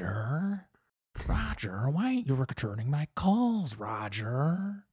Roger. 0.00 0.64
Roger, 1.28 1.90
why 1.90 2.12
ain't 2.12 2.26
you 2.26 2.34
returning 2.34 2.90
my 2.90 3.08
calls, 3.14 3.76
Roger? 3.76 4.86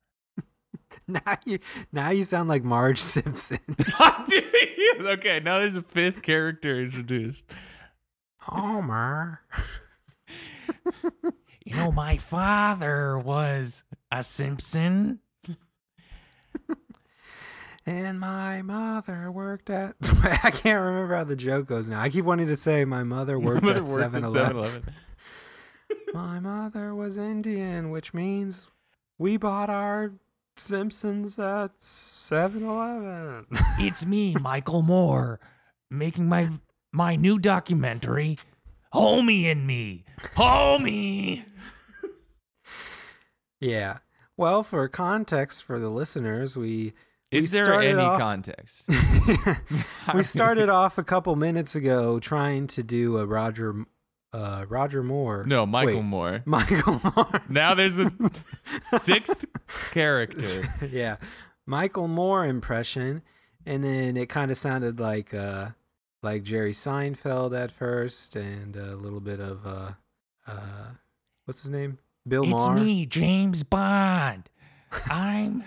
now 1.07 1.37
you 1.46 1.60
now 1.94 2.10
you 2.10 2.25
sound 2.25 2.49
like 2.49 2.65
Marge 2.65 2.99
Simpson. 2.99 3.60
okay, 4.99 5.39
now 5.39 5.60
there's 5.60 5.78
a 5.78 5.81
fifth 5.81 6.21
character 6.21 6.81
introduced. 6.81 7.46
Homer. 8.39 9.39
You 11.63 11.75
know, 11.75 11.92
my 11.93 12.17
father 12.17 13.17
was 13.17 13.85
a 14.11 14.21
Simpson. 14.21 15.20
And 17.90 18.20
my 18.20 18.62
mother 18.62 19.31
worked 19.31 19.71
at. 19.71 19.95
I 20.43 20.52
can't 20.52 20.79
remember 20.79 21.16
how 21.16 21.23
the 21.23 21.35
joke 21.35 21.66
goes 21.66 21.89
now. 21.89 21.99
I 21.99 22.09
keep 22.09 22.23
wanting 22.23 22.45
to 22.45 22.55
say 22.55 22.85
my 22.85 23.02
mother 23.02 23.39
worked 23.39 23.63
Mother 23.63 23.79
at 23.79 23.88
worked 23.88 24.13
7 24.13 24.23
at 24.23 24.27
Eleven. 24.27 24.55
7-Eleven. 24.55 24.93
My 26.13 26.39
mother 26.39 26.93
was 26.93 27.17
Indian, 27.17 27.89
which 27.89 28.13
means 28.13 28.67
we 29.17 29.38
bought 29.38 29.71
our 29.71 30.12
Simpsons 30.55 31.39
at 31.39 31.71
7 31.81 32.63
Eleven. 32.63 33.48
It's 33.79 34.05
me, 34.05 34.35
Michael 34.40 34.84
Moore, 34.84 35.40
making 35.90 36.27
my 36.29 36.49
my 36.91 37.15
new 37.15 37.40
documentary, 37.40 38.37
Homie 38.93 39.45
and 39.45 39.65
Me. 39.65 40.05
Homie. 40.35 41.43
yeah. 43.59 43.98
Well, 44.37 44.62
for 44.62 44.87
context 44.87 45.63
for 45.63 45.79
the 45.79 45.90
listeners, 45.90 46.55
we. 46.55 46.93
Is 47.31 47.53
we 47.53 47.59
there 47.59 47.73
any 47.81 47.99
off- 48.01 48.19
context? 48.19 48.89
we 50.13 50.23
started 50.23 50.70
off 50.70 50.97
a 50.97 51.03
couple 51.03 51.35
minutes 51.35 51.76
ago 51.76 52.20
trying 52.20 52.67
to 52.67 52.84
do 52.84 53.17
a 53.17 53.26
Roger 53.26 53.85
uh 54.34 54.65
Roger 54.70 55.04
Moore. 55.04 55.43
No, 55.48 55.65
Michael 55.65 55.95
Wait. 55.98 56.04
Moore. 56.04 56.41
Michael 56.45 57.01
Moore. 57.15 57.41
Now 57.49 57.73
there's 57.73 57.98
a 57.99 58.12
sixth 58.99 59.45
character. 59.91 60.67
yeah. 60.89 61.17
Michael 61.65 62.07
Moore 62.07 62.45
impression 62.45 63.21
and 63.65 63.84
then 63.84 64.17
it 64.17 64.28
kind 64.30 64.50
of 64.52 64.58
sounded 64.58 65.00
like 65.00 65.34
uh 65.34 65.70
like 66.23 66.44
Jerry 66.44 66.73
Seinfeld 66.73 67.58
at 67.59 67.72
first 67.72 68.36
and 68.36 68.76
a 68.76 68.95
little 68.95 69.20
bit 69.22 69.39
of 69.39 69.66
uh 69.67 69.92
uh 70.48 70.92
what's 71.45 71.61
his 71.61 71.70
name? 71.70 72.00
Bill 72.28 72.44
It's 72.44 72.52
Maher. 72.52 72.76
me, 72.76 73.06
James 73.06 73.64
Bond. 73.64 74.50
I'm 75.09 75.64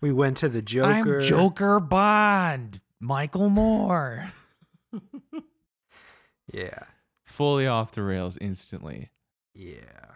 We 0.00 0.12
went 0.12 0.36
to 0.38 0.48
the 0.48 0.62
Joker. 0.62 1.18
I'm 1.18 1.24
Joker 1.24 1.80
Bond. 1.80 2.80
Michael 3.00 3.48
Moore. 3.50 4.32
Yeah. 6.50 6.84
Fully 7.26 7.66
off 7.66 7.92
the 7.92 8.02
rails 8.02 8.38
instantly. 8.38 9.10
Yeah. 9.54 10.14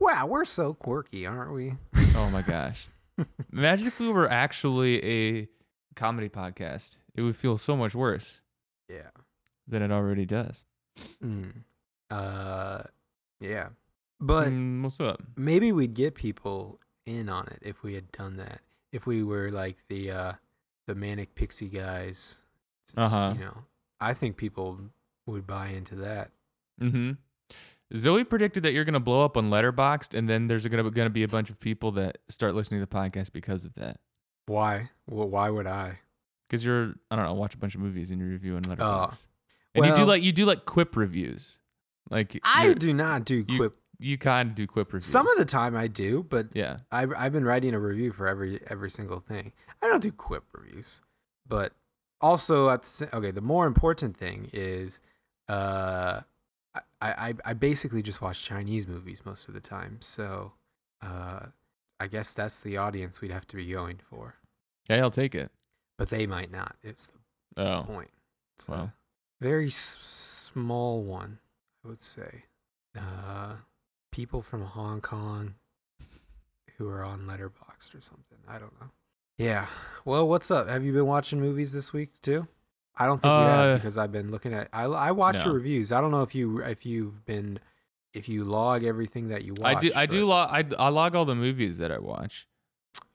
Wow, 0.00 0.26
we're 0.26 0.44
so 0.44 0.74
quirky, 0.74 1.24
aren't 1.24 1.52
we? 1.52 1.74
Oh 2.16 2.28
my 2.32 2.42
gosh. 2.42 2.88
Imagine 3.52 3.86
if 3.86 4.00
we 4.00 4.08
were 4.08 4.28
actually 4.28 5.04
a 5.04 5.48
comedy 5.94 6.28
podcast. 6.28 6.98
It 7.14 7.22
would 7.22 7.36
feel 7.36 7.58
so 7.58 7.76
much 7.76 7.94
worse 7.94 8.40
Yeah. 8.88 9.10
than 9.68 9.82
it 9.82 9.92
already 9.92 10.26
does. 10.26 10.64
Mm. 11.24 11.62
Uh, 12.10 12.82
yeah. 13.40 13.68
But 14.20 14.48
Mm, 14.48 14.82
what's 14.82 14.98
up? 14.98 15.22
maybe 15.36 15.70
we'd 15.70 15.94
get 15.94 16.16
people 16.16 16.80
in 17.06 17.28
on 17.28 17.46
it 17.46 17.60
if 17.62 17.84
we 17.84 17.94
had 17.94 18.10
done 18.10 18.36
that. 18.38 18.62
If 18.92 19.06
we 19.06 19.22
were 19.22 19.50
like 19.50 19.76
the 19.88 20.10
uh, 20.10 20.32
the 20.86 20.94
manic 20.94 21.34
pixie 21.34 21.68
guys. 21.68 22.38
Uh-huh. 22.96 23.34
You 23.38 23.44
know, 23.44 23.56
I 24.00 24.14
think 24.14 24.36
people 24.36 24.78
would 25.26 25.46
buy 25.46 25.68
into 25.68 25.94
that. 25.96 26.30
Mm-hmm. 26.80 27.12
Zoe 27.96 28.24
predicted 28.24 28.62
that 28.64 28.72
you're 28.72 28.84
gonna 28.84 29.00
blow 29.00 29.24
up 29.24 29.36
on 29.36 29.50
Letterboxd, 29.50 30.14
and 30.14 30.28
then 30.28 30.48
there's 30.48 30.66
gonna 30.66 30.90
gonna 30.90 31.10
be 31.10 31.22
a 31.22 31.28
bunch 31.28 31.50
of 31.50 31.60
people 31.60 31.92
that 31.92 32.18
start 32.28 32.54
listening 32.54 32.80
to 32.80 32.86
the 32.86 32.94
podcast 32.94 33.32
because 33.32 33.64
of 33.64 33.74
that. 33.74 34.00
Why? 34.46 34.90
Well, 35.08 35.28
why 35.28 35.50
would 35.50 35.66
I? 35.66 36.00
Because 36.48 36.64
you're, 36.64 36.94
I 37.10 37.16
don't 37.16 37.26
know, 37.26 37.34
watch 37.34 37.54
a 37.54 37.58
bunch 37.58 37.74
of 37.74 37.82
movies 37.82 38.10
and 38.10 38.20
you 38.20 38.26
review 38.26 38.56
on 38.56 38.62
Letterboxd, 38.62 39.26
and 39.74 39.86
you 39.86 39.94
do 39.94 40.04
like 40.04 40.22
you 40.22 40.32
do 40.32 40.44
like 40.44 40.64
quip 40.64 40.96
reviews, 40.96 41.58
like 42.10 42.38
I 42.44 42.72
do 42.74 42.92
not 42.92 43.24
do 43.24 43.44
quip. 43.44 43.74
You 44.00 44.16
kind 44.16 44.50
of 44.50 44.54
do 44.54 44.66
quip 44.66 44.92
reviews. 44.92 45.06
Some 45.06 45.28
of 45.28 45.36
the 45.38 45.44
time 45.44 45.74
I 45.76 45.88
do, 45.88 46.24
but 46.28 46.48
yeah. 46.54 46.78
I've 46.92 47.12
I've 47.16 47.32
been 47.32 47.44
writing 47.44 47.74
a 47.74 47.80
review 47.80 48.12
for 48.12 48.28
every 48.28 48.60
every 48.68 48.90
single 48.90 49.18
thing. 49.20 49.52
I 49.82 49.88
don't 49.88 50.02
do 50.02 50.12
quip 50.12 50.44
reviews, 50.52 51.02
but 51.48 51.72
also 52.20 52.68
at 52.70 52.82
the, 52.84 53.08
okay. 53.16 53.30
The 53.32 53.40
more 53.40 53.66
important 53.66 54.16
thing 54.16 54.50
is, 54.52 55.00
uh, 55.48 56.20
I, 56.74 56.80
I 57.02 57.34
I 57.44 57.52
basically 57.54 58.02
just 58.02 58.20
watch 58.22 58.44
Chinese 58.44 58.86
movies 58.86 59.22
most 59.24 59.48
of 59.48 59.54
the 59.54 59.60
time. 59.60 59.96
So, 60.00 60.52
uh, 61.02 61.46
I 61.98 62.06
guess 62.06 62.32
that's 62.32 62.60
the 62.60 62.76
audience 62.76 63.20
we'd 63.20 63.32
have 63.32 63.46
to 63.48 63.56
be 63.56 63.66
going 63.66 63.98
for. 64.08 64.36
Yeah, 64.88 64.98
I'll 65.02 65.10
take 65.10 65.34
it. 65.34 65.50
But 65.96 66.10
they 66.10 66.26
might 66.26 66.52
not. 66.52 66.76
It's 66.84 67.08
the, 67.08 67.18
it's 67.56 67.66
the 67.66 67.78
Oh, 67.78 67.82
point. 67.82 68.10
It's 68.56 68.68
well. 68.68 68.92
a 69.40 69.44
very 69.44 69.66
s- 69.66 69.98
small 70.00 71.02
one, 71.02 71.40
I 71.84 71.88
would 71.88 72.02
say. 72.02 72.44
Uh, 72.96 73.54
people 74.10 74.42
from 74.42 74.62
Hong 74.62 75.00
Kong 75.00 75.54
who 76.76 76.88
are 76.88 77.02
on 77.04 77.20
Letterboxd 77.26 77.96
or 77.96 78.00
something. 78.00 78.38
I 78.48 78.58
don't 78.58 78.78
know. 78.80 78.88
Yeah. 79.36 79.66
Well, 80.04 80.26
what's 80.28 80.50
up? 80.50 80.68
Have 80.68 80.84
you 80.84 80.92
been 80.92 81.06
watching 81.06 81.40
movies 81.40 81.72
this 81.72 81.92
week 81.92 82.20
too? 82.22 82.46
I 82.96 83.06
don't 83.06 83.18
think 83.20 83.30
you 83.30 83.36
Uh, 83.36 83.46
have 83.72 83.78
because 83.80 83.96
I've 83.96 84.10
been 84.12 84.30
looking 84.30 84.52
at. 84.52 84.68
I 84.72 84.84
I 84.84 85.10
watch 85.12 85.36
no. 85.36 85.44
your 85.46 85.54
reviews. 85.54 85.92
I 85.92 86.00
don't 86.00 86.10
know 86.10 86.22
if 86.22 86.34
you 86.34 86.58
if 86.62 86.84
you've 86.84 87.24
been 87.24 87.60
if 88.12 88.28
you 88.28 88.42
log 88.44 88.82
everything 88.82 89.28
that 89.28 89.44
you 89.44 89.54
watch. 89.56 89.76
I 89.76 89.78
do. 89.78 89.92
I 89.94 90.06
do. 90.06 90.26
Log, 90.26 90.48
I 90.50 90.64
I 90.84 90.88
log 90.88 91.14
all 91.14 91.24
the 91.24 91.36
movies 91.36 91.78
that 91.78 91.92
I 91.92 91.98
watch 91.98 92.48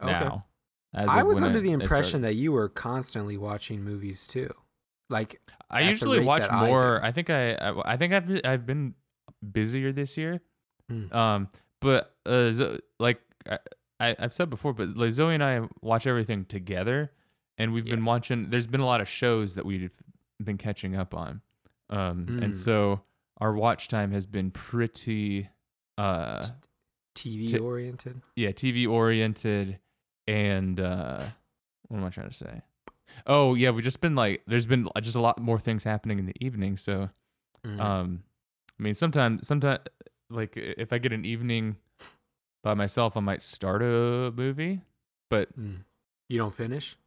Okay. 0.01 0.11
now. 0.11 0.45
I 0.93 1.23
was 1.23 1.41
under 1.41 1.59
the 1.59 1.71
impression 1.71 2.21
that 2.21 2.35
you 2.35 2.51
were 2.51 2.69
constantly 2.69 3.35
watching 3.37 3.83
movies 3.83 4.25
too. 4.27 4.53
Like 5.09 5.41
I 5.69 5.81
usually 5.81 6.19
watch 6.23 6.43
that 6.43 6.53
I 6.53 6.67
more. 6.67 7.03
I, 7.03 7.11
think 7.11 7.29
I, 7.29 7.53
I 7.55 7.93
I 7.93 7.97
think 7.97 8.13
I've 8.13 8.41
I've 8.45 8.65
been 8.65 8.93
busier 9.51 9.91
this 9.91 10.15
year. 10.17 10.41
Hmm. 10.89 11.13
Um, 11.13 11.47
but 11.79 12.15
uh, 12.25 12.51
Zo- 12.51 12.79
like 12.99 13.21
I, 13.49 13.59
I 13.99 14.15
I've 14.19 14.33
said 14.33 14.49
before, 14.49 14.73
but 14.73 14.95
like 14.97 15.11
Zoe 15.11 15.33
and 15.33 15.43
I 15.43 15.61
watch 15.81 16.05
everything 16.07 16.45
together, 16.45 17.11
and 17.57 17.73
we've 17.73 17.87
Yeah. 17.87 17.95
been 17.95 18.05
watching. 18.05 18.49
There's 18.49 18.67
been 18.67 18.81
a 18.81 18.85
lot 18.85 19.01
of 19.01 19.07
shows 19.07 19.55
that 19.55 19.65
we've 19.65 19.93
been 20.43 20.57
catching 20.57 20.95
up 20.95 21.13
on, 21.13 21.41
um, 21.89 22.25
Hmm. 22.27 22.43
and 22.43 22.57
so 22.57 23.01
our 23.39 23.53
watch 23.53 23.87
time 23.87 24.11
has 24.11 24.25
been 24.25 24.51
pretty, 24.51 25.49
uh, 25.97 26.41
TV 27.15 27.47
Ti- 27.47 27.59
oriented. 27.59 28.21
yeah, 28.35 28.51
TV 28.51 28.87
oriented, 28.87 29.79
and 30.27 30.79
uh, 30.79 31.23
what 31.87 31.97
am 31.99 32.05
I 32.05 32.09
trying 32.09 32.29
to 32.29 32.35
say? 32.35 32.61
Oh 33.27 33.53
yeah, 33.55 33.69
we've 33.69 33.83
just 33.83 34.01
been 34.01 34.15
like, 34.15 34.41
there's 34.47 34.65
been 34.65 34.87
just 35.01 35.15
a 35.15 35.19
lot 35.21 35.39
more 35.39 35.59
things 35.59 35.83
happening 35.83 36.19
in 36.19 36.25
the 36.25 36.35
evening, 36.43 36.77
so. 36.77 37.09
Mhm. 37.65 37.79
Um, 37.79 38.23
I 38.79 38.83
mean, 38.83 38.93
sometimes, 38.95 39.47
sometimes, 39.47 39.79
like 40.33 40.57
if 40.57 40.91
I 40.93 40.97
get 40.97 41.13
an 41.13 41.25
evening 41.25 41.77
by 42.63 42.73
myself, 42.73 43.15
I 43.17 43.19
might 43.19 43.43
start 43.43 43.81
a 43.81 44.31
movie, 44.35 44.81
but 45.29 45.57
Mm. 45.59 45.83
You 46.29 46.37
don't 46.39 46.53
finish? 46.53 46.97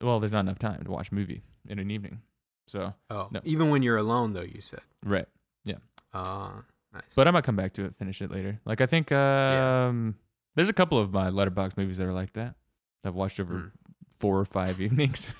well, 0.00 0.18
there's 0.20 0.32
not 0.32 0.40
enough 0.40 0.58
time 0.58 0.82
to 0.84 0.90
watch 0.90 1.10
a 1.10 1.14
movie 1.14 1.42
in 1.68 1.78
an 1.78 1.90
evening. 1.90 2.22
So 2.66 2.94
Oh, 3.10 3.28
No. 3.30 3.40
even 3.44 3.70
when 3.70 3.82
you're 3.82 3.96
alone, 3.96 4.32
though, 4.32 4.40
you 4.42 4.60
said. 4.60 4.80
right, 5.04 5.26
Ah, 6.14 6.64
nice. 6.92 7.14
but 7.16 7.26
I 7.26 7.30
might 7.30 7.44
come 7.44 7.56
back 7.56 7.72
to 7.74 7.84
it, 7.86 7.96
finish 7.96 8.20
it 8.20 8.30
later. 8.30 8.60
Like 8.66 8.80
I 8.82 8.86
think, 8.86 9.10
um, 9.12 10.16
there's 10.54 10.68
a 10.68 10.72
couple 10.74 10.98
of 10.98 11.10
my 11.12 11.30
Letterboxd 11.30 11.76
movies 11.78 11.96
that 11.98 12.06
are 12.06 12.12
like 12.12 12.32
that. 12.34 12.54
I've 13.04 13.14
watched 13.14 13.40
over 13.40 13.54
Mm. 13.54 13.70
four 14.18 14.38
or 14.38 14.44
five 14.44 14.78
evenings. 14.80 15.34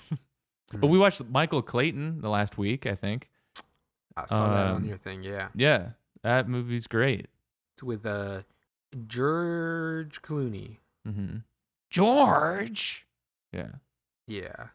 But 0.71 0.81
Mm. 0.81 0.89
we 0.89 0.97
watched 0.97 1.23
Michael 1.25 1.61
Clayton 1.61 2.21
the 2.21 2.29
last 2.29 2.57
week, 2.57 2.85
I 2.87 2.95
think. 2.95 3.29
I 4.17 4.25
saw 4.25 4.49
that 4.51 4.65
on 4.67 4.75
um, 4.77 4.85
your 4.85 4.97
thing. 4.97 5.21
Yeah, 5.23 5.49
Yeah, 5.55 5.91
that 6.23 6.47
movie's 6.47 6.87
great. 6.87 7.27
it's 7.75 7.83
with 7.83 8.05
uh, 8.05 8.41
George 9.07 10.21
Clooney. 10.21 10.77
Mm-hmm. 11.07 11.37
George. 11.89 13.05
Yeah. 13.51 13.67
Yeah, 14.27 14.67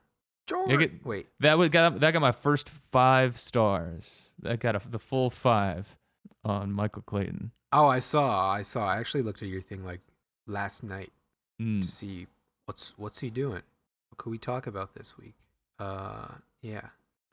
George. 0.47 0.69
get- 0.79 1.05
Wait, 1.07 1.27
That 1.41 1.59
would 1.59 1.73
got 1.73 2.01
that 2.01 2.13
got 2.13 2.21
my 2.21 2.33
first 2.33 2.69
five 2.69 3.39
stars. 3.39 4.31
That 4.41 4.61
got 4.61 4.77
a, 4.77 4.89
the 4.89 4.99
full 4.99 5.31
five 5.31 5.97
on 6.45 6.71
Michael 6.73 7.03
Clayton. 7.03 7.53
oh, 7.73 7.87
I 7.87 7.99
saw. 7.99 8.51
I 8.53 8.63
saw. 8.63 8.87
I 8.87 8.99
actually 8.99 9.23
looked 9.23 9.43
at 9.43 9.49
your 9.49 9.61
thing 9.63 9.85
like 9.85 10.01
last 10.47 10.83
night 10.85 11.13
Mm. 11.61 11.83
to 11.83 11.89
see 11.89 12.27
what's 12.67 12.97
what's 12.99 13.19
he 13.21 13.31
doing. 13.31 13.63
What 14.11 14.19
could 14.19 14.31
we 14.31 14.39
talk 14.39 14.67
about 14.69 14.95
this 14.95 15.19
week? 15.19 15.35
Uh, 15.79 16.29
yeah. 16.63 16.89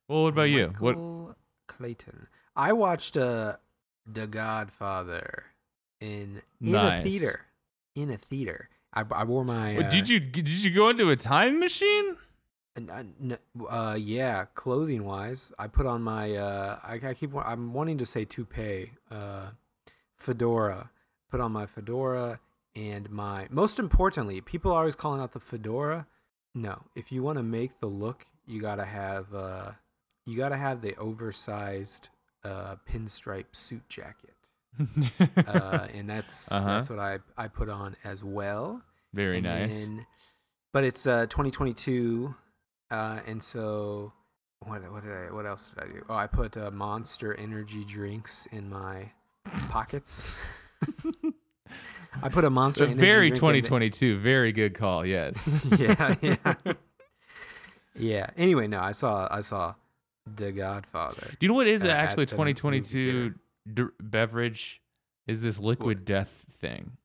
Well, 0.08 0.24
what 0.24 0.30
about 0.30 0.50
you? 0.50 0.74
What? 0.80 0.96
Michael 0.96 1.36
Clayton. 1.68 2.28
I 2.56 2.74
watched 2.74 3.18
uh, 3.18 3.58
The 4.06 4.28
Godfather 4.28 5.46
in 6.00 6.42
in 6.62 6.72
Nice. 6.74 7.06
a 7.06 7.10
theater. 7.10 7.40
In 7.96 8.10
a 8.12 8.18
theater. 8.18 8.70
I, 8.94 9.04
I 9.12 9.24
wore 9.24 9.44
my. 9.44 9.78
Uh, 9.78 9.90
Did 9.90 10.08
you 10.10 10.20
did 10.20 10.48
you 10.48 10.72
go 10.72 10.90
into 10.90 11.10
a 11.10 11.16
time 11.16 11.60
machine? 11.60 12.18
And, 12.78 12.92
uh, 12.92 13.66
uh, 13.70 13.96
yeah, 13.96 14.46
clothing 14.54 15.06
wise, 15.06 15.54
I 15.58 15.68
put 15.68 15.86
on 15.86 16.02
my. 16.02 16.36
Uh, 16.36 16.80
I, 16.84 17.00
I 17.04 17.14
keep. 17.14 17.32
I'm 17.36 17.74
wanting 17.74 17.98
to 18.00 18.06
say 18.06 18.26
toupee. 18.26 18.92
Uh, 19.10 19.52
fedora. 20.18 20.90
Put 21.32 21.40
on 21.42 21.52
my 21.52 21.66
fedora 21.66 22.40
and 22.76 23.10
my. 23.10 23.48
Most 23.50 23.80
importantly, 23.80 24.40
people 24.42 24.72
are 24.72 24.80
always 24.80 24.96
calling 24.96 25.22
out 25.22 25.32
the 25.32 25.40
fedora. 25.40 26.06
No, 26.54 26.84
if 26.96 27.12
you 27.12 27.24
want 27.24 27.38
to 27.38 27.44
make 27.44 27.80
the 27.80 27.88
look, 27.88 28.28
you 28.46 28.62
gotta 28.62 28.86
have. 28.86 29.34
Uh, 29.34 29.72
you 30.26 30.38
gotta 30.38 30.58
have 30.58 30.82
the 30.82 30.96
oversized 30.98 32.10
uh, 32.46 32.76
pinstripe 32.90 33.52
suit 33.54 33.84
jacket, 33.90 34.36
uh, 35.48 35.88
and 35.94 36.10
that's 36.10 36.52
Uh-huh. 36.52 36.66
that's 36.68 36.90
what 36.90 37.00
I 37.00 37.20
I 37.38 37.48
put 37.48 37.70
on 37.70 37.96
as 38.04 38.24
well. 38.24 38.82
Very 39.14 39.38
And 39.38 39.46
nice. 39.46 39.80
then- 39.86 40.06
but 40.74 40.84
it's 40.84 41.08
uh 41.08 41.26
2022, 41.28 42.36
uh, 42.92 43.20
and 43.26 43.42
so 43.42 44.12
what 44.60 44.82
what 44.92 45.04
did 45.04 45.14
I 45.14 45.32
what 45.32 45.46
else 45.46 45.72
did 45.72 45.84
I 45.84 45.88
do? 45.88 46.06
Oh, 46.10 46.16
I 46.16 46.28
put 46.28 46.58
uh, 46.58 46.70
Monster 46.72 47.34
Energy 47.34 47.84
drinks 47.86 48.46
in 48.52 48.70
my 48.70 49.12
pockets. 49.70 50.38
I 52.24 52.30
put 52.30 52.44
a 52.46 52.50
Monster 52.50 52.84
So 52.86 52.92
Energy 52.92 53.00
very 53.00 53.30
drink 53.30 53.44
in 53.44 53.62
the- 53.62 53.62
2022. 53.70 54.20
Very 54.20 54.52
good 54.52 54.74
call. 54.74 55.06
Yes. 55.06 55.36
yeah, 55.80 56.16
yeah, 56.22 56.54
yeah. 57.96 58.30
Anyway, 58.38 58.68
no, 58.68 58.80
I 58.82 58.92
saw 58.92 59.28
I 59.32 59.42
saw 59.42 59.76
The 60.26 60.52
Godfather. 60.52 61.28
Do 61.32 61.38
you 61.42 61.48
know 61.48 61.54
what 61.56 61.68
is 61.68 61.84
actually 61.86 62.24
at 62.24 62.30
the 62.30 62.38
movie 62.38 62.54
2022 62.54 63.34
d- 63.74 63.84
beverage? 64.02 64.82
Is 65.28 65.42
this 65.42 65.60
liquid 65.60 66.06
death 66.06 66.46
thing? 66.60 66.98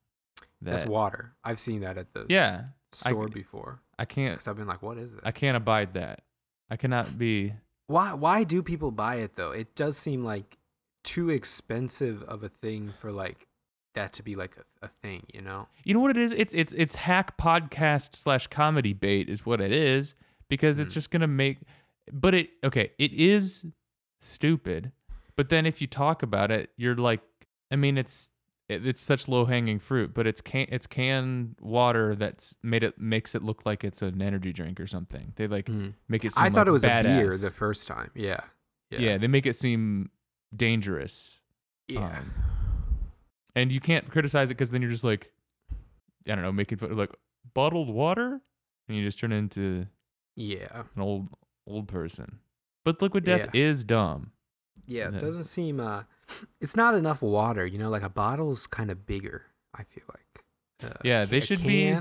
That's 0.63 0.85
water. 0.87 1.33
I've 1.45 1.59
seen 1.59 1.81
that 1.81 1.97
at 1.99 2.13
the 2.13 2.27
Yeah, 2.29 2.65
store 2.93 3.29
before. 3.29 3.81
I 3.99 4.05
can't. 4.05 4.35
Because 4.35 4.49
I've 4.49 4.57
been 4.57 4.67
like, 4.67 4.83
what 4.83 4.99
is 4.99 5.13
it? 5.13 5.21
I 5.23 5.33
can't 5.33 5.57
abide 5.57 5.95
that. 5.95 6.23
I 6.71 6.77
cannot 6.77 7.17
be. 7.19 7.55
Why 7.87 8.13
why 8.15 8.45
do 8.45 8.63
people 8.63 8.91
buy 8.91 9.17
it 9.17 9.37
though? 9.37 9.51
It 9.53 9.75
does 9.75 9.97
seem 9.97 10.25
like 10.25 10.59
too 11.03 11.31
expensive 11.31 12.23
of 12.25 12.43
a 12.43 12.49
thing 12.49 12.93
for 12.99 13.11
like 13.11 13.47
that 13.95 14.13
to 14.15 14.23
be 14.23 14.35
like 14.37 14.57
a, 14.57 14.87
a 14.87 14.89
thing, 15.03 15.25
you 15.35 15.41
know? 15.43 15.67
You 15.85 15.95
know 15.95 16.01
what 16.01 16.11
it 16.13 16.19
is? 16.19 16.33
It's 16.33 16.55
it's 16.55 16.73
it's 16.75 16.95
hack 16.95 17.37
podcast 17.39 18.15
slash 18.15 18.47
comedy 18.47 18.93
bait 18.93 19.29
is 19.29 19.45
what 19.45 19.61
it 19.61 19.73
is 19.73 20.15
because 20.49 20.79
it's 20.79 20.93
Mhm. 20.93 20.95
just 20.95 21.11
gonna 21.11 21.27
make. 21.27 21.59
But 22.13 22.35
it 22.35 22.51
okay. 22.65 22.93
It 22.99 23.13
is 23.13 23.67
stupid, 24.21 24.93
but 25.37 25.49
then 25.49 25.67
if 25.67 25.81
you 25.81 25.87
talk 25.87 26.23
about 26.23 26.51
it, 26.51 26.71
you're 26.77 26.97
like, 26.97 27.21
I 27.71 27.77
mean, 27.77 27.99
it's 27.99 28.31
it, 28.69 28.87
it's 28.87 29.01
such 29.01 29.27
low 29.27 29.45
hanging 29.45 29.81
fruit, 29.81 30.15
but 30.15 30.27
it's 30.27 30.41
can 30.41 30.67
it's 30.71 30.87
canned 30.87 31.57
water 31.61 32.15
that's 32.15 32.57
made 32.63 32.83
it 32.83 32.99
makes 32.99 33.35
it 33.35 33.43
look 33.43 33.67
like 33.67 33.83
it's 33.83 34.01
an 34.01 34.23
energy 34.23 34.53
drink 34.53 34.79
or 34.79 34.87
something. 34.87 35.33
They 35.37 35.49
like 35.49 35.69
make 36.09 36.25
it. 36.25 36.33
Seem 36.33 36.43
Mm. 36.43 36.47
I 36.47 36.51
thought 36.51 36.59
like 36.59 36.67
it 36.69 36.71
was 36.71 36.85
badass. 36.85 37.01
a 37.01 37.03
beer 37.03 37.37
the 37.37 37.51
first 37.51 37.89
time. 37.89 38.11
Yeah. 38.15 38.41
yeah. 38.91 39.19
they 39.19 39.27
make 39.27 39.47
it 39.47 39.57
seem 39.57 40.11
dangerous. 40.55 41.41
Yeah. 41.89 42.07
Um, 42.07 42.33
and 43.57 43.73
you 43.73 43.81
can't 43.81 44.09
criticize 44.09 44.51
it 44.51 44.55
because 44.55 44.71
then 44.71 44.83
you're 44.83 44.91
just 44.91 45.05
like, 45.05 45.33
I 46.29 46.35
don't 46.35 46.43
know, 46.43 46.53
making 46.53 46.79
fun 46.79 46.97
like 46.97 47.15
bottled 47.55 47.89
water, 47.89 48.41
and 48.89 48.97
you 48.97 49.03
just 49.05 49.19
turn 49.19 49.33
into 49.33 49.87
yeah. 50.37 50.83
an 50.95 51.03
old 51.03 51.29
old 51.67 51.89
person. 51.89 52.41
But 52.85 53.01
liquid 53.03 53.25
death 53.25 53.55
is 53.55 53.85
dumb. 53.85 54.33
Yeah. 54.87 55.09
It 55.09 55.21
doesn't 55.21 55.45
seem 55.45 55.81
uh 55.81 56.05
it's 56.61 56.77
not 56.77 56.95
enough 56.95 57.23
water, 57.23 57.67
you 57.67 57.79
know, 57.79 57.91
like 57.91 58.03
a 58.03 58.09
bottle's 58.09 58.67
kind 58.67 58.91
of 58.91 59.07
bigger, 59.07 59.47
I 59.75 59.83
feel 59.85 60.05
like. 60.09 60.45
Uh, 60.93 60.97
Yeah, 61.05 61.25
they 61.25 61.41
should 61.41 61.63
be- 61.63 61.95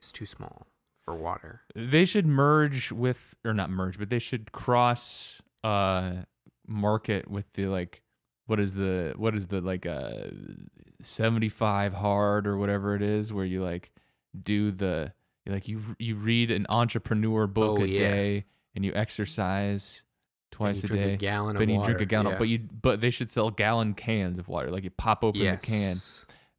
is 0.00 0.12
too 0.12 0.26
small 0.26 0.66
for 1.04 1.14
water. 1.14 1.62
They 1.74 2.04
should 2.04 2.26
merge 2.26 2.92
with, 2.92 3.34
or 3.44 3.52
not 3.54 3.70
merge, 3.70 3.98
but 3.98 4.08
they 4.10 4.18
should 4.18 4.52
cross 4.52 5.42
uh 5.64 6.22
market 6.66 7.28
with 7.30 7.52
the 7.54 7.66
like, 7.66 8.02
what 8.46 8.60
is 8.60 8.74
the 8.74 9.14
what 9.16 9.34
is 9.34 9.48
the 9.48 9.60
like 9.60 9.84
uh 9.86 10.28
seventy 11.02 11.48
five 11.48 11.94
hard 11.94 12.46
or 12.46 12.56
whatever 12.56 12.94
it 12.94 13.02
is 13.02 13.32
where 13.32 13.44
you 13.44 13.62
like 13.62 13.92
do 14.42 14.70
the 14.70 15.12
like 15.46 15.66
you 15.68 15.80
you 15.98 16.14
read 16.16 16.50
an 16.50 16.66
entrepreneur 16.68 17.46
book 17.46 17.78
Oh, 17.80 17.84
a 17.84 17.86
yeah. 17.86 17.98
day 17.98 18.44
and 18.74 18.84
you 18.84 18.92
exercise 18.94 20.02
And 20.52 20.56
twice 20.56 20.82
you 20.82 20.86
a 20.86 20.88
drink 20.88 21.04
day. 21.06 21.12
a 21.14 21.16
gallon 21.16 21.56
but 21.56 21.68
you 21.68 21.76
water. 21.76 21.92
drink 21.92 22.00
a 22.02 22.06
gallon. 22.06 22.32
yeah. 22.32 22.38
But 22.38 22.48
you 22.48 22.58
but 22.58 23.00
they 23.00 23.10
should 23.10 23.30
sell 23.30 23.50
gallon 23.50 23.94
cans 23.94 24.38
of 24.38 24.48
water. 24.48 24.70
Like 24.70 24.84
you 24.84 24.90
pop 24.90 25.24
open 25.24 25.40
yes. 25.40 25.64
the 25.64 25.72
can, 25.72 25.96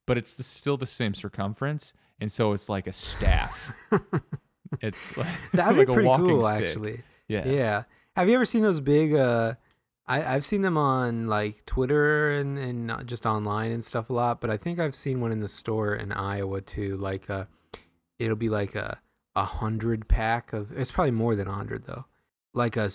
but 0.06 0.18
it's 0.18 0.36
the, 0.36 0.44
still 0.44 0.78
the 0.78 0.86
same 0.88 1.13
circumference, 1.13 1.94
and 2.19 2.31
so 2.31 2.54
it's 2.54 2.69
like 2.69 2.88
a 2.88 2.94
staff. 2.94 3.72
it's 4.81 5.16
like, 5.18 5.28
That'd 5.54 5.78
like 5.78 5.88
be 5.88 5.92
a 5.92 5.94
pretty 5.94 6.08
walking 6.08 6.28
cool, 6.28 6.44
stick. 6.44 6.62
actually. 6.68 7.04
Yeah. 7.28 7.48
Yeah. 7.48 7.84
Have 8.16 8.28
you 8.30 8.36
ever 8.36 8.46
seen 8.46 8.62
those 8.62 8.80
big? 8.81 9.14
uh 9.14 9.54
I 10.07 10.36
I've 10.36 10.44
seen 10.44 10.62
them 10.64 10.78
on 10.78 11.28
like 11.28 11.66
Twitter 11.66 12.31
and 12.31 12.57
and 12.57 12.88
not 12.88 13.06
just 13.06 13.25
online 13.25 13.72
and 13.72 13.86
stuff 13.86 14.10
a 14.10 14.14
lot. 14.14 14.42
But 14.42 14.50
I 14.50 14.57
think 14.57 14.80
I've 14.80 14.96
seen 14.96 15.22
one 15.22 15.31
in 15.31 15.40
the 15.40 15.48
store 15.48 15.96
in 15.96 16.12
Iowa 16.12 16.60
too. 16.62 16.98
Like 16.98 17.30
uh, 17.30 17.46
it'll 18.19 18.36
be 18.36 18.50
like 18.50 18.75
a 18.75 19.00
a 19.36 19.45
hundred 19.45 20.07
pack 20.07 20.54
of. 20.54 20.72
It's 20.72 20.92
probably 20.92 21.12
more 21.12 21.36
than 21.36 21.48
a 21.48 21.54
hundred 21.54 21.86
though. 21.86 22.06
Like 22.54 22.78
a. 22.78 22.89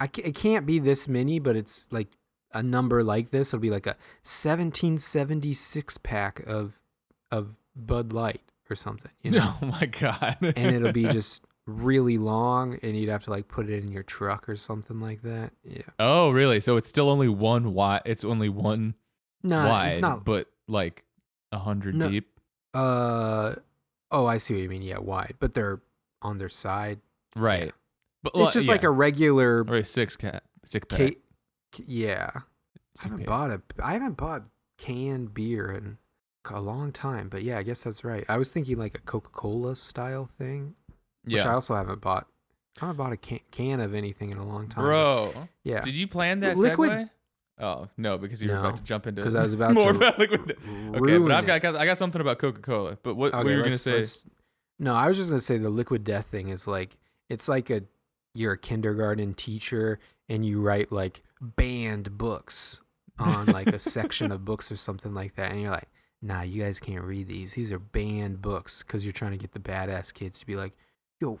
I 0.00 0.06
ca- 0.08 0.22
it 0.24 0.34
can't 0.34 0.66
be 0.66 0.78
this 0.78 1.06
many, 1.08 1.38
but 1.38 1.54
it's 1.56 1.86
like 1.90 2.08
a 2.52 2.62
number 2.62 3.02
like 3.04 3.30
this. 3.30 3.48
It'll 3.50 3.60
be 3.60 3.70
like 3.70 3.86
a 3.86 3.96
1776 4.24 5.98
pack 5.98 6.40
of 6.46 6.82
of 7.30 7.56
Bud 7.74 8.12
Light 8.12 8.42
or 8.70 8.76
something. 8.76 9.10
You 9.22 9.32
know 9.32 9.54
Oh 9.62 9.66
my 9.66 9.86
god. 9.86 10.36
and 10.40 10.74
it'll 10.76 10.92
be 10.92 11.04
just 11.08 11.44
really 11.66 12.18
long 12.18 12.76
and 12.82 12.96
you'd 12.96 13.08
have 13.08 13.22
to 13.22 13.30
like 13.30 13.46
put 13.46 13.70
it 13.70 13.84
in 13.84 13.92
your 13.92 14.02
truck 14.02 14.48
or 14.48 14.56
something 14.56 14.98
like 15.00 15.22
that 15.22 15.52
yeah 15.62 15.82
oh 16.00 16.30
really? 16.30 16.58
So 16.60 16.76
it's 16.76 16.88
still 16.88 17.08
only 17.08 17.28
one 17.28 17.72
wide. 17.72 18.02
It's 18.04 18.24
only 18.24 18.48
one 18.48 18.94
no 19.44 19.68
wide, 19.68 19.92
it's 19.92 20.00
not 20.00 20.24
but 20.24 20.48
like 20.68 21.04
a 21.52 21.58
hundred 21.58 21.94
No, 21.94 22.10
deep. 22.10 22.28
uh 22.74 23.54
oh 24.12 24.26
i 24.26 24.38
see 24.38 24.54
what 24.54 24.62
you 24.62 24.68
mean. 24.68 24.82
Yeah 24.82 24.98
wide 24.98 25.34
but 25.40 25.54
they're 25.54 25.80
on 26.22 26.38
their 26.38 26.48
side? 26.48 27.00
Right. 27.34 27.72
But 28.22 28.32
it's 28.36 28.52
just 28.52 28.68
like 28.68 28.84
a 28.84 28.90
regular 28.90 29.64
or 29.64 29.76
a 29.76 29.84
six 29.84 30.16
cat 30.16 30.44
six 30.64 30.86
pack. 30.88 31.14
ca- 31.74 31.84
yeah. 31.86 32.30
I 33.00 33.02
haven't 33.02 33.18
pack. 33.18 33.26
bought 33.26 33.50
a 33.50 33.62
i 33.82 33.94
haven't 33.94 34.16
bought 34.16 34.44
canned 34.78 35.34
beer 35.34 35.70
in 35.72 35.98
a 36.50 36.60
long 36.60 36.92
time 36.92 37.28
but 37.28 37.42
yeah 37.42 37.58
i 37.58 37.62
guess 37.62 37.82
that's 37.84 38.04
right. 38.04 38.24
I 38.28 38.36
was 38.36 38.50
thinking 38.52 38.76
like 38.78 38.94
a 38.96 39.00
coca-cola 39.00 39.74
style 39.76 40.26
thing 40.26 40.74
which 41.24 41.40
i 41.44 41.52
also 41.52 41.74
haven't 41.74 42.00
bought. 42.00 42.26
I 42.80 42.86
haven't 42.86 42.96
bought 42.96 43.12
a 43.12 43.16
can, 43.18 43.40
can 43.50 43.80
of 43.80 43.94
anything 43.94 44.30
in 44.30 44.38
a 44.38 44.46
long 44.46 44.66
time. 44.68 44.82
Bro, 44.84 45.34
yeah. 45.62 45.82
Did 45.82 45.94
you 45.96 46.06
plan 46.08 46.40
that 46.40 46.56
Liquid- 46.56 46.90
segue? 46.90 47.10
Oh 47.62 47.88
no, 47.96 48.18
because 48.18 48.42
you 48.42 48.48
were 48.48 48.54
No, 48.54 48.60
about 48.60 48.76
to 48.76 48.82
jump 48.82 49.06
into 49.06 49.22
'cause 49.22 49.34
I 49.34 49.42
was 49.42 49.52
about 49.54 49.72
more 49.74 49.92
to 49.92 49.96
about 49.98 50.18
liquid. 50.18 50.46
death. 50.48 50.58
Okay, 50.58 50.98
ruin 51.00 51.22
but 51.28 51.32
I've 51.32 51.46
got, 51.46 51.54
I 51.54 51.58
got 51.60 51.76
I 51.76 51.84
got 51.86 51.96
something 51.96 52.20
about 52.20 52.38
Coca 52.38 52.60
Cola. 52.60 52.98
But 53.02 53.14
what, 53.14 53.32
what 53.32 53.44
were 53.44 53.50
you 53.50 53.56
gonna 53.58 53.70
let's- 53.70 53.82
say? 53.82 53.92
let's- 53.94 54.20
No, 54.78 54.94
I 54.94 55.08
was 55.08 55.16
just 55.16 55.30
gonna 55.30 55.40
say 55.40 55.56
the 55.58 55.70
liquid 55.70 56.04
death 56.04 56.26
thing 56.26 56.48
is 56.48 56.66
like 56.66 56.98
it's 57.30 57.48
like 57.48 57.70
a 57.70 57.82
you're 58.34 58.52
a 58.52 58.58
kindergarten 58.58 59.32
teacher 59.34 59.98
and 60.28 60.44
you 60.44 60.60
write 60.60 60.90
like 60.90 61.22
banned 61.40 62.18
books 62.18 62.80
on 63.18 63.46
like 63.46 63.68
a 63.68 63.78
section 63.78 64.32
of 64.32 64.44
books 64.44 64.72
or 64.72 64.76
something 64.76 65.14
like 65.14 65.34
that, 65.36 65.52
and 65.52 65.60
you're 65.60 65.70
like, 65.70 65.88
nah, 66.22 66.40
you 66.42 66.62
guys 66.62 66.80
can't 66.80 67.04
read 67.04 67.28
these. 67.28 67.52
These 67.54 67.70
are 67.70 67.78
banned 67.78 68.40
books 68.42 68.82
because 68.82 69.04
you're 69.04 69.12
trying 69.12 69.32
to 69.32 69.36
get 69.36 69.52
the 69.52 69.60
badass 69.60 70.12
kids 70.14 70.38
to 70.40 70.46
be 70.46 70.56
like, 70.56 70.72
yo, 71.20 71.38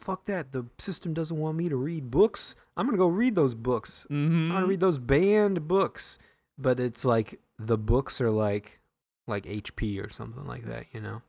fuck 0.00 0.24
that. 0.26 0.52
The 0.52 0.66
system 0.78 1.14
doesn't 1.14 1.36
want 1.36 1.56
me 1.56 1.68
to 1.68 1.76
read 1.76 2.10
books. 2.10 2.54
I'm 2.76 2.86
gonna 2.86 2.98
go 2.98 3.06
read 3.08 3.34
those 3.34 3.54
books. 3.54 4.06
I'm 4.10 4.16
Mm-hmm. 4.28 4.52
gonna 4.52 4.66
read 4.66 4.80
those 4.80 4.98
banned 4.98 5.66
books. 5.68 6.18
But 6.58 6.78
it's 6.80 7.04
like 7.04 7.40
the 7.58 7.78
books 7.78 8.20
are 8.20 8.30
like 8.30 8.80
like 9.26 9.44
HP 9.44 10.04
or 10.04 10.08
something 10.10 10.44
like 10.46 10.64
that, 10.64 10.86
you 10.92 11.00
know? 11.00 11.22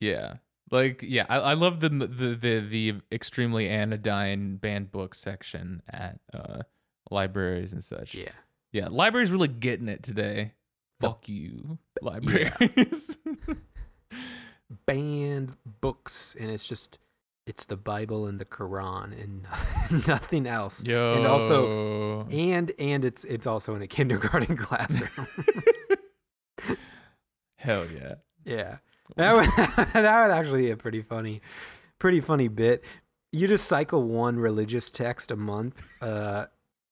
Yeah. 0.00 0.34
Like 0.70 1.02
yeah, 1.02 1.26
I, 1.28 1.38
I 1.38 1.54
love 1.54 1.80
the, 1.80 1.88
the 1.88 2.34
the 2.34 2.58
the 2.60 2.94
extremely 3.12 3.68
anodyne 3.68 4.56
banned 4.56 4.90
book 4.90 5.14
section 5.14 5.82
at 5.88 6.18
uh 6.34 6.62
libraries 7.10 7.72
and 7.72 7.84
such. 7.84 8.14
Yeah. 8.14 8.32
Yeah, 8.72 8.88
libraries 8.90 9.30
really 9.30 9.48
getting 9.48 9.88
it 9.88 10.02
today. 10.02 10.52
The- 11.00 11.08
Fuck 11.08 11.28
you, 11.28 11.78
libraries. 12.02 13.18
banned 14.86 15.56
books 15.80 16.34
and 16.40 16.50
it's 16.50 16.66
just 16.66 16.98
it's 17.46 17.64
the 17.64 17.76
bible 17.76 18.26
and 18.26 18.38
the 18.38 18.44
quran 18.44 19.12
and 19.22 19.46
nothing 20.08 20.46
else. 20.46 20.84
Yo. 20.84 21.14
and 21.14 21.26
also 21.26 22.26
and 22.30 22.72
and 22.78 23.04
it's 23.04 23.24
it's 23.24 23.46
also 23.46 23.74
in 23.74 23.82
a 23.82 23.86
kindergarten 23.96 24.56
classroom. 24.56 25.28
Hell 27.56 27.86
yeah. 27.94 28.14
yeah. 28.44 28.76
That 29.16 29.34
would 29.34 29.92
that 29.92 30.22
would 30.22 30.34
actually 30.34 30.62
be 30.62 30.70
a 30.70 30.76
pretty 30.76 31.02
funny 31.02 31.40
pretty 31.98 32.20
funny 32.20 32.48
bit. 32.48 32.84
You 33.32 33.46
just 33.46 33.66
cycle 33.66 34.02
one 34.02 34.38
religious 34.38 34.90
text 34.90 35.30
a 35.30 35.36
month 35.36 35.80
uh 36.00 36.46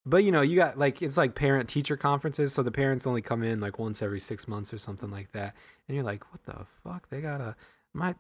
but 0.07 0.23
you 0.23 0.31
know 0.31 0.43
you 0.43 0.57
got 0.57 0.79
like 0.79 1.01
it's 1.03 1.17
like 1.17 1.35
parent 1.35 1.69
teacher 1.69 1.97
conferences 1.97 2.53
so 2.53 2.63
the 2.63 2.71
parents 2.71 3.07
only 3.07 3.23
come 3.23 3.43
in 3.43 3.61
like 3.61 3.79
once 3.79 4.03
every 4.03 4.21
six 4.21 4.47
months 4.47 4.73
or 4.73 4.79
something 4.79 5.11
like 5.11 5.33
that. 5.33 5.57
And 5.89 5.97
you're 5.97 6.05
like 6.05 6.31
what 6.31 6.45
the 6.45 6.65
fuck? 6.85 7.09
They 7.09 7.21
got 7.21 7.41
a 7.41 7.57
my 7.93 8.15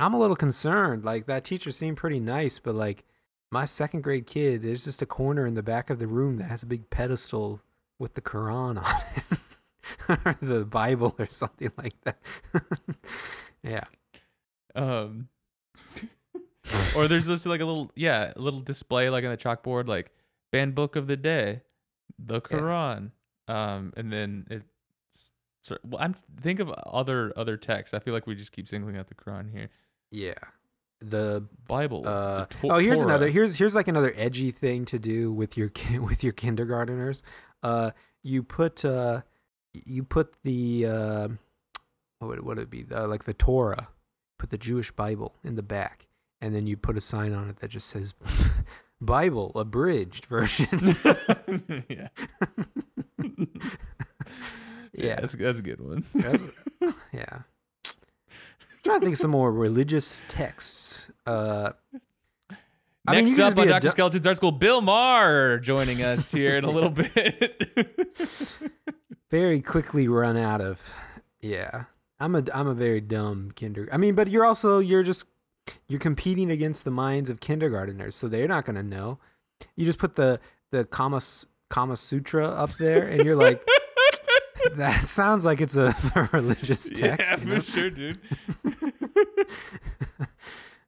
I'm 0.00 0.14
a 0.14 0.18
little 0.18 0.36
concerned. 0.36 1.04
Like 1.04 1.26
that 1.26 1.44
teacher 1.44 1.72
seemed 1.72 1.96
pretty 1.96 2.20
nice, 2.20 2.58
but 2.58 2.74
like 2.74 3.04
my 3.50 3.64
second 3.64 4.02
grade 4.02 4.26
kid, 4.26 4.62
there's 4.62 4.84
just 4.84 5.02
a 5.02 5.06
corner 5.06 5.46
in 5.46 5.54
the 5.54 5.62
back 5.62 5.90
of 5.90 5.98
the 5.98 6.06
room 6.06 6.36
that 6.36 6.44
has 6.44 6.62
a 6.62 6.66
big 6.66 6.90
pedestal 6.90 7.60
with 7.98 8.14
the 8.14 8.20
Quran 8.20 8.82
on 8.82 8.94
it, 9.16 9.38
or 10.26 10.36
the 10.40 10.64
Bible, 10.64 11.14
or 11.18 11.26
something 11.26 11.72
like 11.76 11.94
that. 12.04 12.18
yeah. 13.62 13.84
Um, 14.74 15.28
or 16.96 17.08
there's 17.08 17.26
just 17.26 17.46
like 17.46 17.60
a 17.60 17.64
little, 17.64 17.90
yeah, 17.96 18.32
a 18.36 18.40
little 18.40 18.60
display 18.60 19.10
like 19.10 19.24
on 19.24 19.30
the 19.30 19.36
chalkboard, 19.36 19.88
like 19.88 20.12
banned 20.52 20.74
book 20.74 20.94
of 20.94 21.06
the 21.06 21.16
day, 21.16 21.62
the 22.18 22.40
Quran. 22.40 23.10
Um, 23.48 23.92
and 23.96 24.12
then 24.12 24.46
it's, 24.50 25.32
well, 25.82 26.00
I'm 26.00 26.14
think 26.40 26.60
of 26.60 26.70
other 26.70 27.32
other 27.36 27.56
texts. 27.56 27.94
I 27.94 27.98
feel 27.98 28.14
like 28.14 28.26
we 28.26 28.34
just 28.34 28.52
keep 28.52 28.68
singling 28.68 28.96
out 28.96 29.08
the 29.08 29.14
Quran 29.14 29.50
here. 29.50 29.68
Yeah. 30.10 30.34
The 31.00 31.44
Bible. 31.68 32.02
the 32.02 32.10
uh, 32.10 32.44
To- 32.46 32.70
oh, 32.70 32.78
here's 32.78 32.98
Torah. 32.98 33.08
another 33.10 33.28
here's 33.28 33.56
here's 33.56 33.74
like 33.74 33.86
another 33.88 34.12
edgy 34.16 34.50
thing 34.50 34.84
to 34.86 34.98
do 34.98 35.32
with 35.32 35.56
your 35.56 35.68
ki- 35.68 35.98
with 36.10 36.24
your 36.24 36.32
kindergarteners. 36.32 37.22
Uh, 37.62 37.92
you 38.22 38.42
put 38.42 38.84
uh, 38.84 39.20
you 39.72 40.02
put 40.02 40.34
the 40.42 40.86
uh, 40.86 41.28
what 42.18 42.28
would, 42.28 42.38
what 42.40 42.56
would 42.56 42.58
it 42.58 42.70
be? 42.70 42.84
Uh, 42.92 43.06
like 43.06 43.24
the 43.24 43.34
Torah. 43.34 43.88
Put 44.38 44.50
the 44.50 44.58
Jewish 44.58 44.90
Bible 44.92 45.34
in 45.44 45.54
the 45.56 45.62
back, 45.62 46.06
and 46.40 46.54
then 46.54 46.66
you 46.66 46.76
put 46.76 46.96
a 46.96 47.00
sign 47.00 47.32
on 47.32 47.48
it 47.48 47.58
that 47.58 47.68
just 47.68 47.86
says 47.88 48.14
Bible 49.00 49.52
abridged 49.56 50.26
version. 50.26 50.96
yeah. 51.88 52.08
Yeah. 54.92 55.20
that's 55.20 55.34
that's 55.34 55.58
a 55.58 55.62
good 55.62 55.80
one. 55.80 56.04
That's- 56.14 56.46
yeah. 57.12 57.40
Trying 58.88 59.00
to 59.00 59.06
think 59.06 59.16
some 59.16 59.30
more 59.30 59.52
religious 59.52 60.22
texts. 60.28 61.10
Uh, 61.26 61.70
I 63.06 63.12
mean, 63.14 63.24
Next 63.24 63.38
you 63.38 63.44
up 63.44 63.56
on 63.58 63.68
Dr. 63.68 63.90
Skeleton's 63.90 64.26
Art 64.26 64.36
School, 64.36 64.52
Bill 64.52 64.80
Maher 64.80 65.58
joining 65.58 66.02
us 66.02 66.30
here 66.30 66.56
in 66.56 66.64
a 66.64 66.70
little 66.70 66.90
bit. 66.90 68.60
very 69.30 69.60
quickly 69.62 70.08
run 70.08 70.36
out 70.36 70.60
of. 70.60 70.94
Yeah, 71.40 71.84
I'm 72.20 72.34
a 72.34 72.44
I'm 72.52 72.66
a 72.66 72.74
very 72.74 73.00
dumb 73.00 73.52
kinder. 73.58 73.88
I 73.92 73.96
mean, 73.96 74.14
but 74.14 74.28
you're 74.28 74.44
also 74.44 74.78
you're 74.78 75.02
just 75.02 75.24
you're 75.86 76.00
competing 76.00 76.50
against 76.50 76.84
the 76.84 76.90
minds 76.90 77.30
of 77.30 77.40
kindergarteners, 77.40 78.14
so 78.14 78.28
they're 78.28 78.48
not 78.48 78.64
gonna 78.64 78.82
know. 78.82 79.18
You 79.76 79.86
just 79.86 79.98
put 79.98 80.16
the 80.16 80.40
the 80.70 80.84
Kama 80.84 81.20
Kama 81.70 81.96
Sutra 81.96 82.46
up 82.46 82.72
there, 82.74 83.06
and 83.06 83.24
you're 83.24 83.36
like, 83.36 83.66
that 84.74 85.02
sounds 85.02 85.44
like 85.44 85.60
it's 85.60 85.76
a 85.76 85.94
religious 86.32 86.88
text. 86.90 87.30
yeah, 87.30 87.38
you 87.40 87.44
know? 87.46 87.60
for 87.60 87.70
sure, 87.70 87.90
dude. 87.90 88.18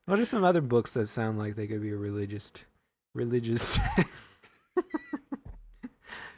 What 0.06 0.18
are 0.18 0.24
some 0.24 0.42
other 0.42 0.60
books 0.60 0.94
that 0.94 1.06
sound 1.06 1.38
like 1.38 1.54
they 1.54 1.68
could 1.68 1.80
be 1.82 1.90
a 1.90 1.96
religious 1.96 2.50
religious 3.14 3.78
text? 3.96 4.28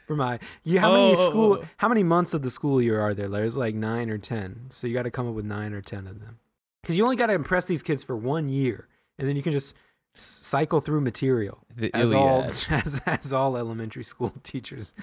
For 0.05 0.15
my, 0.15 0.37
you 0.63 0.79
how 0.79 0.91
many 0.91 1.15
Oh, 1.15 1.15
oh, 1.17 1.29
school, 1.29 1.59
oh. 1.63 1.67
how 1.77 1.87
many 1.87 2.03
months 2.03 2.33
of 2.35 2.43
the 2.43 2.51
school 2.51 2.79
year 2.81 2.99
are 2.99 3.13
there? 3.15 3.27
There's 3.29 3.57
like 3.57 3.73
nine 3.73 4.09
or 4.11 4.17
ten, 4.19 4.67
so 4.69 4.85
you 4.85 4.93
got 4.93 5.03
to 5.03 5.11
come 5.11 5.27
up 5.27 5.33
with 5.33 5.45
nine 5.45 5.73
or 5.73 5.81
ten 5.81 6.05
of 6.07 6.19
them, 6.19 6.37
because 6.81 6.97
you 6.97 7.03
only 7.03 7.15
got 7.15 7.27
to 7.27 7.33
impress 7.33 7.65
these 7.65 7.81
kids 7.81 8.03
for 8.03 8.15
one 8.15 8.47
year, 8.49 8.87
and 9.17 9.27
then 9.27 9.35
you 9.35 9.41
can 9.41 9.53
just 9.53 9.75
cycle 10.13 10.79
through 10.79 11.01
material 11.01 11.59
The 11.75 11.89
as 11.95 12.11
all 12.11 12.41
Iliad. 12.41 12.65
as, 12.69 13.01
as 13.07 13.33
all 13.33 13.57
elementary 13.57 14.03
school 14.03 14.33
teachers 14.43 14.93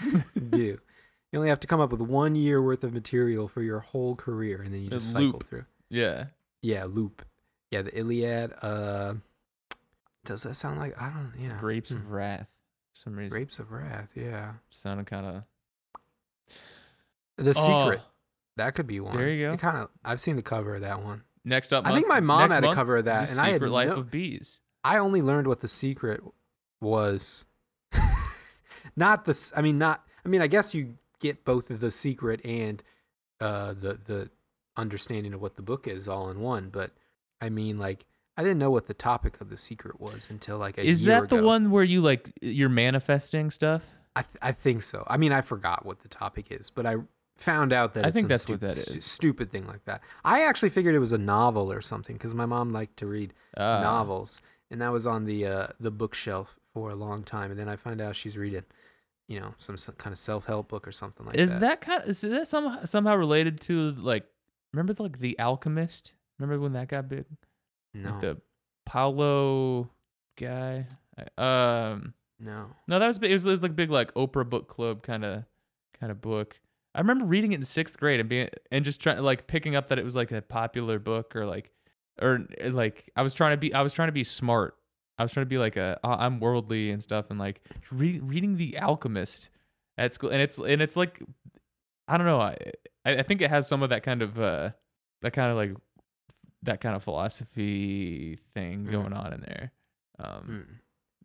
do. 0.50 0.78
You 1.32 1.38
only 1.38 1.48
have 1.48 1.60
to 1.60 1.66
come 1.68 1.80
up 1.80 1.90
with 1.92 2.00
one 2.00 2.34
year 2.34 2.60
worth 2.60 2.82
of 2.82 2.92
material 2.92 3.46
for 3.46 3.62
your 3.62 3.80
whole 3.80 4.16
career, 4.16 4.60
and 4.62 4.74
then 4.74 4.82
you 4.82 4.90
just 4.90 5.10
cycle 5.12 5.26
loop. 5.28 5.46
through. 5.46 5.64
Yeah. 5.88 6.26
Yeah, 6.60 6.84
loop. 6.84 7.22
Yeah, 7.70 7.82
the 7.82 7.96
Iliad. 7.96 8.52
Uh, 8.60 9.14
does 10.24 10.42
that 10.42 10.54
sound 10.54 10.78
like 10.80 11.00
I 11.00 11.08
don't? 11.08 11.32
Yeah, 11.38 11.56
Grapes 11.60 11.90
Hmm. 11.90 11.98
of 11.98 12.10
Wrath. 12.10 12.52
For 12.94 13.00
some 13.04 13.16
reason. 13.16 13.30
Grapes 13.30 13.58
of 13.60 13.70
Wrath. 13.70 14.10
Yeah, 14.16 14.54
Sounded 14.70 15.06
kind 15.06 15.24
of. 15.26 15.42
The 17.36 17.54
Secret. 17.54 18.00
That 18.56 18.74
could 18.74 18.86
be 18.86 19.00
one. 19.00 19.14
Oh. 19.14 19.18
There 19.18 19.28
you 19.30 19.50
go. 19.50 19.56
Kind 19.56 19.78
of. 19.78 19.88
I've 20.04 20.20
seen 20.20 20.36
the 20.36 20.42
cover 20.42 20.74
of 20.74 20.80
that 20.82 21.02
one. 21.02 21.22
Next 21.44 21.72
up, 21.72 21.86
I 21.86 21.94
think 21.94 22.06
my 22.08 22.20
mom 22.20 22.50
had 22.50 22.64
a 22.64 22.74
cover 22.74 22.98
of 22.98 23.06
that, 23.06 23.30
and 23.30 23.40
I 23.40 23.46
had 23.46 23.54
Secret 23.54 23.70
Life 23.70 23.88
no- 23.90 23.96
of 23.96 24.10
Bees. 24.10 24.60
I 24.84 24.98
only 24.98 25.22
learned 25.22 25.46
what 25.46 25.60
the 25.60 25.68
secret 25.68 26.22
was. 26.80 27.46
not 28.96 29.24
the. 29.24 29.52
I 29.56 29.62
mean, 29.62 29.78
not. 29.78 30.04
I 30.24 30.28
mean, 30.28 30.42
I 30.42 30.46
guess 30.48 30.74
you 30.74 30.96
get 31.20 31.44
both 31.44 31.68
the 31.68 31.90
secret 31.90 32.40
and 32.44 32.82
uh, 33.40 33.72
the 33.74 33.98
the 34.04 34.30
understanding 34.76 35.32
of 35.34 35.40
what 35.40 35.56
the 35.56 35.62
book 35.62 35.86
is 35.86 36.08
all 36.08 36.30
in 36.30 36.40
one. 36.40 36.68
But 36.70 36.92
I 37.40 37.48
mean, 37.48 37.78
like, 37.78 38.06
I 38.36 38.42
didn't 38.42 38.58
know 38.58 38.70
what 38.70 38.86
the 38.86 38.94
topic 38.94 39.40
of 39.40 39.48
the 39.50 39.56
secret 39.56 40.00
was 40.00 40.28
until 40.30 40.58
like 40.58 40.78
a 40.78 40.86
Is 40.86 41.04
that 41.04 41.28
the 41.28 41.36
ago. 41.36 41.46
one 41.46 41.70
where 41.70 41.84
you 41.84 42.00
like 42.00 42.32
you're 42.42 42.68
manifesting 42.68 43.50
stuff? 43.50 43.84
I 44.16 44.22
th- 44.22 44.36
I 44.42 44.52
think 44.52 44.82
so. 44.82 45.04
I 45.06 45.16
mean, 45.16 45.32
I 45.32 45.40
forgot 45.40 45.86
what 45.86 46.00
the 46.00 46.08
topic 46.08 46.46
is, 46.50 46.68
but 46.70 46.84
I 46.86 46.96
found 47.36 47.72
out 47.72 47.94
that 47.94 48.04
I 48.04 48.08
it's 48.08 48.14
think 48.16 48.28
that's 48.28 48.42
stu- 48.42 48.54
what 48.54 48.60
that 48.60 48.74
stu- 48.74 49.00
stupid 49.00 49.50
thing 49.52 49.66
like 49.66 49.84
that. 49.84 50.02
I 50.24 50.42
actually 50.42 50.68
figured 50.70 50.94
it 50.94 50.98
was 50.98 51.12
a 51.12 51.18
novel 51.18 51.72
or 51.72 51.80
something 51.80 52.16
because 52.16 52.34
my 52.34 52.44
mom 52.46 52.70
liked 52.70 52.96
to 52.98 53.06
read 53.06 53.32
Uh, 53.56 53.80
novels, 53.82 54.42
and 54.70 54.80
that 54.82 54.90
was 54.92 55.06
on 55.06 55.24
the 55.26 55.46
uh, 55.46 55.66
the 55.78 55.90
bookshelf 55.90 56.58
for 56.74 56.90
a 56.90 56.94
long 56.96 57.22
time. 57.22 57.50
And 57.50 57.58
then 57.58 57.68
I 57.68 57.76
find 57.76 58.00
out 58.00 58.16
she's 58.16 58.36
reading, 58.36 58.64
you 59.30 59.38
know, 59.40 59.54
some, 59.58 59.76
kind 59.96 60.12
of 60.12 60.18
self 60.18 60.44
help 60.46 60.68
book 60.68 60.86
or 60.86 60.92
something 60.92 61.24
like 61.24 61.36
is 61.36 61.52
that. 61.54 61.60
that 61.60 61.80
kind 61.80 62.02
of 62.02 62.08
is 62.10 62.20
that 62.20 62.46
some, 62.48 62.80
somehow 62.84 63.14
related 63.14 63.60
to 63.62 63.92
like 63.92 64.24
remember 64.74 64.92
like 65.02 65.20
the 65.20 65.38
Alchemist? 65.38 66.12
Remember 66.38 66.60
when 66.60 66.72
that 66.74 66.88
got 66.88 67.08
big? 67.08 67.24
no, 67.94 68.10
Like 68.10 68.20
the 68.20 68.40
Paulo 68.86 69.88
guy. 70.36 70.86
I- 71.38 71.90
Um, 71.92 72.14
no. 72.38 72.66
no, 72.88 72.98
that 72.98 73.06
was 73.06 73.18
it 73.18 73.32
was, 73.32 73.46
it 73.46 73.50
was 73.50 73.62
like 73.62 73.76
big 73.76 73.90
like 73.90 74.12
Oprah 74.14 74.48
book 74.48 74.68
club 74.68 75.02
kind 75.02 75.24
of 75.24 75.44
kind 75.98 76.10
of 76.10 76.20
book. 76.20 76.58
I 76.94 76.98
remember 77.00 77.24
reading 77.24 77.52
it 77.52 77.56
in 77.60 77.64
sixth 77.64 77.98
grade 78.00 78.18
and 78.18 78.28
being 78.28 78.48
and 78.72 78.84
just 78.84 79.00
trying 79.00 79.18
like 79.20 79.46
picking 79.46 79.76
up 79.76 79.88
that 79.88 79.98
it 79.98 80.04
was 80.04 80.16
like 80.16 80.32
a 80.32 80.42
popular 80.42 80.98
book 80.98 81.36
or 81.36 81.46
like 81.46 81.70
or 82.20 82.46
like 82.68 83.10
I 83.14 83.22
was 83.22 83.32
trying 83.34 83.52
to 83.52 83.56
be 83.58 83.72
I 83.72 83.82
was 83.82 83.94
trying 83.94 84.08
to 84.08 84.12
be 84.12 84.24
smart. 84.24 84.76
I 85.20 85.22
was 85.22 85.32
trying 85.32 85.44
to 85.44 85.50
be 85.50 85.58
like 85.58 85.76
a 85.76 86.00
"Oh, 86.02 86.12
I'm 86.12 86.40
worldly 86.40 86.90
and 86.90 87.02
stuff 87.02 87.28
and 87.30 87.38
like 87.38 87.60
re- 87.90 88.20
reading 88.20 88.56
The 88.56 88.78
Alchemist 88.78 89.50
at 89.98 90.14
school 90.14 90.30
and 90.30 90.40
it's 90.40 90.56
and 90.58 90.80
it's 90.80 90.96
like 90.96 91.22
I 92.08 92.16
don't 92.16 92.26
know 92.26 92.40
I 92.40 92.56
I 93.04 93.18
I 93.18 93.22
think 93.22 93.42
it 93.42 93.50
has 93.50 93.68
some 93.68 93.82
of 93.82 93.90
that 93.90 94.02
kind 94.02 94.22
of 94.22 94.38
uh 94.40 94.70
that 95.22 95.32
kind 95.32 95.50
of 95.50 95.56
like 95.58 95.74
that 96.62 96.80
kind 96.80 96.96
of 96.96 97.02
philosophy 97.02 98.38
thing 98.54 98.86
Mm. 98.86 98.90
going 98.90 99.12
on 99.12 99.32
in 99.32 99.40
there. 99.42 99.72
Um 100.18 100.44
Mm. 100.48 100.74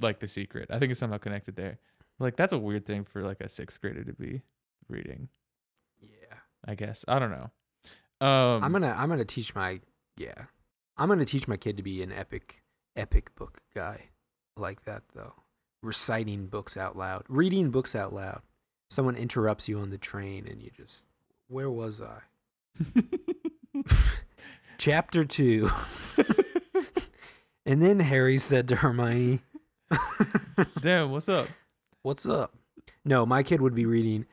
like 0.01 0.19
the 0.19 0.27
secret. 0.27 0.69
I 0.71 0.79
think 0.79 0.91
it's 0.91 0.99
somehow 0.99 1.17
connected 1.17 1.55
there. 1.55 1.79
Like 2.19 2.35
that's 2.35 2.53
a 2.53 2.59
weird 2.59 2.85
thing 2.85 3.03
for 3.05 3.21
like 3.23 3.39
a 3.41 3.49
sixth 3.49 3.79
grader 3.81 4.03
to 4.03 4.13
be 4.13 4.41
reading. 4.89 5.29
Yeah, 6.01 6.37
I 6.65 6.75
guess 6.75 7.05
I 7.07 7.19
don't 7.19 7.31
know. 7.31 7.49
Um, 8.21 8.63
I'm 8.63 8.71
gonna 8.71 8.93
I'm 8.97 9.09
gonna 9.09 9.25
teach 9.25 9.53
my 9.55 9.79
yeah, 10.17 10.45
I'm 10.97 11.09
gonna 11.09 11.25
teach 11.25 11.47
my 11.47 11.57
kid 11.57 11.77
to 11.77 11.83
be 11.83 12.01
an 12.03 12.11
epic 12.11 12.61
epic 12.95 13.33
book 13.35 13.61
guy 13.73 14.09
like 14.57 14.83
that 14.85 15.03
though. 15.13 15.33
Reciting 15.83 16.47
books 16.47 16.77
out 16.77 16.97
loud, 16.97 17.23
reading 17.27 17.69
books 17.69 17.95
out 17.95 18.13
loud. 18.13 18.41
Someone 18.89 19.15
interrupts 19.15 19.67
you 19.67 19.79
on 19.79 19.89
the 19.89 19.97
train, 19.97 20.47
and 20.47 20.61
you 20.61 20.71
just 20.75 21.03
where 21.47 21.69
was 21.69 22.01
I? 22.01 22.21
Chapter 24.77 25.23
two. 25.25 25.69
and 27.65 27.81
then 27.81 27.99
Harry 27.99 28.37
said 28.37 28.67
to 28.69 28.77
Hermione, 28.77 29.41
Damn, 30.81 31.11
what's 31.11 31.29
up? 31.29 31.47
"What's 32.01 32.25
up?" 32.25 32.53
No, 33.03 33.25
my 33.25 33.43
kid 33.43 33.61
would 33.61 33.75
be 33.75 33.85
reading, 33.85 34.25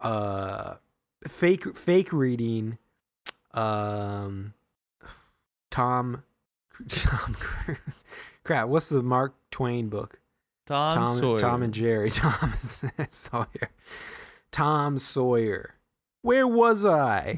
uh, 0.00 0.74
fake 1.28 1.76
fake 1.76 2.12
reading, 2.12 2.78
um, 3.52 4.54
Tom, 5.70 6.22
Tom 6.88 7.34
Cruise. 7.34 8.04
Crap, 8.44 8.68
what's 8.68 8.88
the 8.88 9.02
Mark 9.02 9.34
Twain 9.50 9.88
book? 9.88 10.20
Tom, 10.66 10.94
Tom, 10.96 11.18
Sawyer. 11.18 11.38
Tom 11.38 11.62
and 11.62 11.74
Jerry. 11.74 12.10
Tom 12.10 12.52
Sawyer. 12.56 13.70
Tom 14.52 14.98
Sawyer. 14.98 15.74
Where 16.22 16.46
was 16.46 16.84
I? 16.86 17.36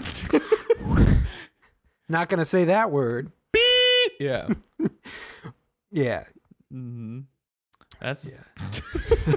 Not 2.09 2.29
gonna 2.29 2.45
say 2.45 2.65
that 2.67 2.91
word. 2.91 3.31
Beep! 3.53 4.12
Yeah. 4.21 4.49
Yeah, 5.91 6.25
Mm-hmm. 6.73 7.21
That's 8.01 8.33
yeah. 8.33 8.73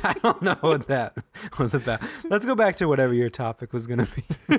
I 0.03 0.13
don't 0.23 0.41
know 0.41 0.57
what 0.61 0.87
that 0.87 1.15
was 1.59 1.73
about. 1.75 2.01
Let's 2.29 2.45
go 2.45 2.55
back 2.55 2.77
to 2.77 2.87
whatever 2.87 3.13
your 3.13 3.29
topic 3.29 3.73
was 3.73 3.85
gonna 3.87 4.07
be. 4.15 4.57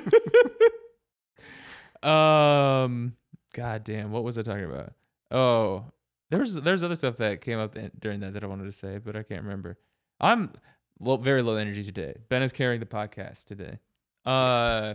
um. 2.09 3.16
God 3.55 3.85
damn, 3.85 4.12
what 4.12 4.23
was 4.23 4.37
I 4.37 4.43
talking 4.43 4.64
about? 4.64 4.93
Oh, 5.30 5.85
there's 6.30 6.54
there's 6.54 6.83
other 6.83 6.97
stuff 6.97 7.16
that 7.18 7.40
came 7.40 7.59
up 7.59 7.76
during 7.99 8.21
that 8.21 8.35
that 8.35 8.45
I 8.45 8.47
wanted 8.47 8.64
to 8.64 8.73
say, 8.73 8.99
but 8.99 9.16
I 9.16 9.23
can't 9.23 9.42
remember. 9.42 9.78
I'm 10.21 10.52
low, 11.00 11.16
very 11.16 11.42
low 11.42 11.56
energy 11.56 11.83
today. 11.83 12.14
Ben 12.28 12.42
is 12.42 12.52
carrying 12.52 12.80
the 12.80 12.87
podcast 12.87 13.45
today. 13.45 13.78
Uh, 14.25 14.95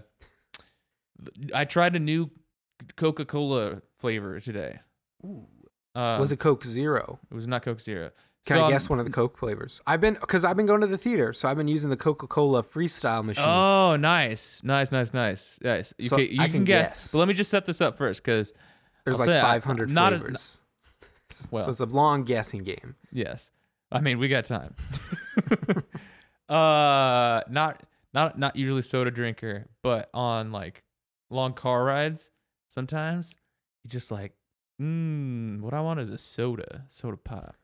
I 1.54 1.66
tried 1.66 1.96
a 1.96 2.00
new 2.00 2.32
Coca-Cola 2.98 3.82
flavor 4.00 4.40
today. 4.40 4.80
Ooh. 5.24 5.48
Um, 5.94 6.20
was 6.20 6.32
it 6.32 6.38
Coke 6.38 6.64
Zero? 6.66 7.20
It 7.30 7.36
was 7.36 7.48
not 7.48 7.64
Coke 7.64 7.82
Zero. 7.82 8.12
Can 8.48 8.58
So, 8.58 8.64
I 8.64 8.72
guess 8.72 8.90
one 8.90 8.98
of 8.98 9.06
the 9.06 9.12
Coke 9.12 9.38
flavors? 9.38 9.82
I've 9.86 10.02
been 10.02 10.16
because 10.16 10.44
I've 10.44 10.58
been 10.58 10.66
going 10.66 10.82
to 10.82 10.88
the 10.88 10.98
theater, 10.98 11.32
so 11.34 11.48
I've 11.48 11.58
been 11.58 11.68
using 11.68 11.90
the 11.92 11.98
Coca 11.98 12.26
Cola 12.28 12.64
Freestyle 12.64 13.24
machine. 13.24 13.46
Oh, 13.46 13.98
nice, 13.98 14.62
nice, 14.64 14.92
nice, 14.92 15.14
nice. 15.14 15.60
Yes, 15.62 15.94
you, 16.00 16.08
So 16.10 16.16
can, 16.16 16.26
you 16.26 16.42
I 16.42 16.46
can, 16.46 16.54
can 16.54 16.64
guess. 16.64 16.90
guess. 16.90 17.12
But 17.12 17.20
let 17.20 17.28
me 17.28 17.34
just 17.36 17.52
set 17.52 17.66
this 17.66 17.82
up 17.82 17.98
first, 17.98 18.24
because 18.24 18.54
There's 19.06 19.20
I'll 19.20 19.26
like 19.26 19.34
say 19.34 19.40
I- 19.40 19.60
500 19.60 19.90
not 19.90 20.14
a- 20.14 20.18
flavors. 20.20 20.62
Well. 21.50 21.64
so 21.64 21.70
it's 21.70 21.80
a 21.80 21.86
long 21.86 22.24
guessing 22.26 22.64
game. 22.66 22.96
yes, 23.12 23.52
I 23.90 24.02
mean 24.02 24.20
we 24.20 24.28
got 24.28 24.44
time. 24.44 24.76
uh, 26.50 27.42
not 27.50 27.84
not 28.14 28.38
not 28.38 28.56
usually 28.56 28.82
soda 28.82 29.12
drinker, 29.12 29.68
but 29.82 30.10
on 30.14 30.52
like 30.52 30.84
long 31.30 31.54
car 31.54 31.84
rides, 31.86 32.30
sometimes 32.70 33.38
you 33.84 33.90
just 33.90 34.12
like, 34.12 34.34
mm, 34.82 35.62
what 35.62 35.74
I 35.74 35.82
want 35.82 36.00
is 36.02 36.10
a 36.10 36.18
soda, 36.18 36.84
soda 36.90 37.16
pop, 37.18 37.56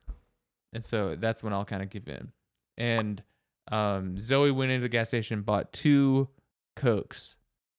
and 0.74 0.84
so 0.84 1.16
that's 1.16 1.44
when 1.44 1.52
I'll 1.54 1.66
kind 1.66 1.84
of 1.84 1.90
give 1.90 2.08
in. 2.08 2.32
And 2.78 3.22
um, 3.70 4.18
Zoe 4.18 4.52
went 4.52 4.72
into 4.72 4.84
the 4.84 4.90
gas 4.90 5.10
station, 5.10 5.42
bought 5.42 5.74
two 5.74 6.30
cokes, 6.78 7.36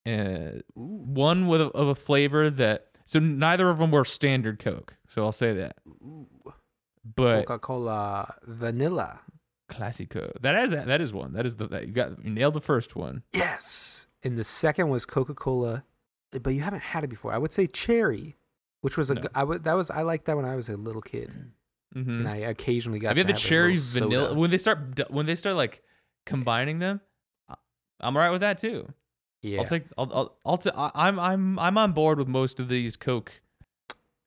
uh, 0.06 0.58
one 0.74 1.46
with 1.48 1.62
a, 1.62 1.66
of 1.68 1.88
a 1.88 1.94
flavor 1.94 2.50
that 2.50 2.97
so 3.08 3.18
neither 3.18 3.70
of 3.70 3.78
them 3.78 3.90
were 3.90 4.04
standard 4.04 4.58
Coke. 4.58 4.94
So 5.08 5.22
I'll 5.24 5.32
say 5.32 5.54
that, 5.54 5.76
but 7.16 7.46
Coca 7.46 7.58
Cola 7.58 8.34
Vanilla. 8.44 9.20
Classico. 9.70 10.32
That 10.40 10.54
is 10.64 10.70
that 10.70 11.00
is 11.00 11.12
one. 11.12 11.32
That 11.34 11.44
is 11.44 11.56
the 11.56 11.66
that 11.68 11.86
you 11.86 11.92
got 11.92 12.24
you 12.24 12.30
nailed 12.30 12.54
the 12.54 12.60
first 12.60 12.96
one. 12.96 13.22
Yes. 13.34 14.06
And 14.22 14.38
the 14.38 14.44
second 14.44 14.88
was 14.88 15.04
Coca 15.04 15.34
Cola, 15.34 15.84
but 16.42 16.50
you 16.54 16.60
haven't 16.62 16.80
had 16.82 17.04
it 17.04 17.08
before. 17.08 17.32
I 17.32 17.38
would 17.38 17.52
say 17.52 17.66
cherry, 17.66 18.36
which 18.80 18.96
was 18.96 19.10
a 19.10 19.14
No. 19.14 19.22
I 19.34 19.44
would 19.44 19.64
that 19.64 19.74
was 19.74 19.90
I 19.90 20.02
liked 20.02 20.24
that 20.26 20.36
when 20.36 20.46
I 20.46 20.56
was 20.56 20.68
a 20.68 20.76
little 20.76 21.02
kid, 21.02 21.32
Mm-hmm. 21.94 22.10
and 22.20 22.28
I 22.28 22.36
occasionally 22.36 22.98
got. 22.98 23.08
Have 23.08 23.16
you 23.16 23.24
had 23.24 23.34
the 23.34 23.38
cherry 23.38 23.76
vanilla 23.78 24.28
soda. 24.28 24.38
when 24.38 24.50
they 24.50 24.58
start 24.58 25.10
when 25.10 25.24
they 25.26 25.34
start 25.34 25.56
like 25.56 25.82
combining 26.26 26.78
them? 26.80 27.00
I'm 28.00 28.14
alright 28.16 28.30
with 28.32 28.42
that 28.42 28.58
too. 28.58 28.92
Yeah, 29.42 29.60
I'll 29.60 29.66
take 29.66 29.84
I'll 29.96 30.10
I'll, 30.12 30.36
I'll 30.44 30.58
t- 30.58 30.70
I- 30.74 30.90
I'm 30.94 31.18
I'm 31.18 31.58
I'm 31.58 31.78
on 31.78 31.92
board 31.92 32.18
with 32.18 32.28
most 32.28 32.58
of 32.60 32.68
these 32.68 32.96
Coke. 32.96 33.32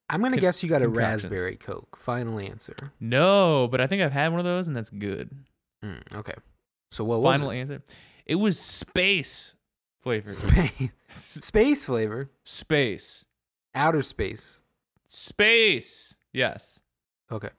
I'm 0.09 0.21
gonna 0.21 0.35
con- 0.35 0.41
guess 0.41 0.63
you 0.63 0.69
got 0.69 0.81
a 0.81 0.87
raspberry 0.89 1.55
Coke. 1.57 1.97
Final 1.97 2.39
answer. 2.39 2.75
No, 2.99 3.67
but 3.69 3.81
I 3.81 3.87
think 3.87 4.01
I've 4.01 4.11
had 4.11 4.29
one 4.29 4.39
of 4.39 4.45
those 4.45 4.67
and 4.67 4.75
that's 4.75 4.89
good. 4.89 5.29
Mm, 5.83 6.01
okay. 6.15 6.33
So 6.91 7.03
what 7.03 7.21
was 7.21 7.35
Final 7.35 7.51
it? 7.51 7.59
answer. 7.59 7.81
It 8.25 8.35
was 8.35 8.59
space 8.59 9.53
flavor. 10.01 10.29
Space, 10.29 10.91
space 11.09 11.85
flavor, 11.85 12.29
space. 12.43 13.25
outer 13.75 14.01
space. 14.01 14.61
Space. 15.07 16.15
Yes. 16.33 16.79
Okay. 17.31 17.49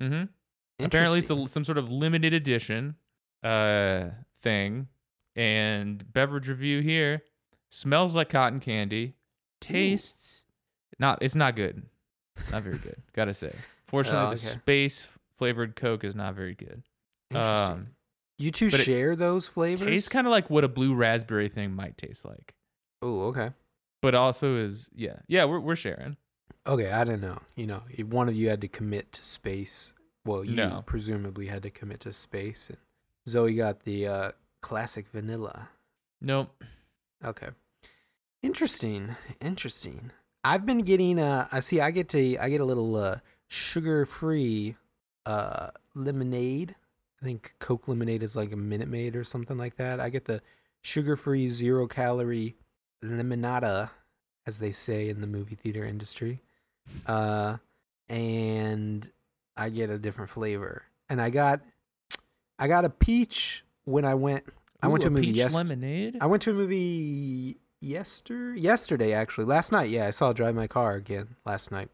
Mm-hmm. 0.00 0.84
Apparently, 0.84 1.18
it's 1.20 1.30
a, 1.30 1.46
some 1.48 1.64
sort 1.64 1.78
of 1.78 1.88
limited 1.90 2.32
edition 2.34 2.96
uh 3.42 4.06
thing. 4.40 4.88
And 5.34 6.12
beverage 6.12 6.48
review 6.48 6.80
here 6.80 7.22
smells 7.70 8.14
like 8.14 8.28
cotton 8.28 8.60
candy, 8.60 9.14
tastes 9.60 10.44
not. 10.98 11.18
It's 11.22 11.34
not 11.34 11.56
good. 11.56 11.82
Not 12.50 12.62
very 12.62 12.78
good. 12.78 12.96
Gotta 13.12 13.34
say. 13.34 13.54
Fortunately, 13.86 14.20
Oh, 14.20 14.34
the 14.34 14.46
okay. 14.48 14.58
space 14.58 15.08
flavored 15.38 15.76
Coke 15.76 16.04
is 16.04 16.14
not 16.14 16.34
very 16.34 16.54
good. 16.54 16.82
Interesting. 17.30 17.70
Um, 17.72 17.86
you 18.38 18.50
two 18.50 18.70
share 18.70 19.14
those 19.16 19.46
flavors. 19.48 19.86
tastes 19.86 20.08
kind 20.08 20.26
of 20.26 20.30
like 20.30 20.50
what 20.50 20.64
a 20.64 20.68
blue 20.68 20.94
raspberry 20.94 21.48
thing 21.48 21.72
might 21.74 21.96
taste 21.96 22.24
like, 22.24 22.54
Oh, 23.00 23.26
okay. 23.28 23.50
but 24.00 24.14
also 24.14 24.56
is 24.56 24.90
yeah, 24.94 25.16
yeah. 25.28 25.44
We're 25.44 25.60
we're 25.60 25.76
sharing. 25.76 26.16
Okay, 26.66 26.90
I 26.92 27.04
don't 27.04 27.20
know. 27.20 27.38
You 27.56 27.66
know, 27.66 27.82
if 27.90 28.06
one 28.06 28.28
of 28.28 28.34
you 28.36 28.48
had 28.48 28.60
to 28.60 28.68
commit 28.68 29.12
to 29.12 29.24
space. 29.24 29.94
Well, 30.24 30.44
you 30.44 30.54
No. 30.54 30.82
presumably 30.86 31.46
had 31.46 31.64
to 31.64 31.70
commit 31.70 31.98
to 32.00 32.12
space, 32.12 32.68
and 32.68 32.78
Zoe 33.28 33.54
got 33.54 33.80
the 33.80 34.06
uh, 34.06 34.32
classic 34.62 35.06
vanilla. 35.08 35.68
Nope. 36.20 36.64
Okay, 37.22 37.48
interesting, 38.42 39.16
interesting. 39.40 40.10
I've 40.42 40.64
been 40.64 40.78
getting. 40.78 41.18
Uh, 41.18 41.46
I 41.52 41.60
see. 41.60 41.80
I 41.80 41.90
get 41.90 42.08
to. 42.10 42.38
I 42.38 42.48
get 42.48 42.60
a 42.60 42.64
little 42.64 42.96
uh, 42.96 43.16
sugar-free 43.48 44.76
uh, 45.26 45.70
lemonade. 45.94 46.74
I 47.20 47.24
think 47.24 47.54
Coke 47.60 47.86
lemonade 47.86 48.22
is 48.24 48.34
like 48.34 48.52
a 48.52 48.56
Minute 48.56 48.88
Maid 48.88 49.14
or 49.14 49.22
something 49.22 49.56
like 49.56 49.76
that. 49.76 50.00
I 50.00 50.08
get 50.08 50.24
the 50.24 50.42
sugar-free, 50.80 51.48
zero-calorie 51.48 52.56
limonada, 53.04 53.90
as 54.44 54.58
they 54.58 54.72
say 54.72 55.08
in 55.08 55.20
the 55.20 55.28
movie 55.28 55.54
theater 55.54 55.84
industry. 55.84 56.40
Uh, 57.06 57.58
and 58.08 59.08
I 59.56 59.68
get 59.68 59.90
a 59.90 59.98
different 59.98 60.30
flavor. 60.30 60.82
And 61.08 61.20
I 61.20 61.30
got, 61.30 61.60
I 62.58 62.66
got 62.66 62.84
a 62.84 62.90
peach 62.90 63.64
when 63.84 64.04
I 64.04 64.14
went. 64.14 64.44
I 64.82 64.88
went 64.88 65.02
to 65.02 65.08
a 65.08 65.10
movie 65.10 65.26
peach 65.26 65.36
yes- 65.36 65.54
lemonade. 65.54 66.18
I 66.20 66.26
went 66.26 66.42
to 66.42 66.50
a 66.50 66.54
movie 66.54 67.58
yester 67.80 68.54
yesterday 68.54 69.12
actually. 69.12 69.44
Last 69.44 69.72
night, 69.72 69.90
yeah, 69.90 70.06
I 70.06 70.10
saw 70.10 70.32
Drive 70.32 70.54
My 70.54 70.66
Car 70.66 70.94
again 70.94 71.36
last 71.44 71.70
night. 71.70 71.88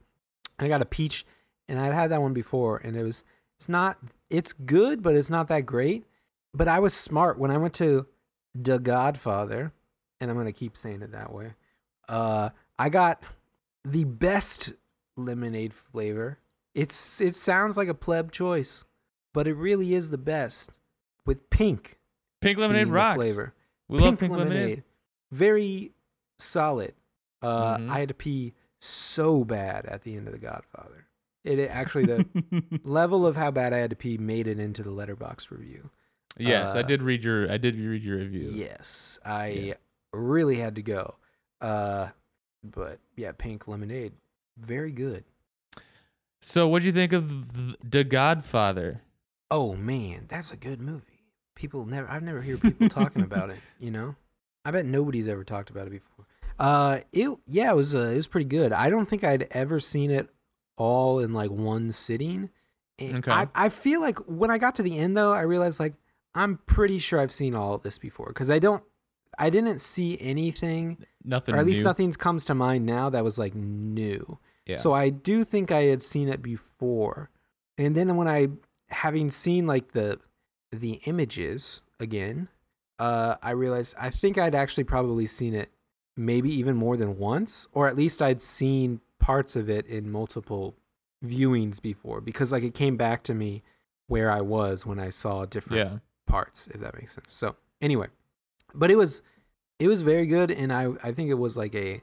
And 0.58 0.66
I 0.66 0.68
got 0.68 0.82
a 0.82 0.86
peach, 0.86 1.24
and 1.68 1.78
I'd 1.78 1.94
had 1.94 2.10
that 2.10 2.22
one 2.22 2.32
before, 2.32 2.78
and 2.78 2.96
it 2.96 3.04
was 3.04 3.24
it's 3.56 3.68
not 3.68 3.98
it's 4.30 4.52
good, 4.52 5.02
but 5.02 5.14
it's 5.14 5.30
not 5.30 5.48
that 5.48 5.66
great. 5.66 6.04
But 6.54 6.68
I 6.68 6.78
was 6.78 6.94
smart 6.94 7.38
when 7.38 7.50
I 7.50 7.58
went 7.58 7.74
to 7.74 8.06
The 8.54 8.78
Godfather, 8.78 9.72
and 10.20 10.30
I'm 10.30 10.36
gonna 10.36 10.52
keep 10.52 10.76
saying 10.76 11.02
it 11.02 11.12
that 11.12 11.32
way. 11.32 11.54
Uh, 12.08 12.50
I 12.78 12.88
got 12.88 13.22
the 13.84 14.04
best 14.04 14.72
lemonade 15.16 15.74
flavor. 15.74 16.38
It's 16.74 17.20
it 17.20 17.34
sounds 17.34 17.76
like 17.76 17.88
a 17.88 17.94
pleb 17.94 18.32
choice, 18.32 18.84
but 19.34 19.46
it 19.46 19.54
really 19.54 19.94
is 19.94 20.10
the 20.10 20.18
best 20.18 20.72
with 21.28 21.48
pink 21.50 21.98
Pink 22.40 22.58
lemonade 22.58 22.88
rocks. 22.88 23.16
flavor 23.18 23.54
We 23.88 23.98
love 24.00 24.18
pink 24.18 24.32
lemonade. 24.32 24.82
very 25.30 25.92
solid. 26.38 26.94
Uh, 27.42 27.76
Mhm. 27.78 27.88
I 27.90 27.98
had 28.00 28.08
to 28.08 28.14
pee 28.14 28.54
so 28.80 29.44
bad 29.44 29.86
at 29.86 30.02
the 30.02 30.16
end 30.16 30.26
of 30.26 30.32
The 30.32 30.38
Godfather. 30.40 31.06
It, 31.44 31.58
it 31.58 31.70
actually 31.70 32.06
the 32.06 32.80
level 32.84 33.26
of 33.26 33.36
how 33.36 33.50
bad 33.50 33.72
I 33.72 33.78
had 33.78 33.90
to 33.90 33.96
pee 33.96 34.18
made 34.18 34.46
it 34.48 34.58
into 34.58 34.82
the 34.82 34.90
Letterboxd 34.90 35.50
review. 35.50 35.90
yes, 36.36 36.74
I 36.74 36.80
uh, 36.80 36.82
did 36.82 37.02
read 37.02 37.22
your. 37.24 37.50
I 37.50 37.56
did 37.58 37.76
read 37.76 38.02
your 38.02 38.18
review. 38.18 38.50
Yes, 38.54 39.18
I 39.24 39.46
Yeah. 39.48 39.74
really 40.12 40.56
had 40.56 40.74
to 40.76 40.82
go. 40.82 41.16
Uh, 41.60 42.08
but 42.62 42.98
yeah, 43.16 43.32
pink 43.32 43.66
lemonade, 43.68 44.12
very 44.56 44.92
good. 44.92 45.24
So, 46.40 46.68
what'd 46.68 46.86
you 46.86 46.92
think 46.92 47.12
of 47.12 47.80
The 47.88 48.04
Godfather? 48.04 49.02
Oh 49.50 49.74
man, 49.74 50.26
that's 50.28 50.52
a 50.52 50.56
good 50.56 50.80
movie. 50.80 51.17
People 51.58 51.84
never 51.86 52.08
I've 52.08 52.22
never 52.22 52.40
heard 52.40 52.60
people 52.62 52.88
talking 52.88 53.22
about 53.22 53.50
it, 53.50 53.58
you 53.80 53.90
know? 53.90 54.14
I 54.64 54.70
bet 54.70 54.86
nobody's 54.86 55.26
ever 55.26 55.42
talked 55.42 55.70
about 55.70 55.88
it 55.88 55.90
before. 55.90 56.24
Uh 56.58 57.00
it 57.12 57.28
yeah, 57.46 57.70
it 57.72 57.76
was 57.76 57.94
uh, 57.96 58.10
it 58.12 58.16
was 58.16 58.28
pretty 58.28 58.44
good. 58.48 58.72
I 58.72 58.90
don't 58.90 59.06
think 59.06 59.24
I'd 59.24 59.48
ever 59.50 59.80
seen 59.80 60.10
it 60.12 60.28
all 60.76 61.18
in 61.18 61.32
like 61.32 61.50
one 61.50 61.90
sitting. 61.90 62.50
And 63.00 63.16
Okay. 63.18 63.30
I 63.32 63.48
I 63.54 63.68
feel 63.70 64.00
like 64.00 64.18
when 64.28 64.50
I 64.52 64.58
got 64.58 64.76
to 64.76 64.82
the 64.84 64.96
end 64.98 65.16
though, 65.16 65.32
I 65.32 65.40
realized 65.42 65.80
like 65.80 65.94
I'm 66.34 66.58
pretty 66.66 67.00
sure 67.00 67.18
I've 67.18 67.32
seen 67.32 67.54
all 67.56 67.74
of 67.74 67.82
this 67.82 67.98
before 67.98 68.32
cuz 68.32 68.48
I 68.50 68.60
don't 68.60 68.84
I 69.36 69.50
didn't 69.50 69.80
see 69.80 70.16
anything 70.20 70.98
Nothing. 71.24 71.54
or 71.54 71.58
at 71.58 71.66
least 71.66 71.80
new. 71.80 71.84
nothing 71.84 72.12
comes 72.12 72.44
to 72.46 72.54
mind 72.54 72.86
now 72.86 73.10
that 73.10 73.24
was 73.24 73.36
like 73.38 73.54
new. 73.56 74.38
Yeah. 74.64 74.76
So 74.76 74.92
I 74.92 75.10
do 75.10 75.42
think 75.44 75.70
I 75.72 75.82
had 75.84 76.02
seen 76.02 76.28
it 76.28 76.40
before. 76.42 77.30
And 77.76 77.94
then 77.96 78.16
when 78.16 78.28
I 78.28 78.48
having 78.90 79.30
seen 79.30 79.66
like 79.66 79.92
the 79.92 80.18
the 80.70 81.00
images 81.04 81.82
again, 82.00 82.48
uh 82.98 83.36
I 83.42 83.50
realized 83.50 83.94
I 83.98 84.10
think 84.10 84.38
I'd 84.38 84.54
actually 84.54 84.84
probably 84.84 85.26
seen 85.26 85.54
it 85.54 85.70
maybe 86.16 86.52
even 86.52 86.76
more 86.76 86.96
than 86.96 87.18
once 87.18 87.68
or 87.72 87.86
at 87.86 87.96
least 87.96 88.20
I'd 88.20 88.40
seen 88.40 89.00
parts 89.20 89.56
of 89.56 89.70
it 89.70 89.86
in 89.86 90.10
multiple 90.10 90.74
viewings 91.24 91.80
before 91.80 92.20
because 92.20 92.52
like 92.52 92.62
it 92.62 92.74
came 92.74 92.96
back 92.96 93.22
to 93.24 93.34
me 93.34 93.62
where 94.08 94.30
I 94.30 94.40
was 94.40 94.84
when 94.84 94.98
I 94.98 95.10
saw 95.10 95.44
different 95.44 95.90
yeah. 95.90 95.98
parts, 96.26 96.66
if 96.68 96.80
that 96.80 96.94
makes 96.94 97.14
sense. 97.14 97.32
So 97.32 97.56
anyway, 97.80 98.08
but 98.74 98.90
it 98.90 98.96
was 98.96 99.22
it 99.78 99.86
was 99.86 100.02
very 100.02 100.26
good, 100.26 100.50
and 100.50 100.72
I 100.72 100.88
I 101.02 101.12
think 101.12 101.30
it 101.30 101.34
was 101.34 101.56
like 101.56 101.74
a 101.74 102.02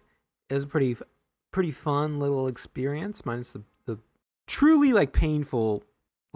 it 0.49 0.54
was 0.54 0.63
a 0.63 0.67
pretty 0.67 0.95
pretty 1.51 1.71
fun 1.71 2.19
little 2.19 2.47
experience, 2.47 3.25
minus 3.25 3.51
the 3.51 3.63
the 3.86 3.99
truly 4.47 4.93
like 4.93 5.12
painful 5.12 5.84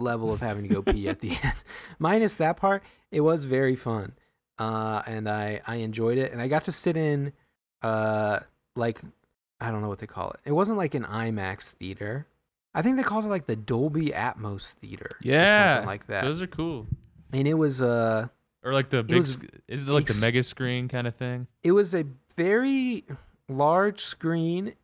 level 0.00 0.32
of 0.32 0.40
having 0.40 0.62
to 0.66 0.68
go 0.68 0.82
pee 0.82 1.08
at 1.08 1.20
the 1.20 1.30
end. 1.42 1.54
minus 1.98 2.36
that 2.36 2.56
part, 2.56 2.82
it 3.10 3.20
was 3.20 3.44
very 3.44 3.76
fun, 3.76 4.12
uh, 4.58 5.02
and 5.06 5.28
I 5.28 5.60
I 5.66 5.76
enjoyed 5.76 6.18
it, 6.18 6.32
and 6.32 6.40
I 6.42 6.48
got 6.48 6.64
to 6.64 6.72
sit 6.72 6.96
in 6.96 7.32
uh 7.82 8.40
like 8.76 9.00
I 9.60 9.70
don't 9.70 9.82
know 9.82 9.88
what 9.88 9.98
they 9.98 10.06
call 10.06 10.30
it. 10.30 10.40
It 10.44 10.52
wasn't 10.52 10.78
like 10.78 10.94
an 10.94 11.04
IMAX 11.04 11.72
theater. 11.72 12.26
I 12.74 12.82
think 12.82 12.96
they 12.96 13.02
called 13.02 13.24
it 13.24 13.28
like 13.28 13.46
the 13.46 13.56
Dolby 13.56 14.06
Atmos 14.10 14.74
theater. 14.74 15.10
or 15.12 15.18
Yeah. 15.22 15.74
something 15.76 15.86
like 15.88 16.06
that. 16.06 16.22
Those 16.24 16.40
are 16.40 16.46
cool. 16.46 16.86
and 17.32 17.46
it 17.48 17.54
was 17.54 17.82
uh 17.82 18.28
Or 18.62 18.72
like 18.72 18.90
the 18.90 19.02
big. 19.02 19.16
was 19.16 19.36
is 19.68 19.82
it 19.82 19.88
like 19.88 20.04
ex- 20.04 20.20
the 20.20 20.26
mega 20.26 20.42
screen 20.42 20.88
kind 20.88 21.06
of 21.06 21.14
thing? 21.16 21.46
it 21.62 21.72
was 21.72 21.94
a 21.94 22.04
very 22.36 23.04
large 23.48 24.00
screen 24.04 24.74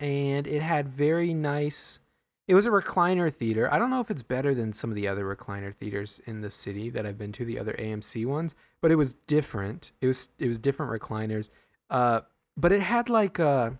and 0.00 0.46
it 0.46 0.60
had 0.60 0.88
very 0.88 1.32
nice. 1.32 2.00
It 2.48 2.54
was 2.54 2.64
a 2.64 2.70
recliner 2.70 3.32
theater. 3.32 3.72
I 3.72 3.78
don't 3.78 3.90
know 3.90 4.00
if 4.00 4.10
it's 4.10 4.22
better 4.22 4.54
than 4.54 4.72
some 4.72 4.90
of 4.90 4.96
the 4.96 5.08
other 5.08 5.24
recliner 5.24 5.74
theaters 5.74 6.20
in 6.26 6.42
the 6.42 6.50
city 6.50 6.90
that 6.90 7.04
I've 7.04 7.18
been 7.18 7.32
to, 7.32 7.44
the 7.44 7.58
other 7.58 7.72
AMC 7.72 8.24
ones, 8.24 8.54
but 8.80 8.92
it 8.92 8.96
was 8.96 9.14
different. 9.14 9.90
It 10.00 10.06
was 10.06 10.28
it 10.38 10.46
was 10.46 10.58
different 10.58 10.92
recliners. 10.92 11.50
Uh, 11.90 12.20
but 12.56 12.70
it 12.70 12.82
had 12.82 13.08
like 13.08 13.40
uh, 13.40 13.70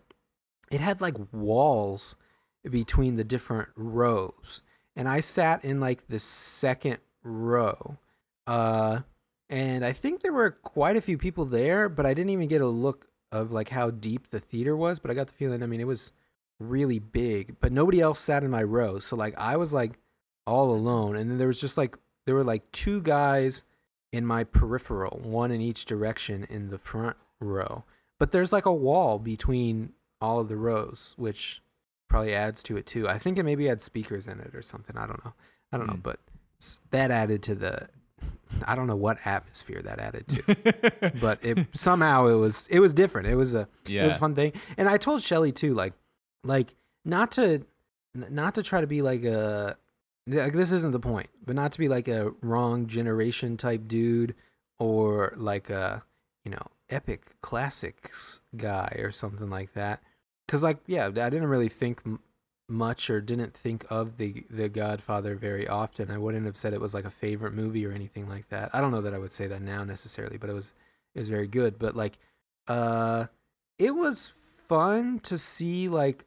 it 0.71 0.81
had 0.81 1.01
like 1.01 1.15
walls 1.33 2.17
between 2.69 3.15
the 3.15 3.25
different 3.25 3.69
rows, 3.77 4.63
and 4.97 5.09
I 5.09 5.21
sat 5.21 5.65
in 5.65 5.81
like 5.81 6.09
the 6.09 6.19
second 6.19 6.99
row. 7.23 7.99
Uh, 8.49 9.01
and 9.49 9.85
I 9.85 9.93
think 9.93 10.23
there 10.23 10.33
were 10.33 10.51
quite 10.51 10.97
a 10.97 11.01
few 11.01 11.19
people 11.19 11.45
there, 11.45 11.89
but 11.89 12.05
I 12.05 12.15
didn't 12.15 12.31
even 12.31 12.49
get 12.49 12.61
a 12.61 12.67
look 12.67 13.07
of 13.31 13.53
like 13.53 13.69
how 13.69 13.91
deep 13.91 14.31
the 14.31 14.41
theater 14.41 14.77
was. 14.77 14.99
But 14.99 15.13
I 15.13 15.15
got 15.15 15.29
the 15.29 15.33
feeling, 15.33 15.63
I 15.63 15.67
mean, 15.67 15.81
it 15.81 15.87
was 15.87 16.11
really 16.59 16.99
big, 16.99 17.57
but 17.61 17.73
nobody 17.73 18.01
else 18.01 18.19
sat 18.21 18.43
in 18.45 18.51
my 18.51 18.63
row. 18.63 18.99
So 18.99 19.17
like 19.17 19.35
I 19.37 19.57
was 19.57 19.73
like 19.75 19.99
all 20.47 20.73
alone, 20.73 21.17
and 21.17 21.31
then 21.31 21.39
there 21.39 21.47
was 21.49 21.61
just 21.61 21.77
like 21.77 21.97
there 22.25 22.35
were 22.35 22.45
like 22.45 22.71
two 22.73 23.01
guys 23.03 23.65
in 24.13 24.25
my 24.27 24.45
peripheral, 24.45 25.21
one 25.23 25.51
in 25.51 25.61
each 25.61 25.85
direction 25.85 26.47
in 26.49 26.71
the 26.71 26.79
front 26.79 27.17
row. 27.41 27.85
But 28.19 28.31
there's 28.33 28.53
like 28.53 28.65
a 28.67 28.73
wall 28.73 29.19
between 29.19 29.93
all 30.21 30.41
of 30.41 30.49
the 30.49 30.57
rows, 30.57 31.15
which 31.19 31.61
probably 32.09 32.35
adds 32.35 32.63
to 32.63 32.77
it 32.77 32.87
too. 32.87 33.09
I 33.09 33.19
think 33.19 33.39
it 33.39 33.43
maybe 33.43 33.67
had 33.67 33.83
speakers 33.83 34.27
in 34.27 34.41
it 34.41 34.55
or 34.55 34.63
something. 34.63 34.97
I 34.97 35.07
don't 35.07 35.23
know. 35.25 35.35
I 35.73 35.77
don't 35.77 35.87
know, 35.89 35.95
Mm. 35.95 36.03
but 36.03 36.21
that 36.91 37.11
added 37.11 37.43
to 37.45 37.55
the. 37.55 37.89
I 38.67 38.75
don't 38.75 38.87
know 38.87 38.97
what 38.97 39.19
atmosphere 39.27 39.83
that 39.83 39.99
added 39.99 40.27
to, 40.29 41.13
but 41.21 41.45
it 41.45 41.67
somehow 41.73 42.29
it 42.29 42.37
was 42.37 42.67
it 42.69 42.79
was 42.81 42.95
different. 42.95 43.27
It 43.29 43.35
was 43.37 43.55
a 43.55 43.69
yeah. 43.87 44.03
it 44.03 44.05
was 44.07 44.15
a 44.15 44.19
fun 44.19 44.35
thing. 44.35 44.53
And 44.79 44.89
I 44.89 44.97
told 44.97 45.23
Shelly 45.23 45.53
too, 45.53 45.75
like, 45.75 45.93
like 46.47 46.75
not 47.05 47.33
to, 47.33 47.67
not 48.15 48.55
to 48.55 48.63
try 48.63 48.81
to 48.81 48.87
be 48.87 49.03
like 49.03 49.25
a, 49.25 49.77
like 50.27 50.53
this 50.53 50.73
isn't 50.73 50.93
the 50.93 51.01
point, 51.01 51.29
but 51.45 51.55
not 51.55 51.73
to 51.73 51.79
be 51.79 51.89
like 51.89 52.09
a 52.09 52.33
wrong 52.43 52.87
generation 52.87 53.57
type 53.57 53.87
dude 53.87 54.35
or 54.79 55.35
like 55.37 55.71
a, 55.71 56.03
you 56.45 56.51
know, 56.51 56.67
epic 56.89 57.41
classics 57.41 58.41
guy 58.57 58.97
or 58.99 59.11
something 59.11 59.51
like 59.51 59.75
that. 59.75 60.03
Cause 60.49 60.63
like, 60.63 60.79
yeah, 60.87 61.07
I 61.07 61.11
didn't 61.11 61.49
really 61.49 61.69
think 61.69 62.01
much 62.69 63.11
or 63.11 63.21
didn't 63.21 63.55
think 63.55 63.85
of 63.91 64.17
the 64.17 64.45
the 64.51 64.69
Godfather 64.69 65.37
very 65.37 65.69
often. 65.69 66.11
I 66.11 66.19
wouldn't 66.19 66.47
have 66.47 66.57
said 66.57 66.75
it 66.75 66.81
was 66.81 66.95
like 66.95 67.05
a 67.05 67.11
favorite 67.11 67.55
movie 67.55 67.87
or 67.87 67.93
anything 67.93 68.29
like 68.29 68.49
that. 68.49 68.71
I 68.73 68.81
don't 68.81 68.91
know 68.91 69.01
that 69.03 69.15
I 69.15 69.19
would 69.19 69.33
say 69.33 69.47
that 69.47 69.63
now 69.63 69.85
necessarily, 69.85 70.37
but 70.37 70.51
it 70.51 70.55
was 70.55 70.73
it 71.15 71.19
was 71.19 71.29
very 71.29 71.47
good. 71.47 71.79
But 71.79 71.97
like, 71.97 72.19
uh, 72.69 73.27
it 73.79 73.95
was 73.95 74.33
fun 74.67 75.21
to 75.21 75.39
see 75.39 75.89
like 75.89 76.25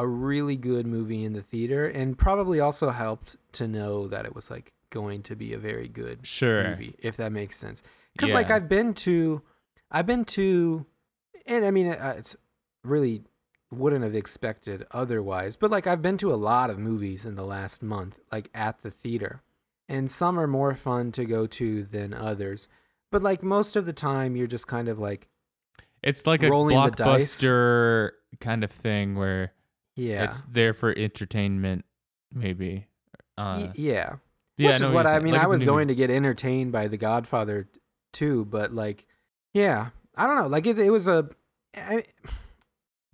a 0.00 0.06
really 0.08 0.56
good 0.56 0.86
movie 0.86 1.24
in 1.24 1.34
the 1.34 1.42
theater 1.42 1.86
and 1.86 2.16
probably 2.16 2.58
also 2.58 2.88
helped 2.88 3.36
to 3.52 3.68
know 3.68 4.08
that 4.08 4.24
it 4.24 4.34
was 4.34 4.50
like 4.50 4.72
going 4.88 5.22
to 5.22 5.36
be 5.36 5.52
a 5.52 5.58
very 5.58 5.88
good 5.88 6.26
sure. 6.26 6.70
movie 6.70 6.94
if 7.00 7.18
that 7.18 7.30
makes 7.30 7.58
sense 7.58 7.82
because 8.14 8.32
like 8.32 8.50
i've 8.50 8.66
been 8.66 8.94
to 8.94 9.42
i've 9.90 10.06
been 10.06 10.24
to 10.24 10.86
and 11.46 11.66
i 11.66 11.70
mean 11.70 11.86
it's 11.86 12.34
really 12.82 13.22
wouldn't 13.70 14.02
have 14.02 14.14
expected 14.14 14.86
otherwise 14.90 15.54
but 15.54 15.70
like 15.70 15.86
i've 15.86 16.00
been 16.00 16.16
to 16.16 16.32
a 16.32 16.34
lot 16.34 16.70
of 16.70 16.78
movies 16.78 17.26
in 17.26 17.34
the 17.34 17.44
last 17.44 17.82
month 17.82 18.18
like 18.32 18.48
at 18.54 18.80
the 18.80 18.90
theater 18.90 19.42
and 19.86 20.10
some 20.10 20.40
are 20.40 20.46
more 20.46 20.74
fun 20.74 21.12
to 21.12 21.26
go 21.26 21.46
to 21.46 21.84
than 21.84 22.14
others 22.14 22.68
but 23.10 23.22
like 23.22 23.42
most 23.42 23.76
of 23.76 23.84
the 23.84 23.92
time 23.92 24.34
you're 24.34 24.46
just 24.46 24.66
kind 24.66 24.88
of 24.88 24.98
like 24.98 25.28
It's 26.02 26.26
like 26.26 26.42
a 26.42 26.48
rolling 26.48 26.82
the 26.82 26.90
dice. 26.90 27.38
blockbuster 27.38 28.12
kind 28.40 28.64
of 28.64 28.70
thing 28.72 29.14
where 29.14 29.52
yeah 29.96 30.24
it's 30.24 30.44
there 30.44 30.72
for 30.74 30.96
entertainment, 30.96 31.84
maybe. 32.32 32.86
Y- 33.38 33.42
Uh, 33.44 33.68
yeah 33.74 34.16
yeah, 34.56 34.72
Which 34.72 34.80
is 34.82 34.90
what 34.90 35.06
I 35.06 35.20
mean. 35.20 35.32
Like 35.32 35.42
I 35.42 35.46
was 35.46 35.64
going 35.64 35.86
movie. 35.88 35.94
to 35.94 36.06
get 36.06 36.10
entertained 36.14 36.70
by 36.72 36.86
The 36.88 36.98
Godfather 36.98 37.66
too, 38.12 38.44
but 38.44 38.74
like, 38.74 39.06
yeah, 39.54 39.90
I 40.14 40.26
don't 40.26 40.36
know. 40.36 40.48
Like 40.48 40.66
it, 40.66 40.78
it 40.78 40.90
was 40.90 41.08
a. 41.08 41.28
I, 41.74 42.04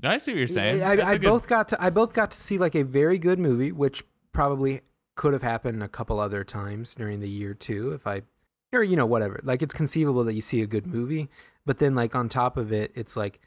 I 0.03 0.19
see 0.19 0.33
what 0.33 0.39
you're 0.39 0.47
saying. 0.49 0.83
I, 0.83 0.93
I 0.93 1.17
good- 1.19 1.23
both 1.23 1.47
got 1.49 1.69
to. 1.69 1.83
I 1.83 1.91
both 1.91 2.13
got 2.13 2.33
to 2.33 2.37
see 2.39 2.59
like 2.59 2.75
a 2.75 2.83
very 2.83 3.19
good 3.19 3.39
movie, 3.39 3.71
which 3.71 4.03
probably 4.33 4.81
could 5.15 5.33
have 5.35 5.43
happened 5.43 5.83
a 5.85 5.89
couple 5.89 6.19
other 6.19 6.43
times 6.43 6.95
during 6.97 7.21
the 7.21 7.29
year 7.29 7.55
too, 7.55 7.93
if 7.93 8.07
I, 8.09 8.23
or 8.73 8.83
you 8.83 8.97
know 8.97 9.07
whatever. 9.07 9.39
Like 9.45 9.63
it's 9.63 9.73
conceivable 9.75 10.25
that 10.25 10.35
you 10.35 10.43
see 10.43 10.63
a 10.63 10.67
good 10.67 10.87
movie, 10.87 11.29
but 11.65 11.79
then 11.79 11.95
like 11.95 12.17
on 12.17 12.29
top 12.29 12.57
of 12.57 12.73
it, 12.73 12.91
it's 12.97 13.17
like 13.17 13.39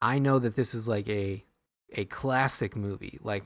I 0.00 0.18
know 0.18 0.38
that 0.38 0.56
this 0.56 0.72
is 0.74 0.88
like 0.88 1.08
a 1.08 1.44
a 1.96 2.04
classic 2.06 2.76
movie. 2.76 3.18
Like 3.22 3.44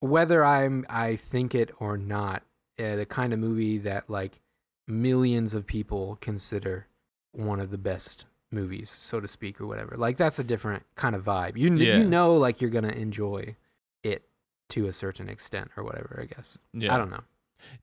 whether 0.00 0.44
I'm 0.44 0.84
I 0.88 1.16
think 1.16 1.54
it 1.54 1.70
or 1.78 1.96
not, 1.96 2.42
uh, 2.78 2.96
the 2.96 3.06
kind 3.06 3.32
of 3.32 3.38
movie 3.38 3.78
that 3.78 4.08
like 4.10 4.40
millions 4.86 5.54
of 5.54 5.66
people 5.66 6.18
consider 6.20 6.86
one 7.32 7.58
of 7.60 7.70
the 7.70 7.78
best 7.78 8.26
movies, 8.52 8.90
so 8.90 9.20
to 9.20 9.26
speak, 9.26 9.60
or 9.60 9.66
whatever. 9.66 9.96
Like 9.96 10.16
that's 10.16 10.38
a 10.38 10.44
different 10.44 10.84
kind 10.94 11.14
of 11.16 11.24
vibe. 11.24 11.56
You 11.56 11.74
Yeah. 11.74 11.98
you 11.98 12.04
know, 12.04 12.34
like 12.36 12.60
you're 12.60 12.70
gonna 12.70 12.88
enjoy 12.92 13.56
it 14.02 14.22
to 14.70 14.86
a 14.86 14.92
certain 14.92 15.28
extent 15.28 15.70
or 15.76 15.82
whatever. 15.84 16.18
I 16.22 16.26
guess 16.32 16.58
Yeah. 16.72 16.94
I 16.94 16.98
don't 16.98 17.10
know. 17.10 17.24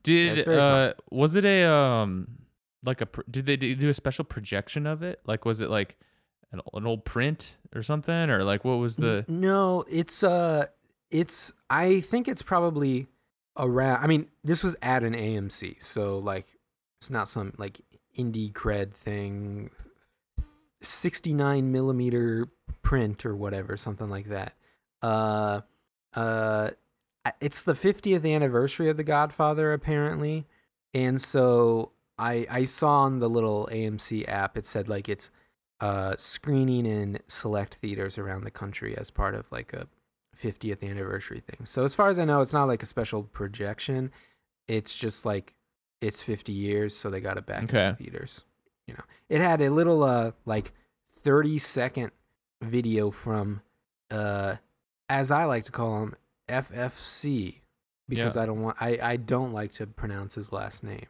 Did 0.04 0.46
fun. 0.46 0.54
uh 0.54 0.94
was 1.10 1.36
it 1.36 1.46
a 1.46 1.64
um 1.66 2.28
like 2.84 3.02
a 3.02 3.06
pr- 3.06 3.22
did 3.30 3.46
they 3.46 3.58
do 3.58 3.90
a 3.90 3.94
special 3.94 4.24
projection 4.26 4.86
of 4.88 5.02
it? 5.04 5.20
Like 5.26 5.44
was 5.46 5.60
it 5.62 5.70
like 5.70 5.98
an, 6.52 6.62
an 6.74 6.86
old 6.86 7.06
print 7.06 7.58
or 7.76 7.84
something 7.84 8.30
or 8.30 8.44
like 8.44 8.66
what 8.66 8.76
was 8.76 8.98
the 8.98 9.26
no, 9.28 9.86
it's 9.90 10.24
uh, 10.24 10.66
it's 11.10 11.54
I 11.70 12.02
think 12.02 12.28
it's 12.28 12.42
probably 12.42 13.08
around. 13.58 14.04
I 14.04 14.08
mean, 14.08 14.28
this 14.44 14.64
was 14.64 14.76
at 14.82 15.04
an 15.04 15.14
AMC, 15.14 15.82
so 15.82 16.18
like 16.18 16.58
it's 17.00 17.10
not 17.10 17.28
some 17.28 17.54
like 17.58 17.82
indie 18.18 18.52
cred 18.52 18.92
thing. 18.92 19.72
69 20.84 21.72
millimeter 21.72 22.48
print 22.82 23.24
or 23.24 23.36
whatever, 23.36 23.78
something 23.78 24.10
like 24.10 24.26
that. 24.30 24.54
Uh, 25.04 25.62
uh, 26.16 26.72
it's 27.40 27.62
the 27.62 27.74
50th 27.74 28.28
anniversary 28.28 28.90
of 28.90 28.98
The 28.98 29.04
Godfather, 29.04 29.74
apparently, 29.74 30.48
and 30.92 31.22
so 31.22 31.92
I 32.18 32.46
I 32.50 32.64
saw 32.64 33.02
on 33.02 33.20
the 33.20 33.30
little 33.30 33.70
AMC 33.72 34.28
app 34.28 34.58
it 34.58 34.66
said 34.66 34.88
like 34.88 35.08
it's 35.08 35.30
uh 35.82 36.16
screening 36.18 36.86
in 36.86 37.20
select 37.28 37.74
theaters 37.76 38.18
around 38.18 38.44
the 38.44 38.52
country 38.52 38.96
as 38.98 39.10
part 39.12 39.36
of 39.36 39.52
like 39.52 39.74
a 39.74 39.88
50th 40.38 40.82
anniversary 40.88 41.40
thing. 41.42 41.66
So 41.66 41.84
as 41.84 41.94
far 41.94 42.08
as 42.10 42.18
I 42.18 42.24
know, 42.26 42.40
it's 42.40 42.54
not 42.54 42.66
like 42.66 42.82
a 42.82 42.86
special 42.86 43.24
projection. 43.24 44.12
It's 44.68 44.96
just 44.98 45.26
like 45.26 45.54
it's 46.00 46.22
50 46.22 46.52
years, 46.52 46.96
so 46.96 47.10
they 47.10 47.20
got 47.20 47.38
it 47.38 47.46
back 47.46 47.64
Okay. 47.66 47.84
in 47.88 47.90
the 47.92 47.96
theaters. 48.04 48.44
You 48.88 48.94
know, 48.94 49.04
it 49.30 49.42
had 49.42 49.62
a 49.62 49.70
little 49.70 50.04
uh 50.04 50.32
like 50.46 50.72
30 51.24 51.58
second 51.60 52.12
video 52.62 53.12
from 53.12 53.62
uh 54.10 54.56
as 55.10 55.32
I 55.32 55.44
like 55.46 55.64
to 55.66 55.72
call 55.72 56.04
him 56.04 56.16
FFC 56.48 57.56
because 58.08 58.38
I 58.38 58.46
don't 58.46 58.62
want 58.62 58.78
I 58.80 59.00
I 59.02 59.16
don't 59.18 59.52
like 59.54 59.72
to 59.74 59.88
pronounce 59.88 60.36
his 60.36 60.52
last 60.52 60.84
name. 60.84 61.06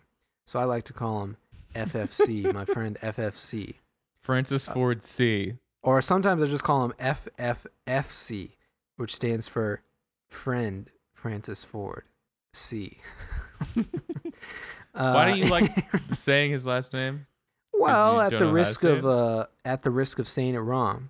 So 0.46 0.60
I 0.60 0.64
like 0.66 0.84
to 0.86 0.94
call 0.94 1.24
him 1.24 1.38
FFC, 1.76 2.52
my 2.54 2.66
friend 2.66 2.98
FFC. 3.02 3.76
Francis 4.22 4.68
Uh, 4.68 4.74
Ford 4.74 5.04
C? 5.04 5.56
Or 5.84 6.00
sometimes 6.02 6.44
I 6.44 6.46
just 6.46 6.64
call 6.64 6.86
him 6.86 6.94
FFFC, 7.00 8.52
which 8.98 9.16
stands 9.16 9.48
for 9.48 9.82
Friend 10.30 10.90
Francis 11.14 11.64
Ford 11.64 12.04
C. 12.54 13.00
Why 14.94 15.32
do 15.34 15.38
you 15.40 15.46
Uh, 15.46 15.50
like 15.50 15.72
saying 16.14 16.52
his 16.52 16.66
last 16.66 16.94
name? 16.94 17.26
well, 17.74 18.20
at 18.22 18.30
the 18.32 18.40
know 18.40 18.46
how 18.46 18.48
to 18.48 18.54
risk 18.54 18.84
of 18.84 19.06
uh, 19.06 19.46
at 19.66 19.84
the 19.84 19.90
risk 19.92 20.20
of 20.20 20.28
saying 20.28 20.54
it 20.56 20.60
wrong, 20.60 21.10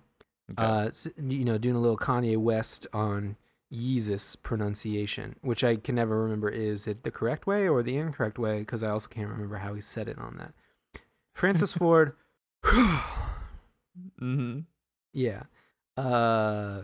Okay. 0.52 0.62
uh, 0.62 0.90
you 1.22 1.44
know, 1.44 1.58
doing 1.58 1.76
a 1.76 1.80
little 1.80 1.98
Kanye 1.98 2.36
West 2.36 2.86
on 2.92 3.36
Yeezus 3.72 4.40
pronunciation, 4.42 5.36
which 5.42 5.64
I 5.64 5.76
can 5.76 5.94
never 5.96 6.22
remember 6.22 6.48
is 6.48 6.86
it 6.86 7.02
the 7.02 7.10
correct 7.10 7.46
way 7.46 7.68
or 7.68 7.82
the 7.82 7.96
incorrect 7.96 8.38
way 8.38 8.60
because 8.60 8.82
I 8.82 8.90
also 8.90 9.08
can't 9.08 9.28
remember 9.28 9.56
how 9.56 9.74
he 9.74 9.80
said 9.80 10.08
it 10.08 10.18
on 10.18 10.36
that. 10.38 10.54
Francis 11.34 11.72
Ford. 11.74 12.14
hmm 14.18 14.60
Yeah. 15.12 15.42
Uh 15.96 16.82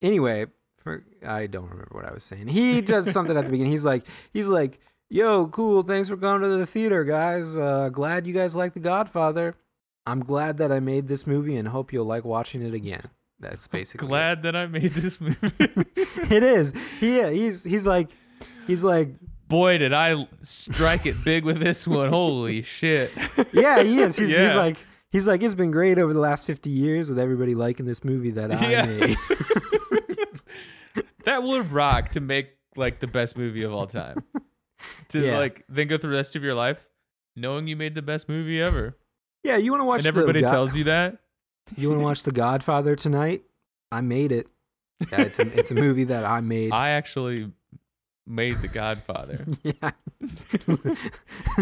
anyway, 0.00 0.46
for 0.78 1.04
I 1.26 1.46
don't 1.46 1.68
remember 1.70 1.90
what 1.92 2.06
I 2.06 2.12
was 2.12 2.24
saying. 2.24 2.48
He 2.48 2.80
does 2.80 3.10
something 3.10 3.36
at 3.36 3.44
the 3.44 3.50
beginning. 3.50 3.72
He's 3.72 3.84
like 3.84 4.06
he's 4.32 4.48
like, 4.48 4.80
"Yo, 5.10 5.48
cool. 5.48 5.82
Thanks 5.82 6.08
for 6.08 6.16
going 6.16 6.40
to 6.42 6.48
the 6.48 6.66
theater, 6.66 7.04
guys. 7.04 7.56
Uh 7.56 7.88
glad 7.90 8.26
you 8.26 8.32
guys 8.34 8.56
like 8.56 8.72
The 8.74 8.80
Godfather. 8.80 9.54
I'm 10.06 10.20
glad 10.20 10.56
that 10.56 10.72
I 10.72 10.80
made 10.80 11.08
this 11.08 11.26
movie 11.26 11.56
and 11.56 11.68
hope 11.68 11.92
you'll 11.92 12.06
like 12.06 12.24
watching 12.24 12.62
it 12.62 12.74
again." 12.74 13.02
That's 13.40 13.68
basically 13.68 14.06
it. 14.06 14.08
Glad 14.08 14.42
that 14.44 14.56
I 14.56 14.66
made 14.66 14.90
this 14.90 15.20
movie. 15.20 15.38
it 15.96 16.42
is. 16.42 16.72
He 17.00 17.22
he's 17.22 17.62
he's 17.64 17.86
like 17.86 18.10
he's 18.66 18.82
like 18.82 19.10
Boy, 19.48 19.78
did 19.78 19.94
I 19.94 20.28
strike 20.42 21.06
it 21.06 21.24
big 21.24 21.42
with 21.44 21.58
this 21.58 21.86
one. 21.86 22.10
Holy 22.10 22.62
shit. 22.62 23.10
yeah, 23.52 23.82
he 23.82 24.00
is. 24.00 24.14
He's, 24.16 24.36
he's 24.36 24.54
like 24.56 24.84
he's 25.10 25.26
like 25.28 25.42
it's 25.42 25.54
been 25.54 25.70
great 25.70 25.98
over 25.98 26.12
the 26.12 26.20
last 26.20 26.46
50 26.46 26.70
years 26.70 27.08
with 27.08 27.18
everybody 27.18 27.54
liking 27.54 27.86
this 27.86 28.04
movie 28.04 28.30
that 28.32 28.52
I 28.52 28.68
Yeah. 28.70 28.86
made. 28.86 29.16
that 31.24 31.42
would 31.42 31.70
rock 31.72 32.10
to 32.12 32.20
make 32.20 32.50
like 32.76 33.00
the 33.00 33.06
best 33.06 33.36
movie 33.36 33.62
of 33.62 33.72
all 33.72 33.86
time. 33.86 34.22
to 35.08 35.20
Yeah. 35.24 35.38
like 35.38 35.64
then 35.68 35.88
go 35.88 35.98
through 35.98 36.10
the 36.10 36.16
rest 36.16 36.36
of 36.36 36.42
your 36.42 36.54
life 36.54 36.88
knowing 37.36 37.66
you 37.66 37.76
made 37.76 37.94
the 37.94 38.02
best 38.02 38.28
movie 38.28 38.60
ever, 38.60 38.96
Yeah, 39.44 39.56
you 39.56 39.70
want 39.70 39.80
to 39.80 39.84
watch 39.84 39.98
and 40.00 40.08
everybody 40.08 40.40
God- 40.40 40.50
tells 40.50 40.74
you 40.76 40.84
that. 40.84 41.18
You 41.76 41.88
want 41.88 42.00
to 42.00 42.04
watch 42.04 42.22
The 42.22 42.32
Godfather 42.32 42.96
tonight? 42.96 43.42
I 43.92 44.00
made 44.00 44.32
it. 44.32 44.48
Yeah, 45.12 45.20
it's 45.22 45.38
a, 45.38 45.42
it's 45.58 45.70
a 45.70 45.74
movie 45.74 46.04
that 46.04 46.24
I 46.24 46.40
made. 46.40 46.72
I 46.72 46.90
actually 46.90 47.52
made 48.28 48.60
The 48.60 48.68
Godfather. 48.68 49.46
yeah. 49.62 49.90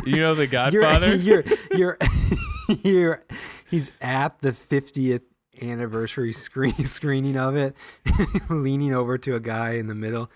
you 0.04 0.16
know 0.16 0.34
The 0.34 0.46
Godfather? 0.46 1.14
You're, 1.16 1.44
you're, 1.70 1.98
you're, 2.68 2.78
you're, 2.82 3.24
he's 3.70 3.90
at 4.00 4.40
the 4.40 4.50
50th 4.50 5.22
anniversary 5.62 6.32
screen 6.32 6.84
screening 6.84 7.36
of 7.36 7.56
it, 7.56 7.76
leaning 8.50 8.94
over 8.94 9.16
to 9.18 9.34
a 9.34 9.40
guy 9.40 9.72
in 9.72 9.86
the 9.86 9.94
middle. 9.94 10.30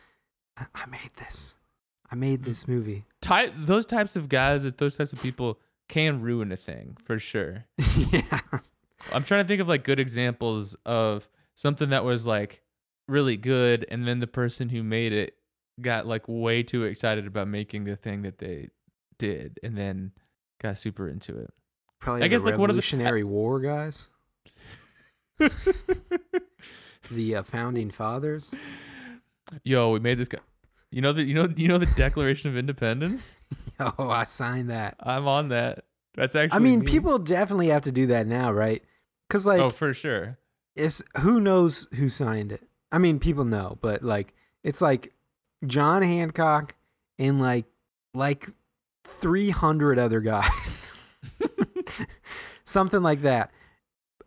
I, 0.56 0.66
I 0.74 0.86
made 0.86 1.10
this. 1.16 1.56
I 2.10 2.14
made 2.14 2.44
this 2.44 2.66
movie. 2.66 3.04
Type 3.20 3.52
those 3.56 3.86
types 3.86 4.16
of 4.16 4.28
guys, 4.28 4.62
those 4.62 4.96
types 4.96 5.12
of 5.12 5.22
people 5.22 5.58
can 5.88 6.22
ruin 6.22 6.52
a 6.52 6.56
thing 6.56 6.96
for 7.04 7.18
sure. 7.18 7.66
yeah. 8.10 8.40
I'm 9.12 9.24
trying 9.24 9.44
to 9.44 9.48
think 9.48 9.60
of 9.60 9.68
like 9.68 9.84
good 9.84 10.00
examples 10.00 10.76
of 10.86 11.28
something 11.54 11.90
that 11.90 12.04
was 12.04 12.26
like 12.26 12.62
really 13.08 13.36
good 13.36 13.84
and 13.90 14.06
then 14.06 14.20
the 14.20 14.26
person 14.26 14.68
who 14.68 14.82
made 14.82 15.12
it 15.12 15.36
got 15.80 16.06
like 16.06 16.24
way 16.28 16.62
too 16.62 16.84
excited 16.84 17.26
about 17.26 17.48
making 17.48 17.84
the 17.84 17.96
thing 17.96 18.22
that 18.22 18.38
they 18.38 18.68
did 19.18 19.58
and 19.62 19.76
then 19.76 20.12
got 20.62 20.78
super 20.78 21.08
into 21.08 21.38
it. 21.38 21.50
Probably 22.00 22.22
I 22.22 22.28
guess, 22.28 22.44
like, 22.44 22.56
one 22.58 22.70
of 22.70 22.76
the- 22.76 22.80
Revolutionary 22.80 23.24
War 23.24 23.60
guys, 23.60 24.08
the 27.10 27.36
uh, 27.36 27.42
founding 27.42 27.90
fathers. 27.90 28.54
Yo, 29.64 29.90
we 29.92 30.00
made 30.00 30.18
this 30.18 30.28
guy. 30.28 30.38
You 30.90 31.02
know 31.02 31.12
the 31.12 31.22
you 31.22 31.34
know 31.34 31.48
you 31.56 31.68
know 31.68 31.78
the 31.78 31.86
Declaration 31.86 32.48
of 32.50 32.56
Independence? 32.56 33.36
Oh, 33.98 34.10
I 34.10 34.24
signed 34.24 34.68
that. 34.68 34.96
I'm 35.00 35.26
on 35.26 35.48
that. 35.48 35.84
That's 36.14 36.36
actually 36.36 36.54
I 36.54 36.58
mean, 36.58 36.80
me. 36.80 36.86
people 36.86 37.18
definitely 37.18 37.68
have 37.68 37.80
to 37.84 37.92
do 37.92 38.08
that 38.08 38.26
now, 38.26 38.52
right? 38.52 38.82
Because 39.26 39.46
like, 39.46 39.58
Oh, 39.58 39.70
for 39.70 39.94
sure. 39.94 40.36
it's 40.76 41.02
who 41.20 41.40
knows 41.40 41.88
who 41.94 42.10
signed 42.10 42.52
it. 42.52 42.62
I 42.92 42.98
mean, 42.98 43.18
people 43.18 43.46
know, 43.46 43.78
but 43.80 44.02
like, 44.02 44.34
it's 44.62 44.82
like 44.82 45.14
John 45.66 46.02
Hancock 46.02 46.74
and 47.18 47.40
like 47.40 47.66
like 48.14 48.46
three 49.04 49.50
hundred 49.50 49.98
other 49.98 50.20
guys, 50.20 51.00
something 52.64 53.02
like 53.02 53.22
that. 53.22 53.50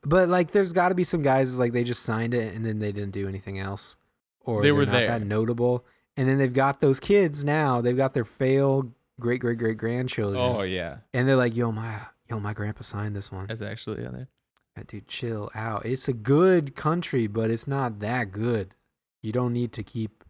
But 0.05 0.27
like, 0.27 0.51
there's 0.51 0.73
got 0.73 0.89
to 0.89 0.95
be 0.95 1.03
some 1.05 1.21
guys 1.21 1.57
like 1.57 1.71
they 1.71 1.83
just 1.83 2.03
signed 2.03 2.33
it 2.33 2.53
and 2.53 2.65
then 2.65 2.79
they 2.79 2.91
didn't 2.91 3.11
do 3.11 3.27
anything 3.27 3.57
else, 3.57 3.95
or 4.41 4.61
They 4.61 4.71
were 4.71 4.85
not 4.85 4.91
there. 4.91 5.07
that 5.07 5.21
notable. 5.25 5.85
And 6.17 6.27
then 6.29 6.37
they've 6.37 6.53
got 6.53 6.81
those 6.81 6.99
kids 6.99 7.43
now. 7.43 7.81
They've 7.81 7.97
got 7.97 8.13
their 8.13 8.25
failed 8.25 8.91
great 9.19 9.39
great 9.41 9.57
great 9.57 9.77
grandchildren. 9.77 10.41
Oh 10.41 10.61
yeah. 10.63 10.97
And 11.13 11.27
they're 11.27 11.35
like, 11.37 11.55
yo, 11.55 11.71
my 11.71 11.99
yo, 12.29 12.39
my 12.39 12.53
grandpa 12.53 12.81
signed 12.81 13.15
this 13.15 13.31
one. 13.31 13.47
That's 13.47 13.61
actually 13.61 14.05
on 14.05 14.13
there. 14.13 14.27
Yeah, 14.75 14.81
uh, 14.81 14.85
Dude, 14.87 15.07
chill 15.07 15.49
out. 15.55 15.85
It's 15.85 16.07
a 16.07 16.13
good 16.13 16.75
country, 16.75 17.27
but 17.27 17.49
it's 17.49 17.67
not 17.67 17.99
that 17.99 18.31
good. 18.31 18.75
You 19.21 19.31
don't 19.31 19.53
need 19.53 19.71
to 19.73 19.83
keep 19.83 20.22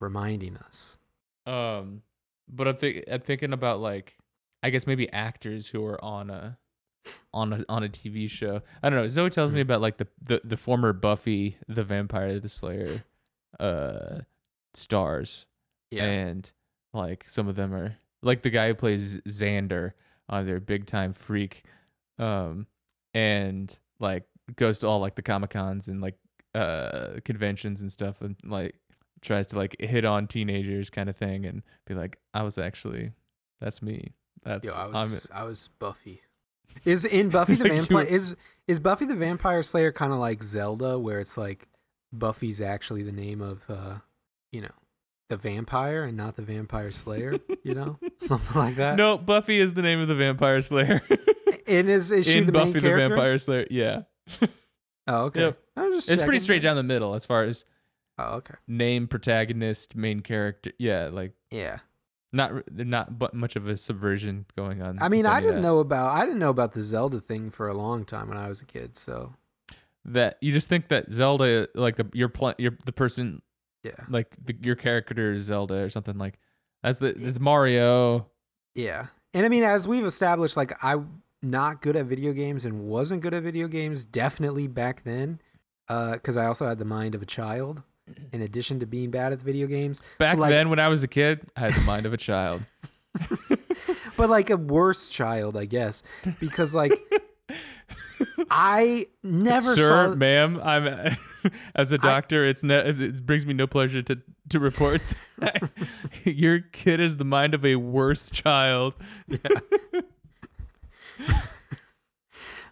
reminding 0.00 0.56
us. 0.56 0.98
Um, 1.46 2.02
but 2.48 2.66
I'm 2.68 2.76
think 2.76 3.04
I'm 3.10 3.20
thinking 3.20 3.52
about 3.52 3.80
like 3.80 4.16
I 4.62 4.70
guess 4.70 4.86
maybe 4.86 5.10
actors 5.12 5.68
who 5.68 5.84
are 5.86 6.02
on 6.04 6.30
a 6.30 6.58
on 7.32 7.52
a 7.52 7.64
on 7.68 7.82
a 7.84 7.88
TV 7.88 8.28
show. 8.28 8.62
I 8.82 8.90
don't 8.90 8.98
know. 8.98 9.08
Zoe 9.08 9.30
tells 9.30 9.52
me 9.52 9.58
Mm. 9.60 9.62
about 9.62 9.80
like 9.80 9.96
the 9.98 10.06
the, 10.20 10.40
the 10.44 10.56
former 10.56 10.92
Buffy 10.92 11.56
the 11.68 11.84
Vampire 11.84 12.38
the 12.40 12.48
Slayer 12.48 13.02
uh 13.58 14.20
stars 14.74 15.46
Yeah. 15.90 16.04
and 16.04 16.50
like 16.92 17.24
some 17.28 17.48
of 17.48 17.56
them 17.56 17.74
are 17.74 17.96
like 18.22 18.42
the 18.42 18.50
guy 18.50 18.68
who 18.68 18.74
plays 18.74 19.20
Xander 19.22 19.92
on 20.28 20.46
their 20.46 20.60
big 20.60 20.86
time 20.86 21.12
freak 21.12 21.64
um 22.18 22.66
and 23.14 23.76
like 23.98 24.24
goes 24.56 24.78
to 24.80 24.86
all 24.86 25.00
like 25.00 25.16
the 25.16 25.22
comic 25.22 25.50
cons 25.50 25.88
and 25.88 26.00
like 26.00 26.16
uh 26.54 27.14
conventions 27.24 27.80
and 27.80 27.90
stuff 27.90 28.20
and 28.20 28.36
like 28.44 28.76
tries 29.22 29.46
to 29.48 29.56
like 29.56 29.76
hit 29.80 30.04
on 30.04 30.26
teenagers 30.26 30.90
kind 30.90 31.08
of 31.08 31.16
thing 31.16 31.44
and 31.44 31.62
be 31.86 31.94
like 31.94 32.18
I 32.34 32.42
was 32.42 32.58
actually 32.58 33.12
that's 33.60 33.82
me 33.82 34.12
that's 34.42 34.64
Yo, 34.64 34.72
I 34.72 34.84
I'm 34.86 34.92
was 34.92 35.28
I 35.32 35.44
was 35.44 35.68
Buffy. 35.78 36.22
Is 36.84 37.04
in 37.04 37.30
Buffy 37.30 37.56
the 37.56 37.68
Vampire 37.68 38.04
is 38.04 38.36
is 38.68 38.78
Buffy 38.78 39.04
the 39.04 39.16
Vampire 39.16 39.62
Slayer 39.62 39.90
kind 39.90 40.12
of 40.12 40.20
like 40.20 40.40
Zelda, 40.42 40.98
where 41.00 41.18
it's 41.18 41.36
like 41.36 41.66
Buffy's 42.12 42.60
actually 42.60 43.02
the 43.02 43.12
name 43.12 43.40
of 43.40 43.64
uh, 43.68 43.96
you 44.52 44.60
know, 44.60 44.70
the 45.28 45.36
vampire 45.36 46.04
and 46.04 46.16
not 46.16 46.36
the 46.36 46.42
Vampire 46.42 46.92
Slayer. 46.92 47.38
You 47.64 47.74
know, 47.74 47.98
something 48.18 48.56
like 48.56 48.76
that. 48.76 48.96
no 48.96 49.18
Buffy 49.18 49.58
is 49.58 49.74
the 49.74 49.82
name 49.82 50.00
of 50.00 50.06
the 50.06 50.14
vampire 50.14 50.62
slayer 50.62 51.02
and 51.66 51.90
is 51.90 52.12
is 52.12 52.26
she 52.26 52.38
in 52.38 52.46
the 52.46 52.52
Buffy 52.52 52.74
main 52.74 52.82
the? 52.82 52.96
Vampire 52.96 53.36
Slayer 53.36 53.66
yeah 53.68 54.02
Oh, 55.06 55.24
okay. 55.24 55.40
Yep. 55.40 55.58
I'm 55.76 55.92
just 55.92 56.10
it's 56.10 56.22
pretty 56.22 56.38
straight 56.38 56.62
down 56.62 56.76
the 56.76 56.82
middle 56.82 57.14
as 57.14 57.24
far 57.24 57.42
as 57.44 57.64
Oh, 58.28 58.36
okay. 58.36 58.54
name 58.66 59.08
protagonist 59.08 59.96
main 59.96 60.20
character 60.20 60.72
yeah 60.78 61.08
like 61.12 61.32
Yeah. 61.50 61.78
not 62.32 62.52
not 62.72 63.18
but 63.18 63.34
much 63.34 63.56
of 63.56 63.66
a 63.66 63.76
subversion 63.76 64.46
going 64.56 64.82
on 64.82 64.98
I 65.00 65.08
mean, 65.08 65.26
I 65.26 65.40
didn't 65.40 65.62
know 65.62 65.78
about 65.78 66.14
I 66.14 66.24
didn't 66.24 66.38
know 66.38 66.50
about 66.50 66.72
the 66.72 66.82
Zelda 66.82 67.20
thing 67.20 67.50
for 67.50 67.68
a 67.68 67.74
long 67.74 68.04
time 68.04 68.28
when 68.28 68.38
I 68.38 68.48
was 68.48 68.60
a 68.60 68.66
kid. 68.66 68.96
So 68.96 69.34
that 70.04 70.38
you 70.40 70.52
just 70.52 70.68
think 70.68 70.88
that 70.88 71.12
Zelda 71.12 71.68
like 71.74 71.96
the 71.96 72.06
your 72.12 72.28
pl- 72.28 72.54
your 72.58 72.76
the 72.84 72.92
person 72.92 73.42
yeah, 73.82 73.92
like 74.08 74.36
the, 74.44 74.54
your 74.62 74.76
character 74.76 75.32
is 75.32 75.44
Zelda 75.44 75.82
or 75.82 75.90
something 75.90 76.18
like 76.18 76.38
that's 76.82 76.98
the 76.98 77.08
it's 77.08 77.40
Mario 77.40 78.30
yeah. 78.74 79.06
And 79.34 79.44
I 79.44 79.48
mean, 79.48 79.62
as 79.62 79.86
we've 79.86 80.04
established, 80.04 80.56
like 80.56 80.72
I'm 80.82 81.22
not 81.42 81.82
good 81.82 81.96
at 81.96 82.06
video 82.06 82.32
games 82.32 82.64
and 82.64 82.82
wasn't 82.82 83.22
good 83.22 83.34
at 83.34 83.42
video 83.42 83.68
games 83.68 84.04
definitely 84.04 84.66
back 84.66 85.04
then, 85.04 85.40
uh, 85.88 86.12
because 86.12 86.36
I 86.36 86.46
also 86.46 86.66
had 86.66 86.78
the 86.78 86.84
mind 86.84 87.14
of 87.14 87.22
a 87.22 87.26
child. 87.26 87.82
In 88.32 88.42
addition 88.42 88.80
to 88.80 88.86
being 88.86 89.10
bad 89.10 89.32
at 89.32 89.40
video 89.40 89.66
games, 89.66 90.00
back 90.18 90.36
like- 90.38 90.50
then 90.50 90.68
when 90.70 90.78
I 90.78 90.88
was 90.88 91.02
a 91.02 91.08
kid 91.08 91.40
I 91.56 91.60
had 91.60 91.72
the 91.74 91.80
mind 91.82 92.06
of 92.06 92.12
a 92.12 92.16
child 92.16 92.62
but 94.16 94.30
like 94.30 94.50
a 94.50 94.56
worse 94.56 95.08
child, 95.08 95.56
I 95.56 95.64
guess, 95.64 96.02
because 96.38 96.74
like 96.74 96.92
I 98.50 99.06
never 99.22 99.74
sir 99.74 100.08
saw. 100.10 100.14
ma'am 100.14 100.60
I'm 100.62 101.16
as 101.74 101.90
a 101.92 101.98
doctor 101.98 102.44
it's 102.46 102.62
ne- 102.62 102.76
it 102.88 103.24
brings 103.26 103.46
me 103.46 103.54
no 103.54 103.66
pleasure 103.66 104.02
to 104.02 104.20
to 104.50 104.60
report 104.60 105.00
that 105.38 105.70
your 106.24 106.60
kid 106.60 107.00
is 107.00 107.16
the 107.16 107.24
mind 107.24 107.54
of 107.54 107.64
a 107.64 107.76
worse 107.76 108.30
child 108.30 108.94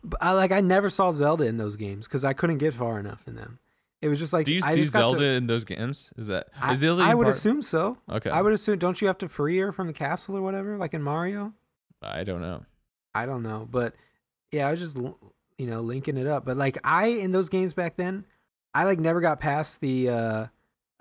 But 0.05 0.19
I 0.23 0.33
like 0.33 0.53
I 0.53 0.61
never 0.61 0.89
saw 0.91 1.11
Zelda 1.11 1.45
in 1.45 1.57
those 1.57 1.77
games 1.77 2.07
because 2.07 2.25
I 2.25 2.33
couldn't 2.33 2.59
get 2.59 2.73
far 2.75 3.01
enough 3.01 3.27
in 3.27 3.35
them. 3.35 3.59
It 4.01 4.09
was 4.09 4.19
just 4.19 4.33
like 4.33 4.47
do 4.47 4.53
you 4.55 4.61
I 4.65 4.75
see 4.75 4.85
Zelda 4.85 5.19
To, 5.19 5.25
in 5.25 5.47
those 5.49 5.65
games 5.65 6.13
is 6.17 6.29
that 6.29 6.49
I, 6.61 6.73
is 6.73 6.79
Zelda 6.79 7.03
I 7.03 7.15
would 7.15 7.25
part- 7.25 7.35
assume 7.37 7.63
so. 7.63 7.99
okay 8.09 8.31
I 8.31 8.41
would 8.43 8.53
assume. 8.53 8.79
Don't 8.79 9.01
you 9.01 9.07
have 9.09 9.19
to 9.19 9.29
free 9.29 9.59
her 9.59 9.73
from 9.73 9.87
the 9.89 9.93
castle 9.93 10.37
or 10.37 10.43
whatever, 10.43 10.77
like 10.77 10.95
in 10.95 11.03
Mario? 11.03 11.53
I 12.03 12.23
don't 12.25 12.41
know 12.41 12.65
I 13.15 13.27
don't 13.27 13.43
know, 13.43 13.67
but 13.71 13.95
yeah, 14.53 14.69
I 14.69 14.71
was 14.71 14.79
just 14.81 14.97
you 14.97 15.67
know 15.67 15.81
linking 15.81 16.17
it 16.17 16.27
up. 16.29 16.45
But 16.45 16.57
like 16.57 16.79
I 16.85 17.07
in 17.09 17.33
those 17.33 17.49
games 17.49 17.75
back 17.75 17.97
then, 17.97 18.25
I 18.75 18.85
like 18.85 19.01
never 19.01 19.21
got 19.21 19.41
past 19.41 19.81
the 19.81 20.09
uh 20.09 20.47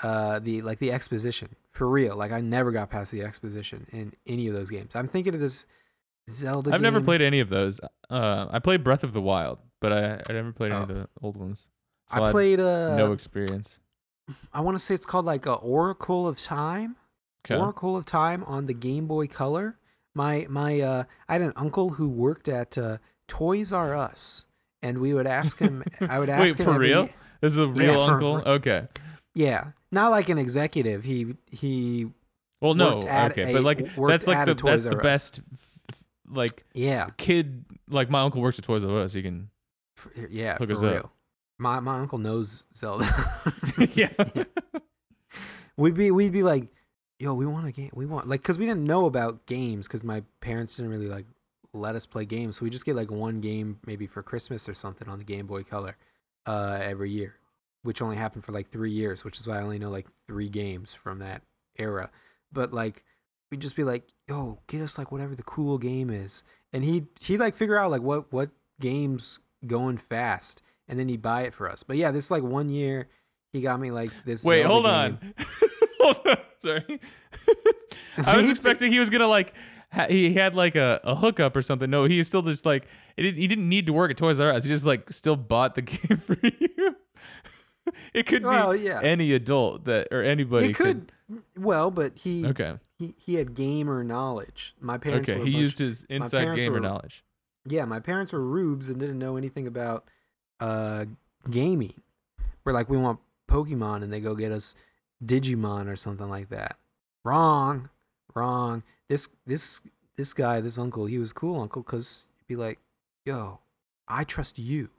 uh 0.01 0.39
the 0.39 0.61
like 0.63 0.79
the 0.79 0.91
exposition 0.91 1.55
for 1.71 1.87
real. 1.87 2.15
Like 2.15 2.31
I 2.31 2.41
never 2.41 2.71
got 2.71 2.89
past 2.89 3.11
the 3.11 3.21
exposition 3.21 3.85
in 3.91 4.13
any 4.25 4.47
of 4.47 4.55
those 4.55 4.71
games. 4.71 4.95
I'm 4.95 5.07
thinking 5.07 5.35
of 5.35 5.39
this 5.39 5.65
Zelda. 6.29 6.73
I've 6.73 6.81
never 6.81 7.01
played 7.01 7.21
any 7.21 7.39
of 7.39 7.49
those. 7.49 7.79
Uh, 8.09 8.47
I 8.49 8.59
played 8.59 8.83
Breath 8.83 9.03
of 9.03 9.13
the 9.13 9.21
Wild, 9.21 9.59
but 9.79 9.93
I, 9.93 10.21
I 10.29 10.33
never 10.33 10.51
played 10.51 10.71
any 10.73 10.81
of 10.83 10.89
Oh. 10.89 10.93
the 10.93 11.09
old 11.21 11.37
ones. 11.37 11.69
So 12.09 12.23
I 12.23 12.31
played 12.31 12.59
uh 12.59 12.95
no 12.95 13.11
experience. 13.11 13.79
I 14.53 14.61
want 14.61 14.75
to 14.77 14.79
say 14.83 14.93
it's 14.95 15.05
called 15.05 15.25
like 15.25 15.45
a 15.45 15.53
Oracle 15.53 16.27
of 16.27 16.39
Time. 16.39 16.95
Okay. 17.45 17.59
Oracle 17.59 17.95
of 17.95 18.05
Time 18.05 18.43
on 18.43 18.65
the 18.65 18.73
Game 18.73 19.07
Boy 19.07 19.27
Color. 19.27 19.77
My 20.15 20.45
my 20.49 20.79
uh 20.81 21.03
I 21.29 21.33
had 21.33 21.41
an 21.41 21.53
uncle 21.55 21.91
who 21.91 22.07
worked 22.09 22.47
at 22.47 22.77
uh, 22.77 22.97
Toys 23.27 23.71
R 23.71 23.95
Us 23.95 24.45
and 24.81 24.99
we 24.99 25.13
would 25.13 25.27
ask 25.27 25.59
him 25.59 25.83
I 26.01 26.19
would 26.19 26.29
ask 26.37 26.41
Wait, 26.41 26.59
him 26.59 26.65
for 26.65 26.73
every- 26.73 26.87
real? 26.89 27.09
This 27.41 27.53
is 27.53 27.59
a 27.59 27.67
real 27.67 28.05
for- 28.05 28.13
uncle. 28.13 28.39
for- 28.41 28.47
okay. 28.49 28.87
Yeah. 29.35 29.71
Not 29.91 30.11
like 30.11 30.27
an 30.29 30.37
executive. 30.37 31.03
He 31.03 31.35
he 31.51 32.07
Well, 32.61 32.73
no. 32.73 32.97
Okay, 32.99 33.51
a- 33.51 33.53
but 33.53 33.63
like 33.63 33.77
that's 34.07 34.27
like 34.27 34.45
the 34.45 34.55
that's 34.55 34.85
the 34.85 34.95
best. 34.97 35.39
Like 36.29 36.65
yeah. 36.73 37.09
kid, 37.17 37.63
like 37.89 38.09
my 38.09 38.21
uncle 38.21 38.41
works 38.41 38.59
at 38.59 38.65
Toys 38.65 38.83
R 38.83 38.97
Us. 38.97 39.13
He 39.13 39.21
can. 39.21 39.49
Yeah, 40.29 40.57
Hook 40.57 40.67
for 40.67 40.73
us 40.73 40.83
up. 40.83 41.11
My 41.59 41.79
my 41.79 41.99
uncle 41.99 42.19
knows 42.19 42.65
Zelda. 42.75 43.05
yeah. 43.93 44.09
We'd 45.75 45.93
be 45.95 46.11
we'd 46.11 46.31
be 46.31 46.43
like, 46.43 46.67
"Yo, 47.19 47.33
we 47.33 47.45
want 47.45 47.67
a 47.67 47.71
game. 47.71 47.91
We 47.93 48.05
want 48.05 48.27
like 48.27 48.43
cuz 48.43 48.57
we 48.57 48.65
didn't 48.65 48.83
know 48.83 49.05
about 49.05 49.45
games 49.45 49.87
cuz 49.87 50.03
my 50.03 50.23
parents 50.41 50.75
didn't 50.75 50.91
really 50.91 51.07
like 51.07 51.25
let 51.73 51.95
us 51.95 52.05
play 52.05 52.25
games. 52.25 52.57
So 52.57 52.63
we 52.63 52.69
just 52.71 52.85
get 52.85 52.95
like 52.95 53.11
one 53.11 53.41
game 53.41 53.79
maybe 53.85 54.07
for 54.07 54.23
Christmas 54.23 54.67
or 54.67 54.73
something 54.73 55.07
on 55.07 55.19
the 55.19 55.25
Game 55.25 55.45
Boy 55.47 55.63
Color 55.63 55.97
uh 56.45 56.79
every 56.81 57.11
year. 57.11 57.35
which 57.83 58.01
only 58.01 58.17
happened 58.17 58.43
for 58.43 58.51
like 58.51 58.67
three 58.69 58.91
years, 58.91 59.23
which 59.23 59.37
is 59.39 59.47
why 59.47 59.59
I 59.59 59.61
only 59.61 59.79
know 59.79 59.89
like 59.89 60.07
three 60.27 60.49
games 60.49 60.93
from 60.93 61.19
that 61.19 61.43
era. 61.77 62.09
But 62.51 62.73
like 62.73 63.03
we'd 63.51 63.61
just 63.61 63.75
be 63.77 63.83
like, 63.83 64.09
"Yo, 64.27 64.59
get 64.67 64.81
us 64.81 64.97
like 64.97 65.11
whatever 65.11 65.35
the 65.35 65.43
cool 65.43 65.77
game 65.77 66.09
is," 66.09 66.43
and 66.73 66.83
he 66.83 67.05
he 67.19 67.37
like 67.37 67.55
figure 67.55 67.77
out 67.77 67.91
like 67.91 68.01
what 68.01 68.31
what 68.33 68.49
games 68.81 69.39
going 69.65 69.97
fast, 69.97 70.61
and 70.87 70.97
then 70.99 71.07
he'd 71.09 71.21
buy 71.21 71.41
it 71.43 71.53
for 71.53 71.69
us. 71.69 71.83
But 71.83 71.97
yeah, 71.97 72.11
this 72.11 72.29
like 72.31 72.43
one 72.43 72.69
year 72.69 73.07
he 73.53 73.61
got 73.61 73.79
me 73.79 73.91
like 73.91 74.11
this. 74.25 74.43
Wait, 74.43 74.63
Zelda 74.63 74.67
hold 74.73 74.85
on. 74.85 75.33
hold 75.99 76.17
on. 76.27 76.37
Sorry. 76.59 76.99
I 78.25 78.37
was 78.37 78.49
expecting 78.49 78.91
he 78.91 78.99
was 78.99 79.09
gonna 79.09 79.27
like 79.27 79.53
ha- 79.91 80.07
he 80.09 80.33
had 80.33 80.55
like 80.55 80.75
a, 80.75 80.99
a 81.03 81.15
hookup 81.15 81.55
or 81.55 81.61
something. 81.61 81.89
No, 81.89 82.05
he 82.05 82.21
still 82.23 82.41
just 82.41 82.65
like 82.65 82.87
it, 83.15 83.23
didn't- 83.23 83.37
he 83.39 83.47
didn't 83.47 83.69
need 83.69 83.85
to 83.87 83.93
work 83.93 84.11
at 84.11 84.17
Toys 84.17 84.39
R 84.39 84.51
Us. 84.51 84.63
He 84.63 84.69
just 84.69 84.85
like 84.85 85.09
still 85.11 85.35
bought 85.35 85.75
the 85.75 85.81
game 85.83 86.17
for 86.17 86.37
you. 86.41 86.95
it 88.13 88.25
could 88.25 88.43
Well, 88.43 88.73
be 88.73 88.79
yeah. 88.79 88.99
any 89.01 89.31
adult 89.33 89.85
that 89.85 90.07
or 90.11 90.21
anybody 90.23 90.67
It 90.69 90.75
could. 90.75 91.11
Well, 91.57 91.91
but 91.91 92.17
he 92.19 92.45
Okay. 92.47 92.75
he 92.97 93.13
he 93.17 93.35
had 93.35 93.53
gamer 93.53 94.03
knowledge. 94.03 94.75
My 94.81 94.97
parents 94.97 95.29
Okay. 95.29 95.39
He 95.39 95.51
bunch- 95.51 95.55
used 95.61 95.79
his 95.79 96.03
inside 96.05 96.55
gamer 96.55 96.73
were- 96.75 96.79
knowledge. 96.79 97.23
yeah, 97.65 97.85
my 97.85 97.99
parents 97.99 98.33
were 98.33 98.41
rubes 98.41 98.89
and 98.89 98.99
didn't 98.99 99.19
know 99.19 99.37
anything 99.37 99.67
about 99.67 100.05
uh 100.59 101.05
gaming. 101.49 102.01
We're 102.63 102.73
like, 102.73 102.89
we 102.89 102.97
want 102.97 103.19
Pokemon, 103.47 104.03
and 104.03 104.11
they 104.11 104.19
go 104.19 104.35
get 104.35 104.51
us 104.51 104.75
Digimon 105.23 105.87
or 105.87 105.95
something 105.95 106.29
like 106.29 106.49
that. 106.49 106.77
Wrong, 107.23 107.89
wrong. 108.35 108.83
This 109.09 109.29
this 109.45 109.81
this 110.15 110.33
guy, 110.33 110.61
this 110.61 110.77
uncle, 110.77 111.05
he 111.05 111.17
was 111.17 111.33
cool 111.33 111.61
uncle 111.61 111.83
because 111.83 112.27
he'd 112.37 112.47
be 112.47 112.55
like, 112.55 112.79
yo, 113.25 113.59
I 114.07 114.23
trust 114.23 114.59
you. 114.59 114.89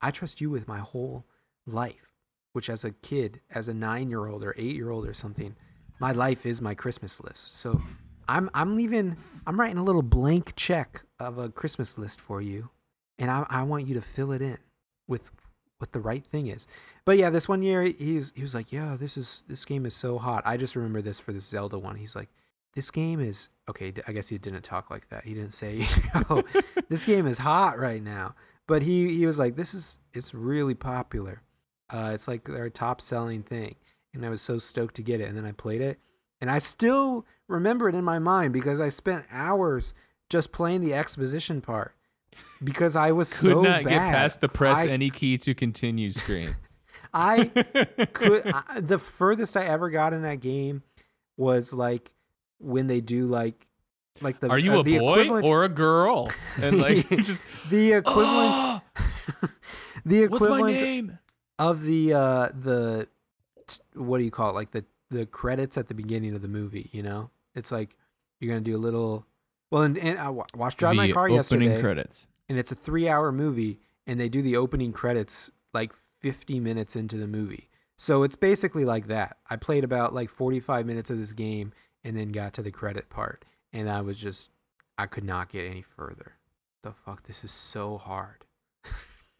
I 0.00 0.10
trust 0.10 0.40
you 0.40 0.50
with 0.50 0.68
my 0.68 0.78
whole 0.78 1.24
life. 1.66 2.10
Which, 2.52 2.70
as 2.70 2.84
a 2.84 2.92
kid, 2.92 3.40
as 3.50 3.68
a 3.68 3.74
nine 3.74 4.08
year 4.10 4.26
old 4.26 4.42
or 4.42 4.54
eight 4.56 4.74
year 4.74 4.90
old 4.90 5.06
or 5.06 5.14
something, 5.14 5.54
my 6.00 6.12
life 6.12 6.46
is 6.46 6.60
my 6.60 6.74
Christmas 6.74 7.20
list. 7.20 7.54
So 7.54 7.82
I'm 8.26 8.50
I'm 8.54 8.76
leaving. 8.76 9.16
I'm 9.46 9.60
writing 9.60 9.78
a 9.78 9.84
little 9.84 10.02
blank 10.02 10.54
check 10.56 11.02
of 11.20 11.38
a 11.38 11.50
Christmas 11.50 11.98
list 11.98 12.20
for 12.20 12.40
you, 12.40 12.70
and 13.18 13.30
I 13.30 13.46
I 13.48 13.62
want 13.62 13.86
you 13.86 13.94
to 13.94 14.02
fill 14.02 14.32
it 14.32 14.42
in 14.42 14.58
with 15.08 15.30
what 15.78 15.92
the 15.92 16.00
right 16.00 16.24
thing 16.24 16.48
is. 16.48 16.66
But 17.04 17.18
yeah, 17.18 17.30
this 17.30 17.48
one 17.48 17.62
year 17.62 17.82
he 17.82 18.16
was 18.16 18.32
he 18.36 18.42
was 18.42 18.54
like, 18.54 18.72
"Yeah, 18.72 18.96
this 18.98 19.16
is 19.16 19.44
this 19.48 19.64
game 19.64 19.86
is 19.86 19.94
so 19.94 20.18
hot." 20.18 20.42
I 20.44 20.56
just 20.56 20.76
remember 20.76 21.00
this 21.00 21.18
for 21.18 21.32
the 21.32 21.40
Zelda 21.40 21.78
one. 21.78 21.96
He's 21.96 22.14
like, 22.14 22.28
"This 22.74 22.90
game 22.90 23.20
is 23.20 23.48
okay." 23.68 23.92
I 24.06 24.12
guess 24.12 24.28
he 24.28 24.38
didn't 24.38 24.62
talk 24.62 24.90
like 24.90 25.08
that. 25.08 25.24
He 25.24 25.34
didn't 25.34 25.54
say, 25.54 25.86
"Oh, 26.30 26.44
this 26.88 27.04
game 27.04 27.26
is 27.26 27.38
hot 27.38 27.78
right 27.78 28.02
now." 28.02 28.34
But 28.66 28.82
he 28.82 29.14
he 29.14 29.26
was 29.26 29.38
like, 29.38 29.56
"This 29.56 29.72
is 29.72 29.98
it's 30.12 30.34
really 30.34 30.74
popular. 30.74 31.42
Uh, 31.90 32.10
it's 32.12 32.28
like 32.28 32.44
their 32.44 32.70
top 32.70 33.00
selling 33.00 33.42
thing." 33.42 33.76
And 34.14 34.24
I 34.24 34.30
was 34.30 34.42
so 34.42 34.58
stoked 34.58 34.96
to 34.96 35.02
get 35.02 35.20
it. 35.20 35.28
And 35.28 35.36
then 35.36 35.44
I 35.44 35.52
played 35.52 35.80
it, 35.80 35.98
and 36.40 36.50
I 36.50 36.58
still 36.58 37.24
remember 37.46 37.88
it 37.88 37.94
in 37.94 38.04
my 38.04 38.18
mind 38.18 38.52
because 38.52 38.80
I 38.80 38.88
spent 38.88 39.24
hours 39.30 39.94
just 40.28 40.50
playing 40.52 40.80
the 40.80 40.92
exposition 40.92 41.60
part 41.60 41.94
because 42.62 42.96
I 42.96 43.12
was 43.12 43.32
Could 43.32 43.50
so 43.50 43.62
not 43.62 43.84
bad. 43.84 43.88
get 43.88 43.98
past 43.98 44.40
the 44.40 44.48
press 44.48 44.78
I, 44.78 44.88
any 44.88 45.10
key 45.10 45.38
to 45.38 45.54
continue 45.54 46.10
screen. 46.10 46.56
I 47.14 47.46
could 48.12 48.46
I, 48.68 48.80
the 48.80 48.98
furthest 48.98 49.56
I 49.56 49.64
ever 49.66 49.90
got 49.90 50.12
in 50.12 50.22
that 50.22 50.40
game 50.40 50.82
was 51.36 51.72
like 51.72 52.12
when 52.58 52.86
they 52.86 53.00
do 53.00 53.26
like 53.26 53.66
like 54.20 54.40
the 54.40 54.48
Are 54.48 54.58
you 54.58 54.74
uh, 54.74 54.80
a 54.80 54.98
boy 54.98 55.40
or 55.42 55.64
a 55.64 55.68
girl? 55.68 56.30
And 56.62 56.78
like 56.78 57.08
just 57.08 57.42
the 57.70 57.92
equivalent 57.94 58.52
"Oh, 58.52 58.80
the 60.04 60.22
equivalent 60.24 61.12
of 61.58 61.84
the 61.84 62.12
uh 62.14 62.48
the 62.48 63.08
what 63.94 64.18
do 64.18 64.24
you 64.24 64.30
call 64.30 64.50
it 64.50 64.54
like 64.54 64.72
the 64.72 64.84
the 65.10 65.26
credits 65.26 65.78
at 65.78 65.88
the 65.88 65.94
beginning 65.94 66.34
of 66.34 66.42
the 66.42 66.48
movie 66.48 66.88
you 66.92 67.02
know 67.02 67.30
it's 67.54 67.72
like 67.72 67.96
you're 68.38 68.48
gonna 68.48 68.60
do 68.60 68.76
a 68.76 68.78
little 68.78 69.26
well 69.70 69.82
and, 69.82 69.98
and 69.98 70.18
I 70.18 70.28
watched 70.30 70.78
Drive 70.78 70.96
My 70.96 71.06
The 71.08 71.12
Car 71.12 71.24
opening 71.24 71.36
yesterday 71.36 71.80
credits. 71.80 72.28
and 72.48 72.58
it's 72.58 72.72
a 72.72 72.74
three 72.74 73.08
hour 73.08 73.32
movie 73.32 73.80
and 74.06 74.18
they 74.18 74.28
do 74.28 74.42
the 74.42 74.56
opening 74.56 74.92
credits 74.92 75.50
like 75.74 75.92
50 75.92 76.60
minutes 76.60 76.96
into 76.96 77.16
the 77.16 77.26
movie. 77.26 77.68
So 77.96 78.22
it's 78.22 78.36
basically 78.36 78.84
like 78.84 79.08
that. 79.08 79.36
I 79.50 79.56
played 79.56 79.84
about 79.84 80.14
like 80.14 80.30
45 80.30 80.86
minutes 80.86 81.10
of 81.10 81.18
this 81.18 81.32
game 81.32 81.72
and 82.04 82.16
then 82.16 82.30
got 82.30 82.52
to 82.54 82.62
the 82.62 82.70
credit 82.70 83.10
part 83.10 83.44
and 83.72 83.90
i 83.90 84.00
was 84.00 84.16
just 84.16 84.50
i 84.96 85.06
could 85.06 85.24
not 85.24 85.48
get 85.50 85.66
any 85.70 85.82
further. 85.82 86.34
The 86.82 86.92
fuck 86.92 87.24
this 87.24 87.44
is 87.44 87.50
so 87.50 87.98
hard. 87.98 88.44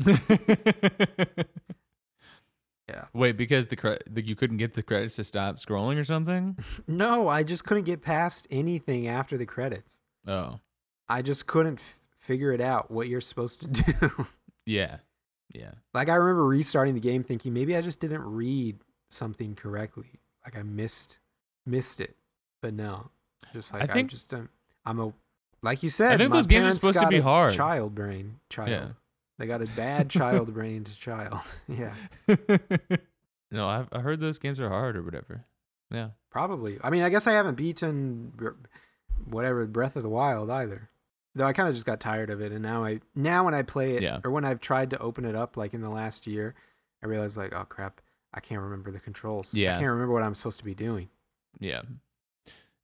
Yeah. 2.88 3.04
Wait, 3.12 3.36
because 3.36 3.68
the, 3.68 3.76
cre- 3.76 4.02
the 4.08 4.22
you 4.26 4.34
couldn't 4.34 4.56
get 4.56 4.72
the 4.72 4.82
credits 4.82 5.16
to 5.16 5.24
stop 5.24 5.56
scrolling 5.56 5.98
or 5.98 6.04
something? 6.04 6.56
no 6.86 7.28
i 7.28 7.42
just 7.42 7.64
couldn't 7.64 7.84
get 7.84 8.00
past 8.00 8.46
anything 8.50 9.06
after 9.06 9.36
the 9.36 9.44
credits 9.44 9.97
Oh, 10.26 10.61
i 11.09 11.22
just 11.22 11.46
couldn't 11.46 11.78
f- 11.78 12.00
figure 12.16 12.52
it 12.52 12.61
out 12.61 12.90
what 12.90 13.09
you're 13.09 13.20
supposed 13.20 13.61
to 13.62 13.68
do 14.00 14.26
yeah, 14.66 14.98
yeah. 15.54 15.70
Like 15.94 16.11
I 16.11 16.16
remember 16.16 16.44
restarting 16.44 16.92
the 16.92 17.00
game 17.00 17.22
thinking 17.22 17.54
maybe 17.54 17.74
I 17.74 17.81
just 17.81 18.00
didn't 18.00 18.20
read 18.22 18.76
something 19.09 19.54
correctly. 19.54 20.20
Like 20.44 20.59
I 20.59 20.62
missed 20.62 21.18
missed 21.64 22.00
it. 22.02 22.16
But 22.61 22.74
no. 22.74 23.09
Just 23.54 23.72
like 23.72 23.85
I, 23.85 23.87
think- 23.87 24.11
just 24.11 24.35
um, 24.35 24.50
I'm 24.85 25.00
a 25.00 25.12
like 25.62 25.83
you 25.83 25.88
said, 25.88 26.12
I 26.12 26.16
think 26.18 26.31
my 26.31 26.37
those 26.37 26.46
games 26.46 26.66
are 26.66 26.74
supposed 26.78 27.00
to 27.00 27.07
be 27.09 27.20
hard. 27.20 27.54
Child 27.54 27.94
brain. 27.94 28.40
Child. 28.50 28.68
Yeah. 28.68 28.88
They 29.38 29.46
got 29.46 29.62
a 29.62 29.66
bad 29.76 30.11
child 30.11 30.52
brained 30.52 30.94
child. 30.98 31.40
yeah. 31.68 31.94
no, 33.50 33.66
I've 33.66 33.88
I 33.90 34.00
heard 34.00 34.20
those 34.20 34.38
games 34.38 34.61
are 34.61 34.68
hard 34.68 34.96
or 34.98 35.02
whatever. 35.02 35.46
Yeah. 35.90 36.11
Probably. 36.31 36.76
I 36.85 36.90
mean 36.90 37.02
I 37.04 37.09
guess 37.09 37.26
I 37.26 37.33
haven't 37.33 37.54
beaten 37.54 38.33
whatever 39.26 39.66
Breath 39.66 39.96
of 39.96 40.02
the 40.02 40.09
Wild 40.09 40.50
either. 40.50 40.88
Though 41.35 41.46
I 41.46 41.52
kind 41.52 41.68
of 41.68 41.74
just 41.74 41.87
got 41.87 42.00
tired 42.00 42.31
of 42.31 42.40
it 42.40 42.50
and 42.52 42.62
now 42.62 42.85
I 42.85 43.00
now 43.14 43.44
when 43.44 43.54
I 43.54 43.62
play 43.62 43.94
it 43.96 44.02
Yeah. 44.02 44.20
or 44.24 44.31
when 44.31 44.44
I've 44.44 44.61
tried 44.61 44.90
to 44.90 44.98
open 44.98 45.24
it 45.24 45.35
up 45.37 45.57
like 45.57 45.72
in 45.74 45.81
the 45.83 45.90
last 45.90 46.26
year, 46.26 46.54
I 47.02 47.07
realize 47.07 47.37
like, 47.37 47.54
oh 47.54 47.64
crap, 47.64 48.00
I 48.35 48.40
can't 48.40 48.61
remember 48.61 48.90
the 48.90 48.98
controls. 49.00 49.54
Yeah. 49.54 49.70
I 49.72 49.74
can't 49.81 49.90
remember 49.90 50.12
what 50.14 50.22
I'm 50.24 50.35
supposed 50.35 50.59
to 50.59 50.64
be 50.64 50.74
doing. 50.74 51.09
Yeah. 51.61 51.83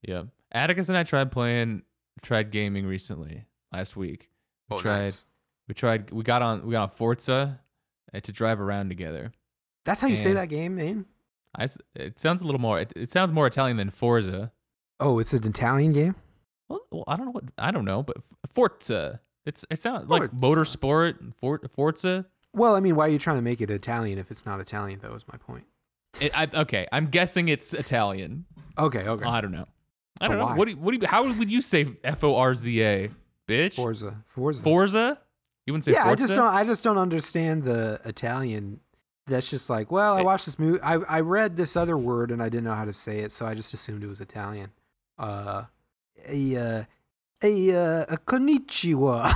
Yeah. 0.03 0.25
Atticus 0.53 0.89
and 0.89 0.97
I 0.97 1.03
tried 1.03 1.33
playing 1.33 1.83
tried 2.23 2.51
gaming 2.51 2.87
recently 2.87 3.45
last 3.73 3.97
week. 3.97 4.31
We 4.71 4.77
Oh, 4.77 4.81
tried 4.81 5.03
nice. 5.05 5.27
we 5.69 5.75
tried 5.75 6.11
we 6.13 6.23
got 6.23 6.43
on 6.43 6.65
we 6.67 6.73
got 6.73 6.83
on 6.85 6.89
Forza 6.91 7.61
uh, 8.15 8.21
to 8.21 8.33
drive 8.33 8.61
around 8.61 8.89
together. 8.89 9.33
That's 9.85 10.01
how 10.01 10.07
you 10.07 10.17
say 10.17 10.33
that 10.35 10.49
game 10.49 10.77
name? 10.77 11.07
I 11.57 11.67
it 11.97 12.19
sounds 12.21 12.41
a 12.41 12.45
little 12.45 12.61
more 12.61 12.79
it, 12.81 12.93
it 12.95 13.11
sounds 13.11 13.33
more 13.33 13.47
Italian 13.47 13.77
than 13.79 13.91
Forza. 13.91 14.53
Oh, 15.01 15.19
it's 15.19 15.33
an 15.33 15.45
Italian 15.47 15.93
game? 15.93 16.15
Well, 16.69 16.81
well, 16.91 17.05
I 17.07 17.17
don't 17.17 17.27
know 17.27 17.33
what 17.33 17.45
I 17.59 17.71
don't 17.71 17.85
know, 17.85 18.03
but 18.03 18.17
Forza. 18.51 19.21
It's 19.47 19.65
it 19.71 19.79
sounds 19.79 20.09
like 20.09 20.31
Forza. 20.31 20.35
motorsport, 20.35 21.35
For, 21.35 21.61
Forza. 21.69 22.27
Well, 22.55 22.77
I 22.77 22.81
mean, 22.81 22.97
why 22.97 23.07
are 23.07 23.11
you 23.11 23.19
trying 23.19 23.37
to 23.37 23.43
make 23.43 23.61
it 23.61 23.71
Italian 23.71 24.19
if 24.19 24.31
it's 24.31 24.47
not 24.47 24.61
Italian, 24.61 25.01
though, 25.03 25.15
is 25.15 25.27
my 25.31 25.37
point. 25.37 25.65
It, 26.21 26.39
I, 26.39 26.49
okay, 26.55 26.87
I'm 26.93 27.09
guessing 27.09 27.49
it's 27.49 27.75
Italian. 27.75 28.45
Okay, 28.79 29.01
okay. 29.01 29.25
I 29.25 29.41
don't 29.41 29.51
know. 29.51 29.67
I 30.21 30.29
don't 30.29 30.39
know. 30.39 30.45
why? 30.45 30.57
What 30.57 30.67
do 30.67 30.71
you, 30.71 30.77
what 30.77 30.93
do 30.93 30.99
you, 31.01 31.07
how 31.07 31.25
would 31.25 31.51
you 31.51 31.61
say 31.61 31.87
F 32.05 32.23
O 32.23 32.37
R 32.37 32.55
Z 32.55 32.83
A, 32.83 33.11
bitch? 33.49 33.75
Forza. 33.75 34.23
Forza. 34.27 34.63
Forza? 34.63 35.19
You 35.67 35.73
wouldn't 35.73 35.85
say 35.85 35.93
yeah, 35.93 36.05
Forza? 36.05 36.13
I 36.13 36.17
just 36.17 36.35
don't 36.35 36.55
I 36.55 36.65
just 36.65 36.85
don't 36.85 36.99
understand 36.99 37.65
the 37.65 38.01
Italian. 38.05 38.81
That's 39.27 39.49
just 39.49 39.69
like, 39.69 39.91
well, 39.91 40.15
I 40.15 40.23
watched 40.23 40.45
this 40.47 40.59
movie. 40.59 40.81
I 40.83 40.95
I 40.95 41.21
read 41.21 41.57
this 41.57 41.77
other 41.77 41.97
word 41.97 42.31
and 42.31 42.43
I 42.43 42.49
didn't 42.49 42.65
know 42.65 42.75
how 42.75 42.85
to 42.85 42.93
say 42.93 43.21
it, 43.21 43.33
so 43.33 43.47
I 43.47 43.55
just 43.55 43.75
assumed 43.75 44.05
it 44.05 44.09
was 44.09 44.21
Italian. 44.21 44.71
Uh, 45.19 45.65
a 46.29 46.57
uh, 46.57 46.85
a 47.43 47.73
uh, 47.73 48.05
a 48.09 48.17
konnichiwa, 48.19 49.31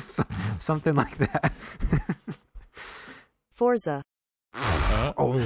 something 0.60 0.94
like 0.94 1.16
that. 1.18 1.52
Forza. 3.52 4.02
Uh, 4.54 5.12
oh, 5.16 5.38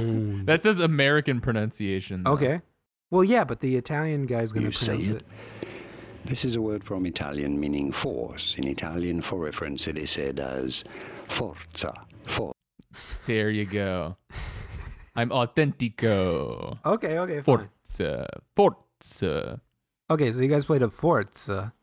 that 0.45 0.63
says 0.63 0.79
American 0.79 1.41
pronunciation. 1.41 2.23
though. 2.23 2.31
okay. 2.33 2.61
Well, 3.11 3.23
yeah, 3.23 3.43
but 3.43 3.59
the 3.59 3.75
Italian 3.75 4.27
guy's 4.27 4.51
going 4.51 4.69
to 4.69 4.77
say 4.77 4.87
pronounce 4.87 5.09
it. 5.09 5.15
it. 5.17 5.25
This 6.25 6.45
is 6.45 6.55
a 6.55 6.61
word 6.61 6.83
from 6.83 7.07
Italian 7.07 7.59
meaning 7.59 7.91
force. 7.91 8.55
In 8.55 8.67
Italian, 8.67 9.21
for 9.21 9.39
reference, 9.39 9.87
it 9.87 9.97
is 9.97 10.11
said 10.11 10.39
as 10.39 10.83
forza. 11.27 11.93
For 12.25 12.51
There 13.25 13.49
you 13.49 13.65
go. 13.65 14.17
I'm 15.15 15.31
autentico. 15.31 16.77
Okay, 16.85 17.17
okay, 17.19 17.41
fine. 17.41 17.69
Forza. 17.83 18.27
Forza. 18.55 19.61
Okay, 20.09 20.31
so 20.31 20.41
you 20.41 20.47
guys 20.47 20.65
played 20.65 20.81
a 20.81 20.89
Forza. 20.89 21.73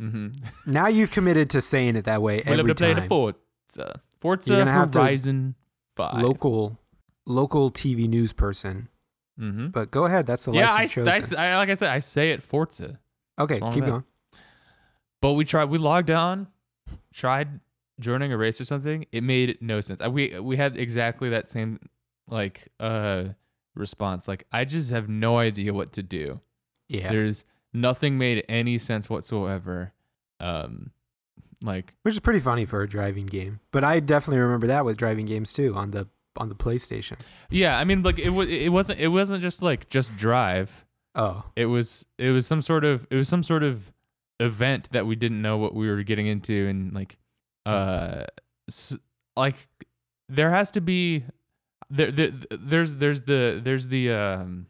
Mm-hmm. 0.00 0.28
Now 0.70 0.88
you've 0.88 1.10
committed 1.10 1.48
to 1.50 1.60
saying 1.60 1.96
it 1.96 2.04
that 2.04 2.20
way 2.22 2.42
every 2.44 2.64
to 2.64 2.74
play 2.74 2.94
the 2.94 3.00
time. 3.00 3.08
Forza. 3.08 4.00
Forza 4.20 4.50
You're 4.50 4.58
gonna 4.60 4.72
have 4.72 4.90
to- 4.92 4.98
Horizon 5.00 5.54
5. 5.96 6.22
Local, 6.22 6.78
local 7.24 7.70
TV 7.70 8.08
news 8.08 8.32
person. 8.32 8.88
Mm-hmm. 9.40 9.68
But 9.68 9.90
go 9.90 10.04
ahead. 10.06 10.26
That's 10.26 10.44
the 10.46 10.52
Yeah, 10.52 10.70
life 10.72 10.80
I, 10.80 10.86
chosen. 10.86 11.38
I, 11.38 11.52
I- 11.52 11.56
like 11.56 11.68
I 11.70 11.74
said, 11.74 11.90
I 11.90 12.00
say 12.00 12.30
it 12.32 12.42
Forza. 12.42 12.98
okay, 13.38 13.60
keep 13.72 13.84
going. 13.84 14.04
But 15.22 15.32
we 15.32 15.44
tried. 15.44 15.66
We 15.66 15.78
logged 15.78 16.10
on, 16.10 16.46
tried 17.12 17.60
joining 17.98 18.32
a 18.32 18.36
race 18.36 18.60
or 18.60 18.64
something. 18.64 19.06
It 19.12 19.22
made 19.22 19.58
no 19.60 19.80
sense. 19.80 20.00
Uh, 20.04 20.10
We 20.10 20.38
we 20.40 20.56
had 20.56 20.76
exactly 20.76 21.30
that 21.30 21.48
same 21.48 21.80
like 22.28 22.68
uh 22.80 23.24
response. 23.74 24.28
Like 24.28 24.46
I 24.52 24.64
just 24.66 24.90
have 24.90 25.08
no 25.08 25.38
idea 25.38 25.72
what 25.72 25.92
to 25.94 26.02
do. 26.02 26.40
Yeah. 26.88 27.10
There's 27.10 27.44
nothing 27.76 28.18
made 28.18 28.44
any 28.48 28.78
sense 28.78 29.08
whatsoever. 29.10 29.92
Um 30.40 30.90
like 31.62 31.94
Which 32.02 32.14
is 32.14 32.20
pretty 32.20 32.40
funny 32.40 32.66
for 32.66 32.82
a 32.82 32.88
driving 32.88 33.26
game. 33.26 33.60
But 33.72 33.84
I 33.84 34.00
definitely 34.00 34.40
remember 34.42 34.66
that 34.68 34.84
with 34.84 34.96
driving 34.96 35.26
games 35.26 35.52
too 35.52 35.74
on 35.74 35.90
the 35.92 36.08
on 36.36 36.48
the 36.50 36.54
PlayStation. 36.54 37.16
yeah, 37.50 37.78
I 37.78 37.84
mean 37.84 38.02
like 38.02 38.18
it 38.18 38.30
was 38.30 38.48
it 38.48 38.70
wasn't 38.70 39.00
it 39.00 39.08
wasn't 39.08 39.40
just 39.42 39.62
like 39.62 39.88
just 39.88 40.16
drive. 40.16 40.84
Oh. 41.14 41.44
It 41.56 41.66
was 41.66 42.04
it 42.18 42.30
was 42.30 42.46
some 42.46 42.60
sort 42.60 42.84
of 42.84 43.06
it 43.10 43.16
was 43.16 43.28
some 43.28 43.42
sort 43.42 43.62
of 43.62 43.90
event 44.38 44.90
that 44.92 45.06
we 45.06 45.16
didn't 45.16 45.40
know 45.40 45.56
what 45.56 45.74
we 45.74 45.88
were 45.88 46.02
getting 46.02 46.26
into 46.26 46.68
and 46.68 46.92
like 46.92 47.16
uh 47.64 48.24
s- 48.68 48.98
like 49.34 49.66
there 50.28 50.50
has 50.50 50.70
to 50.72 50.82
be 50.82 51.24
there, 51.88 52.12
there 52.12 52.32
there's 52.50 52.96
there's 52.96 53.22
the 53.22 53.58
there's 53.64 53.88
the 53.88 54.12
um 54.12 54.66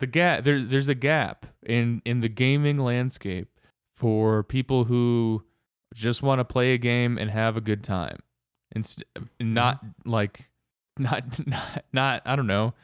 the 0.00 0.06
gap 0.06 0.44
there 0.44 0.62
there's 0.62 0.88
a 0.88 0.94
gap 0.94 1.46
in 1.64 2.00
in 2.04 2.20
the 2.20 2.28
gaming 2.28 2.78
landscape 2.78 3.48
for 3.94 4.42
people 4.42 4.84
who 4.84 5.44
just 5.94 6.22
want 6.22 6.38
to 6.38 6.44
play 6.44 6.74
a 6.74 6.78
game 6.78 7.18
and 7.18 7.30
have 7.30 7.56
a 7.56 7.60
good 7.60 7.82
time 7.82 8.18
and 8.72 8.84
st- 8.86 9.06
mm-hmm. 9.14 9.54
not 9.54 9.80
like 10.04 10.50
not 10.98 11.24
not 11.46 11.84
not 11.92 12.22
I 12.24 12.36
don't 12.36 12.46
know 12.46 12.74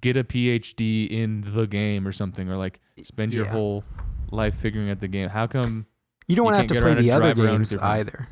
get 0.00 0.16
a 0.16 0.24
PhD 0.24 1.08
in 1.08 1.42
the 1.54 1.66
game 1.66 2.06
or 2.06 2.12
something 2.12 2.48
or 2.48 2.56
like 2.56 2.80
spend 3.02 3.32
your 3.32 3.46
Yeah. 3.46 3.52
whole 3.52 3.84
life 4.30 4.54
figuring 4.54 4.90
out 4.90 5.00
the 5.00 5.08
game. 5.08 5.28
How 5.28 5.46
come 5.46 5.86
You 6.26 6.36
don't 6.36 6.44
You 6.46 6.52
want 6.52 6.68
to 6.68 6.74
have 6.74 6.82
to 6.82 6.86
play 6.94 7.02
the 7.02 7.10
other 7.12 7.34
drive 7.34 7.38
around 7.38 7.60
with 7.60 7.70
games 7.70 7.76
either. 7.76 8.28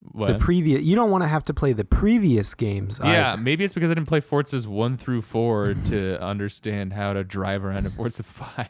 What? 0.00 0.28
The 0.28 0.38
previous 0.38 0.82
you 0.82 0.94
don't 0.94 1.10
want 1.10 1.24
to 1.24 1.28
have 1.28 1.44
to 1.44 1.54
play 1.54 1.72
the 1.72 1.84
previous 1.84 2.54
games 2.54 3.00
yeah, 3.02 3.32
either. 3.32 3.42
maybe 3.42 3.64
it's 3.64 3.74
because 3.74 3.90
I 3.90 3.94
didn't 3.94 4.06
play 4.06 4.20
Forzas 4.20 4.66
1 4.66 4.96
through 4.96 5.22
4 5.22 5.74
to 5.86 6.22
understand 6.22 6.92
how 6.92 7.12
to 7.12 7.24
drive 7.24 7.64
around 7.64 7.84
in 7.84 7.90
Forza 7.90 8.22
5. 8.24 8.68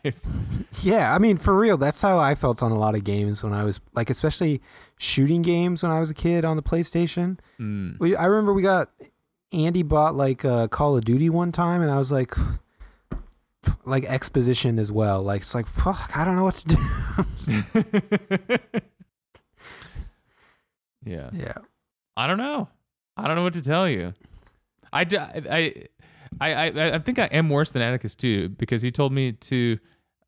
Yeah, 0.83 1.15
I 1.15 1.19
mean 1.19 1.37
for 1.37 1.57
real, 1.57 1.77
that's 1.77 2.01
how 2.01 2.19
I 2.19 2.35
felt 2.35 2.63
on 2.63 2.73
a 2.73 2.79
lot 2.79 2.95
of 2.95 3.05
games 3.05 3.43
when 3.43 3.53
I 3.53 3.65
was 3.65 3.79
like 3.95 4.09
especially 4.09 4.63
shooting 4.97 5.43
games 5.43 5.83
when 5.83 5.93
I 5.93 6.01
was 6.01 6.11
a 6.11 6.15
kid 6.15 6.45
on 6.45 6.57
the 6.57 6.63
PlayStation. 6.63 7.39
Mm. 7.61 7.99
We, 7.99 8.17
I 8.17 8.25
remember 8.25 8.55
we 8.55 8.63
got 8.63 8.91
Andy 9.53 9.83
bought 9.83 10.15
like 10.15 10.45
uh, 10.45 10.69
Call 10.69 10.97
of 10.97 11.05
Duty 11.05 11.31
one 11.31 11.53
time, 11.53 11.83
and 11.83 11.91
I 11.91 11.99
was 11.99 12.13
like, 12.13 12.35
like 13.85 14.05
exposition 14.05 14.79
as 14.79 14.93
well. 14.93 15.23
Like 15.23 15.43
it's 15.43 15.55
like 15.55 15.67
fuck, 15.67 16.17
I 16.17 16.25
don't 16.25 16.37
know 16.37 16.45
what 16.45 16.55
to 16.57 16.77
do. 18.47 18.81
yeah. 21.09 21.31
yeah, 21.33 21.55
I 22.17 22.27
don't 22.27 22.39
know. 22.39 22.69
I 23.17 23.27
don't 23.27 23.37
know 23.37 23.43
what 23.43 23.55
to 23.55 23.63
tell 23.63 23.89
you. 23.89 24.15
I, 24.93 25.05
d- 25.05 25.19
I, 25.19 25.89
I, 26.41 26.55
I, 26.55 26.95
I 26.95 26.99
think 26.99 27.19
I 27.19 27.27
am 27.27 27.51
worse 27.51 27.73
than 27.73 27.83
Atticus 27.83 28.15
too 28.15 28.49
because 28.51 28.83
he 28.83 28.91
told 28.91 29.13
me 29.13 29.33
to 29.33 29.79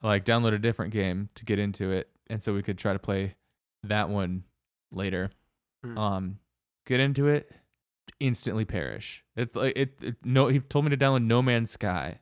like 0.03 0.25
download 0.25 0.55
a 0.55 0.59
different 0.59 0.93
game 0.93 1.29
to 1.35 1.45
get 1.45 1.59
into 1.59 1.91
it, 1.91 2.09
and 2.29 2.43
so 2.43 2.53
we 2.55 2.63
could 2.63 2.79
try 2.79 2.93
to 2.93 2.99
play 2.99 3.35
that 3.85 4.09
one 4.09 4.45
later. 4.93 5.31
Hmm. 5.85 5.99
Um, 5.99 6.39
get 6.87 7.01
into 7.01 7.29
it, 7.29 7.51
instantly 8.19 8.65
perish. 8.65 9.25
It's 9.37 9.55
like 9.55 9.77
it, 9.77 9.95
it. 10.03 10.17
No, 10.25 10.49
he 10.49 10.61
told 10.61 10.85
me 10.85 10.91
to 10.91 10.97
download 10.97 11.25
No 11.25 11.43
Man's 11.43 11.71
Sky, 11.71 12.19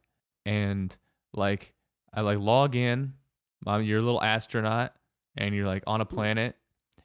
and 0.47 0.95
like 1.33 1.75
I 2.13 2.21
like 2.21 2.39
log 2.39 2.77
in. 2.77 3.15
Um, 3.67 3.83
you're 3.83 3.99
a 3.99 4.03
little 4.03 4.23
astronaut, 4.23 4.95
and 5.37 5.55
you're 5.55 5.67
like 5.67 5.83
on 5.87 6.01
a 6.01 6.05
planet, 6.05 6.57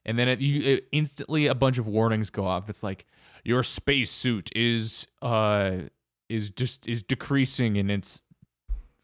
and 0.06 0.18
then 0.20 0.28
it, 0.28 0.40
you 0.40 0.76
it, 0.76 0.88
instantly 0.92 1.48
a 1.48 1.56
bunch 1.56 1.78
of 1.78 1.88
warnings 1.88 2.30
go 2.30 2.46
off. 2.46 2.70
It's 2.70 2.84
like 2.84 3.06
your 3.44 3.64
spacesuit 3.64 4.50
is 4.56 5.08
uh 5.22 5.84
is 6.30 6.50
just 6.50 6.88
is 6.88 7.04
decreasing 7.04 7.76
in 7.76 7.90
its 7.90 8.22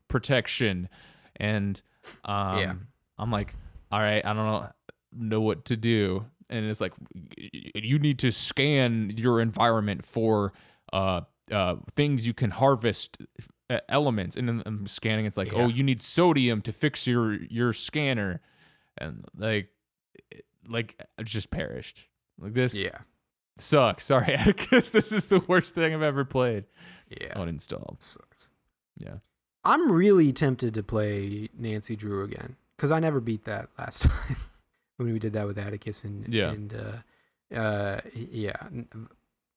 protection, 0.08 0.89
and 1.36 1.82
um 2.26 2.58
Yeah. 2.60 2.74
I'm 3.18 3.32
like, 3.32 3.54
all 3.91 4.00
right, 4.00 4.26
I 4.26 4.34
don't 4.34 4.45
know 4.45 4.70
know 5.12 5.41
what 5.41 5.66
to 5.66 5.76
do, 5.78 6.26
and 6.50 6.66
it's 6.66 6.82
like 6.82 6.93
you 7.36 8.00
need 8.00 8.20
to 8.20 8.32
scan 8.32 9.12
your 9.18 9.41
environment 9.41 10.06
for 10.06 10.54
uh 10.93 11.22
uh 11.52 11.76
things 11.95 12.26
you 12.28 12.34
can 12.34 12.52
harvest 12.52 13.18
uh, 13.72 13.80
elements 13.89 14.36
and 14.36 14.47
then 14.47 14.64
I'm 14.66 14.88
scanning 14.88 15.26
it's 15.26 15.38
like 15.38 15.52
Yeah. 15.52 15.64
oh 15.64 15.68
you 15.68 15.84
need 15.84 16.02
sodium 16.02 16.62
to 16.64 16.72
fix 16.72 17.06
your 17.08 17.34
your 17.43 17.74
scanner 17.74 18.41
and 18.97 19.26
like 19.38 19.70
like 20.70 21.01
I 21.17 21.24
just 21.24 21.49
perished 21.51 22.07
like 22.39 22.53
this 22.53 22.74
yeah, 22.76 22.99
sucks 23.57 24.05
sorry 24.05 24.34
Atticus 24.36 24.91
this 24.91 25.11
is 25.11 25.28
the 25.28 25.39
worst 25.47 25.76
thing 25.76 25.93
I've 25.93 26.01
ever 26.01 26.24
played 26.26 26.65
yeah. 27.09 27.34
uninstall 27.34 28.01
Sucks. 28.01 28.49
yeah 28.97 29.15
I'm 29.65 29.91
really 29.91 30.32
tempted 30.32 30.74
to 30.76 30.84
play 30.84 31.49
Nancy 31.57 31.95
Drew 31.95 32.24
again 32.24 32.55
because 32.78 32.91
I 32.91 32.99
never 32.99 33.20
beat 33.20 33.43
that 33.45 33.67
last 33.78 34.03
time 34.09 34.38
when 34.97 35.11
we 35.11 35.20
did 35.20 35.34
that 35.34 35.45
with 35.47 35.57
Atticus 35.57 36.03
and 36.03 36.34
Yeah. 36.34 36.51
and 36.51 36.74
uh, 36.74 37.55
uh, 37.55 37.99
yeah. 38.15 38.55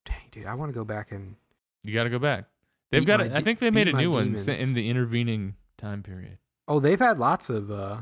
Dang, 0.05 0.17
dude, 0.33 0.47
I 0.47 0.55
want 0.55 0.71
to 0.71 0.75
go 0.75 0.85
back 0.85 1.13
and 1.13 1.37
you 1.85 1.95
got 1.95 2.05
to 2.05 2.11
go 2.11 2.19
back 2.19 2.47
they've 2.91 3.07
got 3.07 3.21
my 3.21 3.27
it 3.27 3.33
I 3.33 3.41
think 3.41 3.59
they 3.61 3.71
made 3.71 3.89
a 3.89 3.93
new 3.93 4.11
one 4.11 4.33
demons. 4.35 4.49
in 4.49 4.75
the 4.75 4.89
intervening 4.91 5.55
time 5.79 6.03
period 6.03 6.39
oh, 6.69 6.81
they've 6.81 6.99
had 6.99 7.19
lots 7.19 7.49
of 7.51 7.71
uh, 7.71 7.99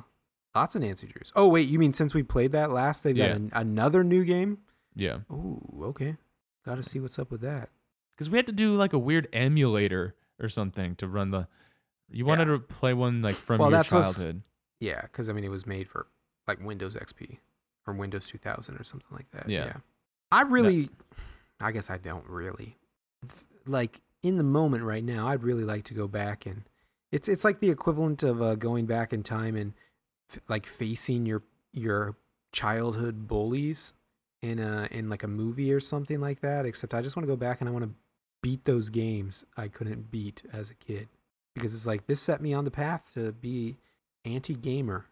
lots 0.55 0.74
of 0.74 0.82
Nancy 0.82 1.07
Drews. 1.07 1.32
Oh 1.36 1.48
wait, 1.48 1.68
you 1.68 1.78
mean 1.78 1.92
since 1.92 2.14
we 2.14 2.22
played 2.22 2.53
that 2.53 2.70
last, 2.70 3.03
they've 3.05 3.16
got 3.16 3.30
Yeah. 3.30 3.36
an, 3.36 3.51
another 3.55 4.03
new 4.05 4.24
game? 4.24 4.59
yeah 4.94 5.18
Oh, 5.30 5.61
okay. 5.84 6.16
Got 6.66 6.76
to 6.76 6.82
see 6.82 6.98
what's 7.01 7.18
up 7.18 7.30
with 7.30 7.40
that. 7.42 7.70
because 8.16 8.28
we 8.30 8.36
had 8.36 8.46
to 8.46 8.53
do 8.53 8.76
like 8.76 8.92
a 8.92 8.98
weird 8.98 9.28
emulator 9.32 10.14
or 10.40 10.48
something 10.48 10.94
to 10.96 11.07
run 11.09 11.30
the. 11.30 11.48
You 12.11 12.24
wanted 12.26 12.48
Yeah. 12.48 12.55
to 12.55 12.59
play 12.61 12.92
one 12.92 13.22
like 13.22 13.34
from 13.36 13.59
Well, 13.59 13.70
your 13.70 13.82
childhood. 13.84 14.42
Yeah, 14.80 15.03
because 15.03 15.28
I 15.28 15.32
mean, 15.32 15.44
it 15.44 15.48
was 15.51 15.66
made 15.66 15.88
for 15.88 16.07
like 16.48 16.61
Windows 16.62 16.96
XP 16.96 17.38
or 17.86 17.94
Windows 17.94 18.26
2000 18.26 18.76
or 18.76 18.84
something 18.84 19.09
like 19.12 19.30
that. 19.30 19.48
Yeah. 19.48 19.74
I 20.32 20.42
really, 20.42 20.90
I 21.61 21.70
guess 21.72 21.88
I 21.90 21.96
don't 21.98 22.26
really 22.28 22.76
like 23.66 24.01
in 24.22 24.36
the 24.38 24.44
moment 24.44 24.84
right 24.84 25.05
now. 25.05 25.28
I'd 25.28 25.42
really 25.42 25.64
like 25.64 25.84
to 25.84 25.94
go 25.94 26.09
back 26.09 26.46
and 26.46 26.62
it's 27.12 27.28
it's 27.28 27.44
like 27.44 27.61
the 27.61 27.70
equivalent 27.70 28.22
of 28.22 28.40
uh, 28.42 28.55
going 28.55 28.86
back 28.86 29.12
in 29.12 29.22
time 29.22 29.57
and 29.57 29.72
like 30.49 30.66
facing 30.66 31.26
your 31.26 31.43
your 31.72 32.16
childhood 32.53 33.28
bullies 33.28 33.95
in 34.43 34.59
a 34.59 34.89
in 34.91 35.09
like 35.09 35.22
a 35.22 35.28
movie 35.28 35.72
or 35.72 35.81
something 35.81 36.20
like 36.20 36.41
that. 36.41 36.66
Except 36.66 36.95
I 36.95 37.03
just 37.03 37.16
want 37.16 37.24
to 37.24 37.33
go 37.33 37.37
back 37.37 37.61
and 37.61 37.68
I 37.68 37.72
want 37.72 37.85
to 37.85 37.91
beat 38.43 38.64
those 38.64 38.89
games 38.89 39.45
I 39.57 39.68
couldn't 39.68 40.11
beat 40.11 40.43
as 40.53 40.70
a 40.70 40.74
kid 40.74 41.09
because 41.55 41.74
it's 41.74 41.87
like 41.87 42.07
this 42.07 42.20
set 42.20 42.41
me 42.41 42.55
on 42.55 42.64
the 42.64 42.70
path 42.70 43.11
to 43.14 43.33
be 43.33 43.76
anti 44.24 44.55
gamer. 44.55 45.07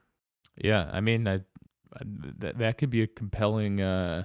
Yeah, 0.56 0.88
I 0.92 1.00
mean, 1.00 1.28
I, 1.28 1.34
I 1.34 2.00
that 2.38 2.58
that 2.58 2.78
could 2.78 2.90
be 2.90 3.02
a 3.02 3.06
compelling 3.06 3.80
uh, 3.80 4.24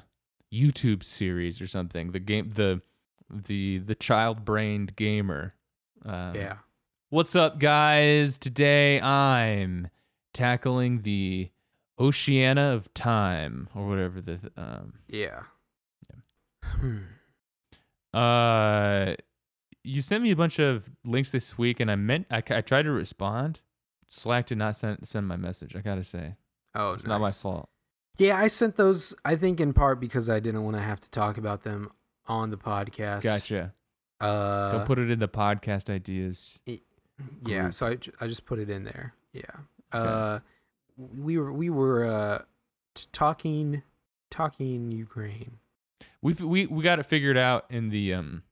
YouTube 0.52 1.04
series 1.04 1.62
or 1.62 1.68
something. 1.68 2.12
The 2.12 2.20
game, 2.20 2.52
the 2.52 2.82
the 3.30 3.80
the 3.80 3.96
child 3.96 4.46
brained 4.46 4.96
gamer. 4.96 5.54
Um, 6.06 6.36
yeah. 6.36 6.58
What's 7.10 7.36
up, 7.36 7.60
guys? 7.60 8.38
Today 8.40 9.00
I'm 9.00 9.90
tackling 10.34 11.02
the 11.04 11.50
Ocarina 12.00 12.74
of 12.74 12.94
Time 12.94 13.70
or 13.76 13.88
whatever 13.88 14.20
the 14.22 14.40
um 14.58 14.94
Yeah. 15.08 15.44
Hmm. 16.64 16.98
Uh, 18.14 19.16
you 19.84 20.02
sent 20.02 20.24
me 20.24 20.32
a 20.32 20.36
bunch 20.36 20.60
of 20.60 20.90
links 21.04 21.32
this 21.32 21.58
week, 21.58 21.80
and 21.80 21.90
I 21.92 21.96
meant 21.96 22.28
I, 22.32 22.38
I 22.38 22.62
tried 22.62 22.84
to 22.84 22.92
respond. 22.92 23.62
Slack 24.08 24.46
did 24.48 24.58
not 24.58 24.76
send 24.76 25.08
send 25.08 25.28
my 25.28 25.36
message. 25.36 25.76
I 25.76 25.82
gotta 25.82 26.04
say, 26.04 26.36
Oh, 26.76 26.94
it's 26.94 27.06
not 27.06 27.22
my 27.22 27.32
fault. 27.32 27.70
Yeah, 28.18 28.38
I 28.38 28.48
sent 28.48 28.76
those. 28.78 29.16
I 29.26 29.36
think 29.36 29.60
in 29.60 29.74
part 29.74 30.00
because 30.00 30.30
I 30.30 30.40
didn't 30.40 30.64
want 30.64 30.78
to 30.78 30.84
have 30.84 31.00
to 31.02 31.10
talk 31.10 31.38
about 31.38 31.64
them 31.64 31.90
on 32.28 32.52
the 32.52 32.58
podcast. 32.58 33.24
Gotcha. 33.24 33.74
Uh, 34.22 34.78
Go 34.78 34.86
put 34.86 35.00
it 35.00 35.10
in 35.10 35.20
the 35.20 35.28
podcast 35.28 35.90
ideas. 35.90 36.60
yeah, 36.66 36.78
group. 37.44 37.74
so 37.74 37.88
I, 37.88 37.98
I 38.22 38.28
just 38.28 38.46
put 38.46 38.60
it 38.60 38.70
in 38.70 38.84
there. 38.84 39.16
Yeah. 39.34 39.42
Uh, 39.94 40.40
we 40.98 41.38
were 41.38 41.52
we 41.52 41.70
were 41.70 42.06
uh 42.06 42.42
talking 43.12 43.84
talking 44.30 44.92
Ukraine. 44.92 45.58
We've 46.22 46.40
we 46.40 46.66
we 46.68 46.84
got 46.84 47.00
it 47.00 47.04
figured 47.04 47.38
out 47.38 47.66
in 47.70 47.90
the 47.90 48.14
um 48.14 48.44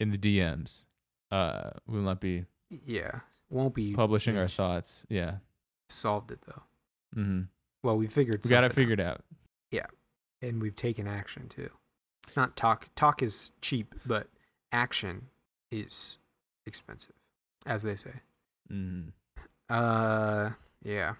in 0.00 0.10
the 0.10 0.18
DMs. 0.18 0.84
Uh, 1.30 1.70
we 1.86 1.96
will 1.98 2.04
not 2.04 2.20
be 2.20 2.44
Yeah, 2.86 3.20
won't 3.50 3.74
be 3.74 3.94
publishing 3.94 4.36
our 4.38 4.48
thoughts. 4.48 5.04
Yeah. 5.08 5.36
Solved 5.88 6.30
it 6.32 6.40
though. 6.46 6.62
Mm-hmm. 7.16 7.42
Well, 7.82 7.96
we 7.96 8.06
figured 8.08 8.42
We 8.44 8.50
got 8.50 8.64
it 8.64 8.72
figured 8.72 9.00
out. 9.00 9.22
out, 9.72 9.90
and 10.42 10.60
we've 10.60 10.74
taken 10.74 11.06
action 11.06 11.48
too. 11.48 11.70
Not 12.36 12.56
talk. 12.56 12.88
Talk 12.96 13.22
is 13.22 13.52
cheap, 13.60 13.94
but 14.04 14.28
action 14.72 15.28
is 15.70 16.18
expensive, 16.66 17.14
as 17.64 17.82
they 17.84 17.94
say. 17.96 18.10
hmm 18.68 19.02
Uh, 19.68 20.50
yeah. 20.82 21.14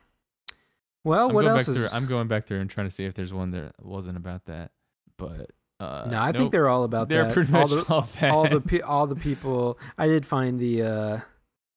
Well, 1.05 1.29
I'm 1.29 1.35
what 1.35 1.47
else 1.47 1.69
is? 1.69 1.79
through. 1.79 1.97
I'm 1.97 2.07
going 2.07 2.29
back 2.29 2.47
through 2.47 2.61
and 2.61 2.69
trying 2.71 2.87
to 2.89 2.91
see 2.91 3.05
if 3.05 3.15
there's 3.15 3.33
one 3.33 3.51
that 3.53 3.75
wasn't 3.81 4.17
about 4.17 4.45
that. 4.47 4.73
But 5.17 5.51
Uh, 5.79 6.09
no, 6.11 6.19
I 6.21 6.27
nope. 6.33 6.37
think 6.37 6.53
they're 6.53 6.69
all 6.69 6.85
about 6.85 7.09
they're 7.09 7.25
that. 7.27 7.35
pretty 7.35 7.53
all 7.55 7.61
much 7.61 7.71
the, 7.71 7.93
all 7.95 8.09
bad. 8.21 8.31
all 8.33 8.49
the 8.49 8.61
pe- 8.61 8.81
all 8.81 9.07
the 9.07 9.15
people. 9.17 9.79
I 9.99 10.07
did 10.09 10.25
find 10.27 10.59
the 10.59 10.83
uh, 10.83 11.21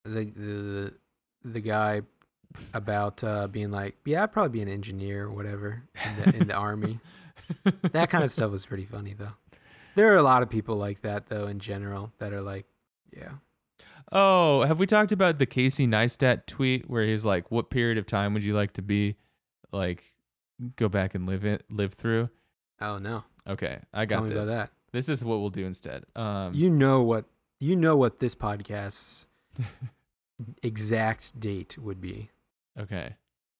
the 0.04 0.26
the 0.36 0.94
the 1.44 1.60
guy 1.60 2.02
about 2.74 3.24
uh, 3.24 3.48
being 3.48 3.70
like, 3.72 3.96
yeah, 4.06 4.24
I'd 4.24 4.32
probably 4.32 4.50
be 4.52 4.62
an 4.62 4.68
engineer 4.70 5.26
or 5.26 5.32
whatever 5.32 5.84
in 6.06 6.16
the, 6.32 6.38
in 6.38 6.48
the 6.48 6.56
army. 6.56 7.00
That 7.94 8.12
kind 8.12 8.24
of 8.24 8.30
stuff 8.32 8.52
was 8.52 8.66
pretty 8.68 8.86
funny 8.86 9.14
though. 9.16 9.34
There 9.96 10.14
are 10.14 10.18
a 10.18 10.22
lot 10.24 10.44
of 10.44 10.50
people 10.52 10.76
like 10.76 11.02
that 11.02 11.30
though 11.30 11.48
in 11.48 11.58
general 11.60 12.12
that 12.20 12.32
are 12.32 12.42
like, 12.42 12.68
yeah, 13.16 13.32
Oh, 14.12 14.64
have 14.64 14.80
we 14.80 14.86
talked 14.88 15.12
about 15.12 15.38
the 15.38 15.46
Casey 15.46 15.86
Neistat 15.88 16.46
tweet 16.48 16.90
where 16.90 17.04
he's 17.06 17.26
like, 17.26 17.52
"What 17.52 17.70
period 17.70 17.98
of 17.98 18.06
time 18.06 18.34
would 18.34 18.44
you 18.44 18.54
like 18.56 18.74
to 18.74 18.82
be, 18.82 19.16
like, 19.72 20.04
go 20.76 20.90
back 20.90 21.14
and 21.16 21.26
live 21.28 21.46
it, 21.46 21.64
live 21.70 21.94
through?" 21.94 22.30
oh 22.82 22.98
no, 22.98 23.24
Okay, 23.48 23.80
I 23.94 24.06
got 24.06 24.18
tell 24.18 24.24
me 24.24 24.30
this. 24.34 24.48
about 24.48 24.54
that. 24.56 24.72
This 24.92 25.10
is 25.10 25.24
what 25.24 25.40
we'll 25.40 25.50
do 25.52 25.66
instead. 25.66 26.06
Um, 26.16 26.54
You 26.54 26.70
know 26.70 27.02
what 27.02 27.26
you 27.60 27.76
know 27.76 27.96
what 27.98 28.20
this 28.20 28.34
podcast's 28.36 29.28
exact 30.64 31.40
date 31.40 31.78
would 31.78 32.02
be. 32.02 32.30
okay, 32.80 33.16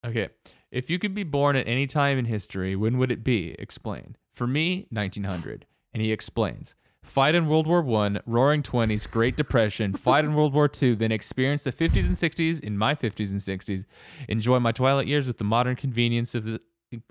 okay. 0.06 0.30
If 0.72 0.90
you 0.90 1.00
could 1.00 1.14
be 1.16 1.24
born 1.24 1.56
at 1.56 1.68
any 1.68 1.88
time 1.88 2.18
in 2.18 2.26
history, 2.26 2.76
when 2.76 2.98
would 3.00 3.12
it 3.12 3.24
be? 3.24 3.56
Explain. 3.60 4.16
For 4.34 4.46
me, 4.46 4.86
1900. 4.92 5.66
And 5.94 6.04
he 6.04 6.12
explains. 6.12 6.76
Fight 7.04 7.34
in 7.34 7.48
World 7.48 7.66
War 7.66 7.82
One, 7.82 8.20
Roaring 8.26 8.62
Twenties, 8.62 9.08
Great 9.08 9.36
Depression, 9.36 9.94
fight 9.94 10.26
in 10.26 10.36
World 10.36 10.54
War 10.54 10.68
Two, 10.68 10.96
then 10.96 11.12
experience 11.12 11.64
the 11.64 11.72
50s 11.72 12.06
and 12.06 12.16
60s 12.16 12.62
in 12.62 12.78
my 12.78 12.94
50s 12.94 13.32
and 13.32 13.40
60s, 13.40 13.86
enjoy 14.28 14.60
my 14.60 14.72
twilight 14.72 15.08
years 15.08 15.26
with 15.26 15.38
the 15.38 15.44
modern 15.44 15.76
convenience 15.76 16.36
of 16.36 16.44
the 16.44 16.62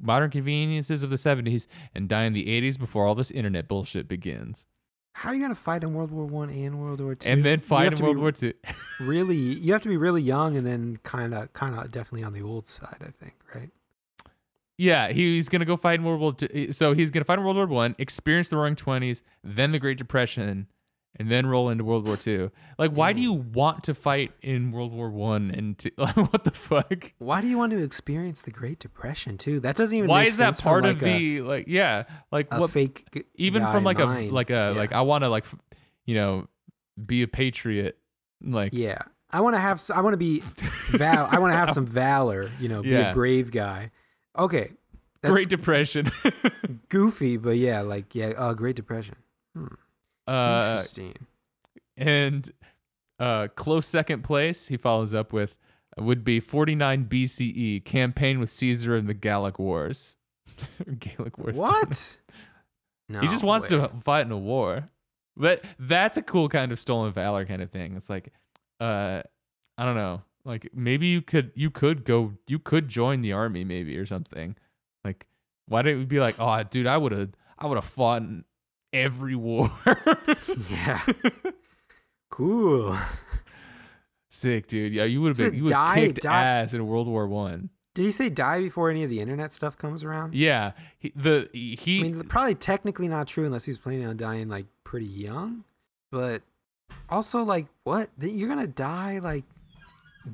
modern 0.00 0.30
conveniences 0.30 1.02
of 1.02 1.10
the 1.10 1.16
70s, 1.16 1.66
and 1.94 2.08
die 2.08 2.24
in 2.24 2.32
the 2.32 2.46
80s 2.46 2.78
before 2.78 3.06
all 3.06 3.14
this 3.14 3.30
internet 3.30 3.66
bullshit 3.68 4.08
begins. 4.08 4.66
How 5.14 5.30
are 5.30 5.34
you 5.34 5.42
gonna 5.42 5.56
fight 5.56 5.82
in 5.82 5.94
World 5.94 6.12
War 6.12 6.26
One 6.26 6.50
and 6.50 6.78
World 6.80 7.00
War 7.00 7.16
Two? 7.16 7.28
And 7.28 7.44
then 7.44 7.58
fight 7.58 7.92
in 7.92 8.04
World 8.04 8.18
War 8.18 8.30
Two. 8.30 8.52
Really, 9.00 9.36
you 9.36 9.72
have 9.72 9.82
to 9.82 9.88
be 9.88 9.96
really 9.96 10.22
young, 10.22 10.56
and 10.56 10.64
then 10.64 10.98
kind 11.02 11.34
of, 11.34 11.52
kind 11.54 11.74
of, 11.74 11.90
definitely 11.90 12.22
on 12.22 12.32
the 12.34 12.42
old 12.42 12.68
side. 12.68 12.98
I 13.00 13.10
think, 13.10 13.34
right? 13.52 13.70
Yeah, 14.78 15.08
he's 15.10 15.48
gonna 15.48 15.64
go 15.64 15.76
fight 15.76 15.98
in 15.98 16.04
World 16.06 16.20
War. 16.20 16.32
Two. 16.34 16.70
So 16.72 16.92
he's 16.94 17.10
gonna 17.10 17.24
fight 17.24 17.38
in 17.38 17.44
World 17.44 17.56
War 17.56 17.66
One, 17.66 17.96
experience 17.98 18.48
the 18.48 18.56
Roaring 18.56 18.76
Twenties, 18.76 19.22
then 19.42 19.72
the 19.72 19.80
Great 19.80 19.98
Depression, 19.98 20.68
and 21.16 21.28
then 21.28 21.46
roll 21.46 21.68
into 21.68 21.82
World 21.82 22.06
War 22.06 22.16
Two. 22.16 22.52
Like, 22.78 22.92
why 22.92 23.12
do 23.12 23.20
you 23.20 23.32
want 23.32 23.82
to 23.84 23.94
fight 23.94 24.30
in 24.40 24.70
World 24.70 24.92
War 24.92 25.10
One 25.10 25.50
and 25.50 25.76
two? 25.76 25.90
Like, 25.98 26.16
what 26.32 26.44
the 26.44 26.52
fuck? 26.52 27.12
Why 27.18 27.40
do 27.40 27.48
you 27.48 27.58
want 27.58 27.72
to 27.72 27.82
experience 27.82 28.42
the 28.42 28.52
Great 28.52 28.78
Depression 28.78 29.36
too? 29.36 29.58
That 29.58 29.74
doesn't 29.74 29.96
even. 29.98 30.08
Why 30.08 30.20
make 30.20 30.28
is 30.28 30.36
that 30.36 30.44
sense 30.56 30.60
from, 30.60 30.70
part 30.70 30.84
like 30.84 30.96
of 30.96 31.02
a- 31.02 31.18
the 31.18 31.40
like? 31.40 31.64
Yeah, 31.66 32.04
like 32.30 32.46
a, 32.52 32.60
what? 32.60 32.70
fake? 32.70 33.04
Even 33.34 33.62
from 33.66 33.82
like 33.82 33.98
a 33.98 34.04
like 34.30 34.50
a 34.50 34.72
Yeah. 34.74 34.78
like 34.78 34.92
I 34.92 35.00
want 35.00 35.24
to 35.24 35.28
like, 35.28 35.44
you 36.06 36.14
know, 36.14 36.46
be 37.04 37.22
a 37.22 37.28
patriot. 37.28 37.98
Like, 38.40 38.72
Yeah, 38.72 38.98
I 39.32 39.40
want 39.40 39.56
to 39.56 39.60
have. 39.60 39.82
I 39.92 40.00
want 40.02 40.12
to 40.14 40.18
be. 40.18 40.40
Val. 40.90 41.26
I 41.28 41.40
want 41.40 41.52
to 41.52 41.56
have 41.56 41.72
some 41.72 41.86
valor. 42.04 42.48
You 42.60 42.68
know, 42.68 42.82
be 42.82 42.90
Yeah. 42.90 43.10
a 43.10 43.12
brave 43.12 43.50
guy. 43.50 43.90
Okay, 44.38 44.72
that's 45.22 45.32
Great 45.32 45.48
Depression. 45.48 46.10
goofy, 46.88 47.36
but 47.36 47.56
yeah, 47.56 47.80
like 47.80 48.14
yeah, 48.14 48.28
uh, 48.36 48.54
Great 48.54 48.76
Depression. 48.76 49.16
Hmm. 49.56 49.66
uh, 50.26 50.60
Interesting. 50.72 51.14
and 51.96 52.50
uh, 53.18 53.48
close 53.54 53.86
second 53.86 54.22
place, 54.22 54.68
he 54.68 54.76
follows 54.76 55.14
up 55.14 55.32
with 55.32 55.54
would 56.00 56.24
be 56.24 56.40
49 56.40 57.06
BCE 57.06 57.84
campaign 57.84 58.38
with 58.38 58.50
Caesar 58.50 58.96
in 58.96 59.06
the 59.06 59.14
Gallic 59.14 59.58
Wars. 59.58 60.16
Gallic 60.98 61.38
Wars. 61.38 61.54
What? 61.54 62.18
No, 63.10 63.20
he 63.20 63.26
just 63.28 63.42
wants 63.42 63.70
way. 63.70 63.78
to 63.78 63.88
fight 64.04 64.26
in 64.26 64.32
a 64.32 64.36
war. 64.36 64.90
But 65.34 65.64
that's 65.78 66.18
a 66.18 66.22
cool 66.22 66.50
kind 66.50 66.72
of 66.72 66.78
stolen 66.78 67.10
valor 67.10 67.46
kind 67.46 67.62
of 67.62 67.70
thing. 67.70 67.94
It's 67.96 68.10
like, 68.10 68.34
uh, 68.80 69.22
I 69.78 69.84
don't 69.86 69.94
know. 69.94 70.20
Like 70.48 70.70
maybe 70.74 71.06
you 71.06 71.20
could 71.20 71.52
you 71.54 71.70
could 71.70 72.04
go 72.04 72.32
you 72.46 72.58
could 72.58 72.88
join 72.88 73.20
the 73.20 73.32
army 73.32 73.64
maybe 73.64 73.96
or 73.98 74.06
something. 74.06 74.56
Like 75.04 75.26
why 75.66 75.82
didn't 75.82 75.98
we 75.98 76.04
be 76.06 76.20
like, 76.20 76.36
oh 76.40 76.62
dude, 76.62 76.86
I 76.86 76.96
would 76.96 77.12
have 77.12 77.30
I 77.58 77.66
would 77.66 77.76
have 77.76 77.84
fought 77.84 78.22
in 78.22 78.44
every 78.92 79.36
war. 79.36 79.70
Yeah. 80.70 81.00
Cool. 82.30 82.96
Sick, 84.30 84.68
dude. 84.68 84.92
Yeah, 84.92 85.04
you 85.04 85.20
would 85.20 85.36
have 85.36 85.38
been 85.38 85.54
you 85.54 85.64
would 85.64 85.70
die- 85.70 85.98
have 85.98 86.08
kicked 86.08 86.22
die- 86.22 86.42
ass 86.42 86.72
in 86.74 86.86
World 86.86 87.08
War 87.08 87.26
One. 87.26 87.70
Did 87.94 88.04
he 88.04 88.10
say 88.12 88.30
die 88.30 88.60
before 88.60 88.90
any 88.90 89.02
of 89.02 89.10
the 89.10 89.20
internet 89.20 89.52
stuff 89.52 89.76
comes 89.76 90.04
around? 90.04 90.34
Yeah, 90.34 90.72
he, 90.98 91.12
the 91.16 91.48
he 91.52 92.00
I 92.00 92.02
mean, 92.04 92.20
probably 92.24 92.54
technically 92.54 93.08
not 93.08 93.26
true 93.26 93.44
unless 93.44 93.64
he 93.64 93.70
was 93.70 93.78
planning 93.78 94.06
on 94.06 94.16
dying 94.16 94.48
like 94.48 94.66
pretty 94.84 95.06
young. 95.06 95.64
But 96.12 96.42
also, 97.10 97.42
like, 97.42 97.66
what? 97.84 98.08
You're 98.20 98.48
gonna 98.48 98.66
die 98.68 99.18
like 99.18 99.44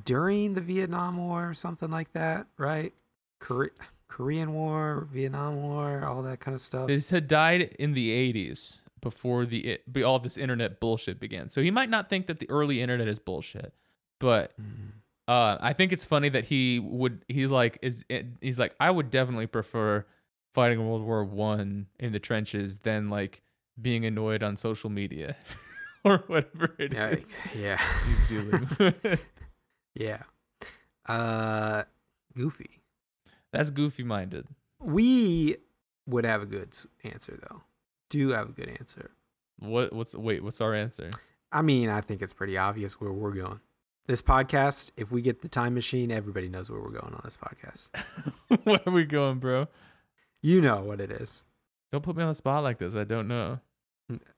during 0.03 0.53
the 0.53 0.61
Vietnam 0.61 1.17
War 1.17 1.49
or 1.49 1.53
something 1.53 1.89
like 1.89 2.11
that, 2.13 2.47
right? 2.57 2.93
Kore- 3.39 3.71
Korean 4.07 4.53
War, 4.53 5.07
Vietnam 5.11 5.61
War, 5.61 6.03
all 6.05 6.21
that 6.23 6.39
kind 6.39 6.55
of 6.55 6.61
stuff. 6.61 6.87
this 6.87 7.09
had 7.09 7.27
died 7.27 7.75
in 7.79 7.93
the 7.93 8.11
80s 8.33 8.79
before 9.01 9.45
the 9.45 9.79
all 10.05 10.19
this 10.19 10.37
internet 10.37 10.79
bullshit 10.79 11.19
began. 11.19 11.49
So 11.49 11.61
he 11.61 11.69
might 11.71 11.89
not 11.89 12.09
think 12.09 12.27
that 12.27 12.39
the 12.39 12.49
early 12.49 12.81
internet 12.81 13.07
is 13.07 13.19
bullshit, 13.19 13.73
but 14.19 14.53
Mm. 14.59 14.91
uh, 15.27 15.57
I 15.61 15.73
think 15.73 15.91
it's 15.91 16.05
funny 16.05 16.29
that 16.29 16.45
he 16.45 16.79
would 16.79 17.23
he 17.27 17.45
like 17.45 17.77
is 17.81 18.03
he's 18.41 18.57
like 18.57 18.73
I 18.79 18.89
would 18.89 19.11
definitely 19.11 19.47
prefer 19.47 20.05
fighting 20.53 20.87
World 20.87 21.03
War 21.03 21.23
One 21.25 21.87
in 21.99 22.13
the 22.13 22.19
trenches 22.19 22.79
than 22.79 23.09
like 23.09 23.41
being 23.79 24.05
annoyed 24.05 24.41
on 24.41 24.55
social 24.55 24.89
media 24.89 25.35
or 26.05 26.19
whatever 26.27 26.73
it 26.79 26.93
is 26.93 27.41
Yikes. 27.43 27.61
Yeah. 27.61 27.79
he's 28.07 28.27
doing. 28.29 29.17
Yeah. 29.95 30.23
Uh, 31.07 31.83
goofy. 32.35 32.81
That's 33.51 33.69
goofy 33.69 34.03
minded. 34.03 34.47
We 34.79 35.57
would 36.05 36.25
have 36.25 36.41
a 36.41 36.45
good 36.45 36.77
answer 37.03 37.39
though. 37.49 37.63
Do 38.09 38.29
have 38.29 38.49
a 38.49 38.51
good 38.51 38.69
answer. 38.79 39.11
What 39.57 39.93
what's 39.93 40.13
wait 40.13 40.43
what's 40.43 40.61
our 40.61 40.73
answer? 40.73 41.09
I 41.51 41.61
mean, 41.61 41.89
I 41.89 42.01
think 42.01 42.21
it's 42.21 42.33
pretty 42.33 42.57
obvious 42.57 42.99
where 42.99 43.13
we're 43.13 43.31
going. 43.31 43.61
This 44.07 44.21
podcast, 44.21 44.91
if 44.97 45.11
we 45.11 45.21
get 45.21 45.41
the 45.41 45.47
time 45.47 45.73
machine, 45.73 46.11
everybody 46.11 46.49
knows 46.49 46.69
where 46.69 46.79
we're 46.79 46.89
going 46.89 47.13
on 47.13 47.21
this 47.23 47.37
podcast. 47.37 47.89
Where 48.63 48.79
are 48.85 48.93
we 48.93 49.03
going, 49.03 49.39
bro? 49.39 49.67
You 50.43 50.61
know 50.61 50.83
what 50.83 51.01
it 51.01 51.09
is. 51.09 51.43
Don't 51.91 52.03
put 52.03 52.15
me 52.15 52.21
on 52.21 52.29
the 52.29 52.35
spot 52.35 52.61
like 52.61 52.77
this. 52.77 52.95
I 52.95 53.03
don't 53.03 53.27
know. 53.27 53.61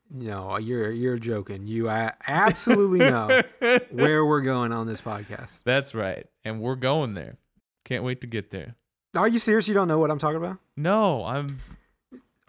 No, 0.09 0.57
you're 0.57 0.89
you're 0.91 1.17
joking. 1.17 1.67
You 1.67 1.89
absolutely 1.89 2.99
know 2.99 3.41
where 3.91 4.25
we're 4.25 4.41
going 4.41 4.71
on 4.71 4.87
this 4.87 5.01
podcast. 5.01 5.63
That's 5.63 5.93
right. 5.93 6.25
And 6.45 6.61
we're 6.61 6.75
going 6.75 7.13
there. 7.13 7.37
Can't 7.83 8.03
wait 8.03 8.21
to 8.21 8.27
get 8.27 8.51
there. 8.51 8.75
Are 9.15 9.27
you 9.27 9.39
serious? 9.39 9.67
You 9.67 9.73
don't 9.73 9.87
know 9.87 9.97
what 9.97 10.11
I'm 10.11 10.19
talking 10.19 10.37
about? 10.37 10.57
No, 10.75 11.23
I'm 11.25 11.59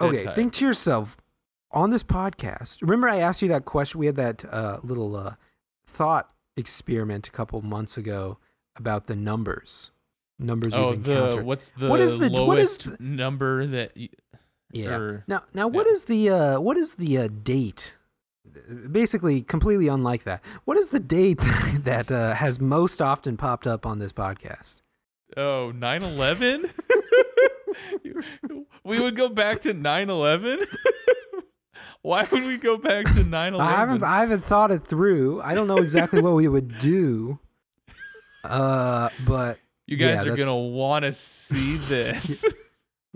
Okay, 0.01 0.25
tired. 0.25 0.37
think 0.37 0.53
to 0.55 0.65
yourself 0.67 1.17
on 1.73 1.91
this 1.91 2.03
podcast. 2.05 2.81
Remember, 2.83 3.09
I 3.09 3.17
asked 3.19 3.43
you 3.43 3.49
that 3.49 3.65
question. 3.65 3.99
We 4.01 4.07
had 4.07 4.17
that 4.17 4.45
uh, 4.45 4.79
little 4.83 5.17
uh, 5.17 5.35
thought 5.87 6.31
experiment 6.57 7.27
a 7.29 7.31
couple 7.33 7.61
months 7.63 7.97
ago 7.97 8.39
about 8.77 9.07
the 9.09 9.17
numbers, 9.17 9.91
numbers 10.39 10.75
Oh, 10.75 10.95
the 10.95 11.13
encountered. 11.13 11.45
what's 11.47 11.71
the 11.71 11.89
What 11.89 12.01
is 12.01 12.19
the- 12.19 12.31
what 12.31 12.59
is 12.59 12.87
lowest 12.87 13.01
number 13.01 13.67
that 13.67 13.97
you, 13.97 14.09
Yeah. 14.73 14.97
or- 14.97 15.25
Now, 15.27 15.43
now, 15.55 15.69
what 15.69 15.87
yeah. 15.87 15.93
is 15.93 16.05
the 16.05 16.31
uh, 16.31 16.61
what 16.61 16.77
is 16.77 16.97
the 16.97 17.19
uh, 17.19 17.29
date? 17.29 17.97
Basically, 18.91 19.43
completely 19.43 19.89
unlike 19.89 20.25
that. 20.25 20.43
What 20.65 20.77
is 20.77 20.91
the 20.91 21.01
date 21.01 21.39
that 21.75 22.11
uh, 22.11 22.35
has 22.35 22.61
most 22.61 23.01
often 23.01 23.37
popped 23.37 23.67
up 23.67 23.87
on 23.87 23.99
this 23.99 24.13
podcast? 24.13 24.77
oh 25.37 25.73
9/11? 25.75 26.71
we 28.85 28.99
would 29.01 29.17
go 29.17 29.29
back 29.29 29.61
to 29.63 29.75
9/11? 29.75 30.67
Why 32.03 32.27
would 32.31 32.45
we 32.45 32.57
go 32.57 32.77
back 32.77 33.05
to 33.07 33.25
9/11? 33.25 33.61
I 33.61 33.71
haven't 33.73 34.03
I 34.03 34.21
haven't 34.21 34.45
thought 34.45 34.71
it 34.71 34.87
through. 34.87 35.41
I 35.43 35.55
don't 35.55 35.67
know 35.67 35.79
exactly 35.79 36.21
what 36.23 36.35
we 36.35 36.49
would 36.49 36.79
do. 36.79 37.39
Uh, 38.45 39.11
but 39.27 39.59
you 39.87 39.97
guys 39.97 40.25
yeah, 40.25 40.33
are 40.33 40.37
going 40.37 40.49
to 40.49 40.55
want 40.55 41.05
to 41.05 41.13
see 41.13 41.77
this. 41.77 42.45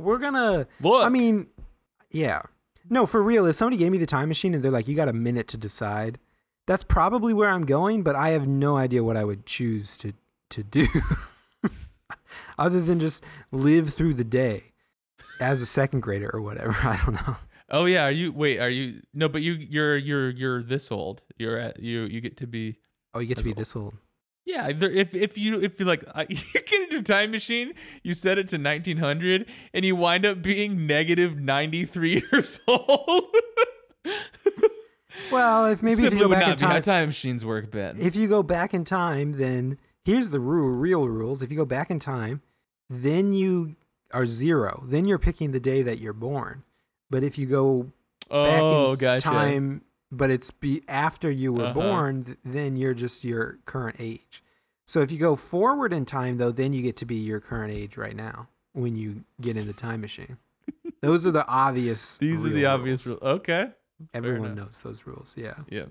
We're 0.03 0.18
gonna. 0.18 0.66
Look. 0.80 1.05
I 1.07 1.09
mean, 1.09 1.46
yeah. 2.11 2.42
No, 2.90 3.07
for 3.07 3.22
real. 3.22 3.46
If 3.46 3.57
somebody 3.57 3.76
gave 3.76 3.92
me 3.92 3.98
the 3.98 4.07
time 4.07 4.28
machine 4.28 4.55
and 4.55 4.62
they're 4.62 4.70
like, 4.70 4.88
"You 4.88 4.96
got 4.96 5.09
a 5.09 5.12
minute 5.12 5.48
to 5.48 5.57
decide," 5.57 6.18
that's 6.66 6.82
probably 6.82 7.32
where 7.32 7.48
I'm 7.48 7.64
going. 7.64 8.03
But 8.03 8.16
I 8.16 8.30
have 8.30 8.46
no 8.48 8.76
idea 8.76 9.03
what 9.05 9.16
I 9.16 9.24
would 9.24 9.46
choose 9.46 9.96
to 9.98 10.12
to 10.50 10.62
do, 10.62 10.86
other 12.59 12.80
than 12.80 13.00
just 13.00 13.24
live 13.50 13.92
through 13.94 14.14
the 14.14 14.24
day 14.24 14.72
as 15.40 15.62
a 15.62 15.66
second 15.66 16.00
grader 16.00 16.30
or 16.32 16.40
whatever. 16.42 16.72
I 16.82 17.00
don't 17.05 17.14
know. 17.26 17.36
Oh 17.70 17.84
yeah, 17.86 18.05
are 18.05 18.11
you 18.11 18.32
wait, 18.32 18.59
are 18.59 18.68
you 18.68 19.00
No, 19.14 19.28
but 19.28 19.42
you 19.42 19.53
you're 19.55 19.96
you're 19.96 20.30
you're 20.30 20.62
this 20.62 20.90
old. 20.92 21.22
You're 21.38 21.57
at 21.59 21.80
you 21.80 22.03
you 22.03 22.20
get 22.20 22.36
to 22.38 22.46
be 22.46 22.76
Oh, 23.14 23.20
you 23.20 23.26
get 23.26 23.38
to 23.38 23.44
be 23.44 23.50
old. 23.50 23.59
this 23.59 23.76
old. 23.76 23.94
Yeah, 24.45 24.72
there, 24.72 24.90
if 24.90 25.14
if 25.14 25.38
you 25.38 25.61
if 25.61 25.78
you 25.78 25.86
like 25.86 26.05
you 26.28 26.36
get 26.53 26.72
into 26.72 26.99
a 26.99 27.03
time 27.03 27.30
machine, 27.30 27.74
you 28.03 28.14
set 28.14 28.38
it 28.38 28.49
to 28.49 28.59
1900, 28.59 29.47
and 29.72 29.84
you 29.84 29.95
wind 29.95 30.26
up 30.26 30.43
being 30.43 30.86
negative 30.86 31.38
93 31.38 32.24
years 32.32 32.61
old. 32.66 33.24
Well, 35.30 35.66
if 35.66 35.82
maybe 35.82 36.07
if 36.07 36.12
you 36.12 36.20
go 36.20 36.28
back 36.28 36.43
in 36.43 36.49
not 36.51 36.59
be 36.59 36.64
how 36.66 36.72
time, 36.72 36.82
time 36.82 37.07
machines 37.09 37.45
work, 37.45 37.70
Ben. 37.70 37.97
if 38.01 38.16
you 38.16 38.28
go 38.28 38.43
back 38.43 38.74
in 38.74 38.84
time, 38.84 39.32
then 39.32 39.78
here's 40.05 40.30
the 40.30 40.40
rule, 40.40 40.70
real 40.70 41.09
rules. 41.09 41.43
If 41.43 41.51
you 41.51 41.57
go 41.57 41.64
back 41.64 41.90
in 41.90 41.99
time, 41.99 42.43
then 42.90 43.32
you 43.32 43.76
are 44.12 44.26
zero. 44.26 44.84
Then 44.86 45.07
you're 45.07 45.18
picking 45.18 45.53
the 45.53 45.61
day 45.61 45.82
that 45.82 46.01
you're 46.01 46.12
born. 46.12 46.64
But 47.11 47.22
if 47.22 47.38
you 47.38 47.47
go 47.47 47.93
back 48.30 48.62
oh, 48.62 48.93
in 48.93 48.99
gotcha. 48.99 49.22
time, 49.22 49.82
but 50.12 50.30
it's 50.30 50.50
be 50.52 50.82
after 50.86 51.30
you 51.30 51.52
were 51.52 51.64
Uh-huh. 51.64 51.72
born, 51.74 52.36
then 52.44 52.76
you're 52.76 52.94
just 52.94 53.24
your 53.24 53.58
current 53.64 53.96
age. 53.98 54.44
So 54.86 55.00
if 55.00 55.10
you 55.10 55.18
go 55.18 55.34
forward 55.36 55.92
in 55.92 56.04
time, 56.04 56.36
though, 56.38 56.52
then 56.52 56.72
you 56.72 56.82
get 56.82 56.96
to 56.98 57.04
be 57.06 57.16
your 57.16 57.40
current 57.40 57.72
age 57.72 57.96
right 57.96 58.14
now 58.14 58.48
when 58.74 58.94
you 58.94 59.24
get 59.40 59.56
in 59.56 59.66
the 59.66 59.72
time 59.72 60.00
machine. 60.02 60.36
Those 61.00 61.26
are 61.26 61.30
the 61.32 61.46
obvious. 61.48 62.18
These 62.26 62.44
are 62.44 62.50
the 62.50 62.66
obvious 62.66 63.06
rules. 63.06 63.20
rules. 63.22 63.34
Okay. 63.40 63.70
Everyone 64.12 64.54
knows 64.54 64.82
those 64.84 65.06
rules. 65.06 65.34
Yeah. 65.36 65.54
Yeah. 65.70 65.86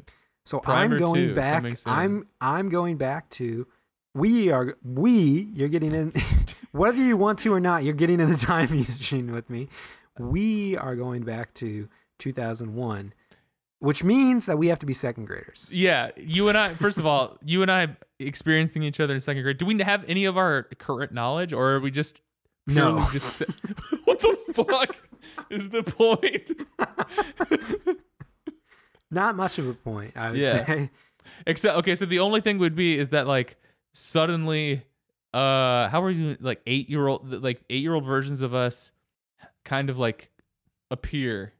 So 0.45 0.59
Primer 0.59 0.95
I'm 0.95 0.99
going 0.99 1.27
two, 1.29 1.35
back. 1.35 1.63
I'm 1.85 2.27
I'm 2.39 2.69
going 2.69 2.97
back 2.97 3.29
to. 3.31 3.67
We 4.13 4.51
are 4.51 4.75
we. 4.83 5.49
You're 5.53 5.69
getting 5.69 5.93
in. 5.93 6.13
whether 6.71 6.97
you 6.97 7.15
want 7.17 7.39
to 7.39 7.53
or 7.53 7.59
not, 7.59 7.83
you're 7.83 7.93
getting 7.93 8.19
in 8.19 8.29
the 8.29 8.37
time 8.53 8.69
machine 8.69 9.31
with 9.31 9.49
me. 9.49 9.67
We 10.19 10.75
are 10.77 10.95
going 10.95 11.23
back 11.23 11.53
to 11.55 11.87
2001, 12.19 13.13
which 13.81 14.03
means 14.03 14.45
that 14.45 14.57
we 14.57 14.67
have 14.67 14.79
to 14.79 14.85
be 14.85 14.93
second 14.93 15.25
graders. 15.25 15.69
Yeah, 15.73 16.11
you 16.15 16.47
and 16.49 16.57
I. 16.57 16.73
First 16.75 16.97
of 16.99 17.05
all, 17.05 17.37
you 17.43 17.61
and 17.61 17.71
I 17.71 17.97
experiencing 18.19 18.83
each 18.83 18.99
other 18.99 19.13
in 19.13 19.19
second 19.19 19.41
grade. 19.43 19.57
Do 19.57 19.65
we 19.65 19.77
have 19.81 20.05
any 20.07 20.25
of 20.25 20.37
our 20.37 20.63
current 20.79 21.11
knowledge, 21.11 21.51
or 21.51 21.71
are 21.71 21.79
we 21.79 21.89
just 21.91 22.21
No. 22.67 23.05
Just 23.11 23.37
sa- 23.37 23.45
what 24.05 24.19
the 24.19 24.37
fuck 24.53 24.95
is 25.49 25.69
the 25.69 25.83
point? 25.83 26.51
Not 29.11 29.35
much 29.35 29.57
of 29.59 29.67
a 29.67 29.73
point, 29.73 30.13
I 30.15 30.31
would 30.31 30.39
Yeah. 30.39 30.65
say. 30.65 30.89
Except 31.47 31.75
okay, 31.79 31.95
so 31.95 32.05
the 32.05 32.19
only 32.19 32.39
thing 32.41 32.57
would 32.59 32.75
be 32.75 32.97
is 32.97 33.09
that 33.09 33.25
like 33.27 33.57
suddenly, 33.93 34.83
uh, 35.33 35.87
how 35.89 36.01
are 36.03 36.11
you 36.11 36.37
like 36.39 36.61
eight 36.67 36.89
year 36.89 37.07
old 37.07 37.29
like 37.43 37.61
eight 37.69 37.81
year 37.81 37.93
old 37.95 38.05
versions 38.05 38.41
of 38.41 38.53
us, 38.53 38.91
kind 39.65 39.89
of 39.89 39.97
like 39.97 40.29
appear 40.91 41.53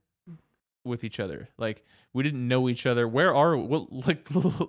with 0.85 1.03
each 1.03 1.19
other. 1.19 1.49
Like 1.57 1.83
we 2.13 2.23
didn't 2.23 2.47
know 2.47 2.67
each 2.69 2.85
other. 2.85 3.07
Where 3.07 3.33
are 3.33 3.55
what 3.57 3.91
like 4.07 4.27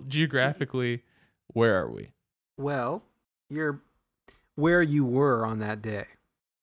geographically? 0.09 1.03
Where 1.49 1.81
are 1.81 1.91
we? 1.91 2.13
Well, 2.57 3.03
you're 3.49 3.83
where 4.55 4.83
you 4.83 5.05
were 5.05 5.45
on 5.47 5.59
that 5.61 5.83
day. 5.83 6.07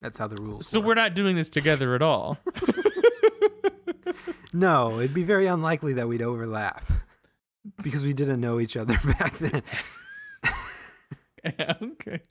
That's 0.02 0.18
how 0.18 0.28
the 0.28 0.42
rules. 0.42 0.68
So 0.68 0.80
work. 0.80 0.88
we're 0.88 0.94
not 0.96 1.14
doing 1.14 1.36
this 1.36 1.50
together 1.50 1.96
at 1.96 2.02
all. 2.02 2.38
No, 4.52 4.98
it'd 5.00 5.14
be 5.14 5.22
very 5.24 5.46
unlikely 5.46 5.94
that 5.94 6.08
we'd 6.08 6.24
overlap 6.24 6.84
because 7.84 8.04
we 8.04 8.14
didn't 8.14 8.42
know 8.42 8.60
each 8.60 8.76
other 8.76 8.98
back 9.20 9.38
then. 9.38 9.62
okay. 11.82 12.22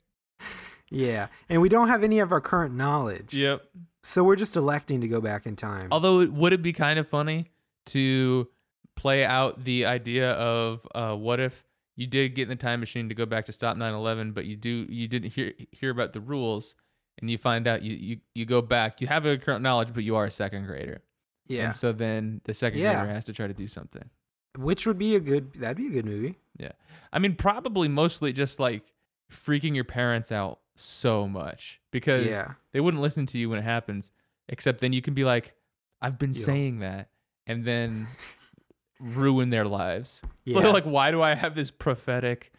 Yeah, 0.91 1.27
and 1.47 1.61
we 1.61 1.69
don't 1.69 1.87
have 1.87 2.03
any 2.03 2.19
of 2.19 2.31
our 2.31 2.41
current 2.41 2.75
knowledge. 2.75 3.33
Yep. 3.33 3.63
So 4.03 4.23
we're 4.23 4.35
just 4.35 4.55
electing 4.57 4.99
to 5.01 5.07
go 5.07 5.21
back 5.21 5.45
in 5.45 5.55
time. 5.55 5.87
Although, 5.91 6.19
it- 6.21 6.33
would 6.33 6.51
it 6.51 6.61
be 6.61 6.73
kind 6.73 6.99
of 6.99 7.07
funny 7.07 7.47
to 7.89 8.47
play 8.95 9.23
out 9.25 9.63
the 9.63 9.85
idea 9.85 10.31
of 10.33 10.85
uh, 10.95 11.15
what 11.15 11.39
if 11.39 11.63
you 11.95 12.07
did 12.07 12.35
get 12.35 12.43
in 12.43 12.49
the 12.49 12.55
time 12.55 12.79
machine 12.79 13.09
to 13.09 13.15
go 13.15 13.25
back 13.25 13.45
to 13.45 13.51
stop 13.51 13.77
9/11, 13.77 14.33
but 14.33 14.45
you 14.45 14.55
do 14.55 14.85
you 14.89 15.07
didn't 15.07 15.31
hear 15.33 15.53
hear 15.71 15.89
about 15.91 16.13
the 16.13 16.19
rules, 16.21 16.75
and 17.19 17.29
you 17.29 17.37
find 17.37 17.67
out 17.67 17.81
you 17.83 17.93
you, 17.93 18.17
you 18.35 18.45
go 18.45 18.61
back, 18.61 19.01
you 19.01 19.07
have 19.07 19.25
a 19.25 19.37
current 19.37 19.61
knowledge, 19.63 19.93
but 19.93 20.03
you 20.03 20.15
are 20.15 20.25
a 20.25 20.31
second 20.31 20.65
grader, 20.65 21.01
yeah, 21.47 21.65
and 21.65 21.75
so 21.75 21.91
then 21.91 22.41
the 22.45 22.53
second 22.53 22.79
Yeah. 22.79 22.95
grader 22.95 23.13
has 23.13 23.25
to 23.25 23.33
try 23.33 23.47
to 23.47 23.53
do 23.53 23.67
something. 23.67 24.09
which 24.57 24.87
would 24.87 24.97
be 24.97 25.15
a 25.15 25.19
good. 25.19 25.53
That'd 25.53 25.77
be 25.77 25.87
a 25.87 25.91
good 25.91 26.05
movie. 26.05 26.35
Yeah 26.57 26.71
i 27.13 27.19
mean, 27.19 27.35
probably 27.35 27.87
mostly 27.87 28.33
just 28.33 28.59
like 28.59 28.83
freaking 29.31 29.73
your 29.75 29.83
parents 29.85 30.31
out 30.31 30.59
so 30.75 31.27
much 31.27 31.79
because 31.91 32.25
Yeah, 32.27 32.53
they 32.73 32.79
wouldn't 32.81 33.01
listen 33.01 33.25
to 33.27 33.37
you 33.37 33.49
when 33.49 33.59
it 33.59 33.63
happens 33.63 34.11
except 34.49 34.79
then 34.81 34.91
you 34.93 35.01
can 35.01 35.13
be 35.13 35.23
like 35.23 35.53
i've 36.01 36.17
been 36.19 36.31
Yo. 36.33 36.39
saying 36.41 36.79
that 36.79 37.09
and 37.49 37.65
then 37.65 38.07
ruin 38.99 39.49
their 39.49 39.65
lives 39.65 40.21
yeah. 40.45 40.59
like 40.69 40.85
why 40.85 41.11
do 41.11 41.21
i 41.21 41.35
have 41.35 41.55
this 41.55 41.71
prophetic 41.71 42.51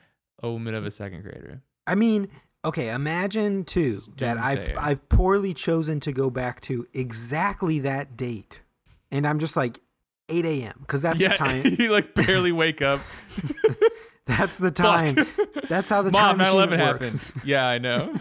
omen 0.43 0.75
of 0.75 0.85
a 0.85 0.91
second 0.91 1.23
grader 1.23 1.63
I 1.91 1.97
mean, 1.97 2.29
okay. 2.65 2.91
Imagine 2.91 3.65
too 3.65 4.01
that 4.19 4.39
I've. 4.39 4.77
I've 4.79 5.09
poorly 5.09 5.53
chosen 5.53 5.99
to 6.01 6.13
go 6.13 6.31
back 6.31 6.61
to 6.63 6.87
exactly 6.95 7.81
that 7.81 8.17
date, 8.17 8.63
and 9.11 9.27
I'm 9.27 9.41
just 9.41 9.57
like 9.57 9.81
8 10.29 10.45
a.m. 10.47 10.75
because 10.81 11.03
that's 11.03 11.19
yeah 11.19 11.31
the 11.31 11.35
time. 11.35 11.63
you 11.79 11.91
like 11.91 12.15
barely 12.15 12.53
wake 12.53 12.81
up 12.81 13.01
That's 14.27 14.59
the 14.59 14.71
time. 14.71 15.17
Fuck. 15.17 15.69
That's 15.69 15.91
how 15.91 16.03
the 16.03 16.13
mom 16.13 16.39
time 16.39 16.39
machine 16.39 16.79
9-11 16.79 16.87
works. 16.87 17.27
happened 17.33 17.49
yeah 17.49 17.67
i 17.67 17.79
know 17.79 18.15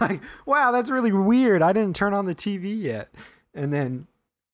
like, 0.00 0.20
wow, 0.46 0.72
that's 0.72 0.90
really 0.90 1.12
weird. 1.12 1.62
I 1.62 1.72
didn't 1.72 1.94
turn 1.94 2.14
on 2.14 2.26
the 2.26 2.34
TV 2.34 2.80
yet. 2.80 3.12
And 3.58 3.72
then 3.72 4.06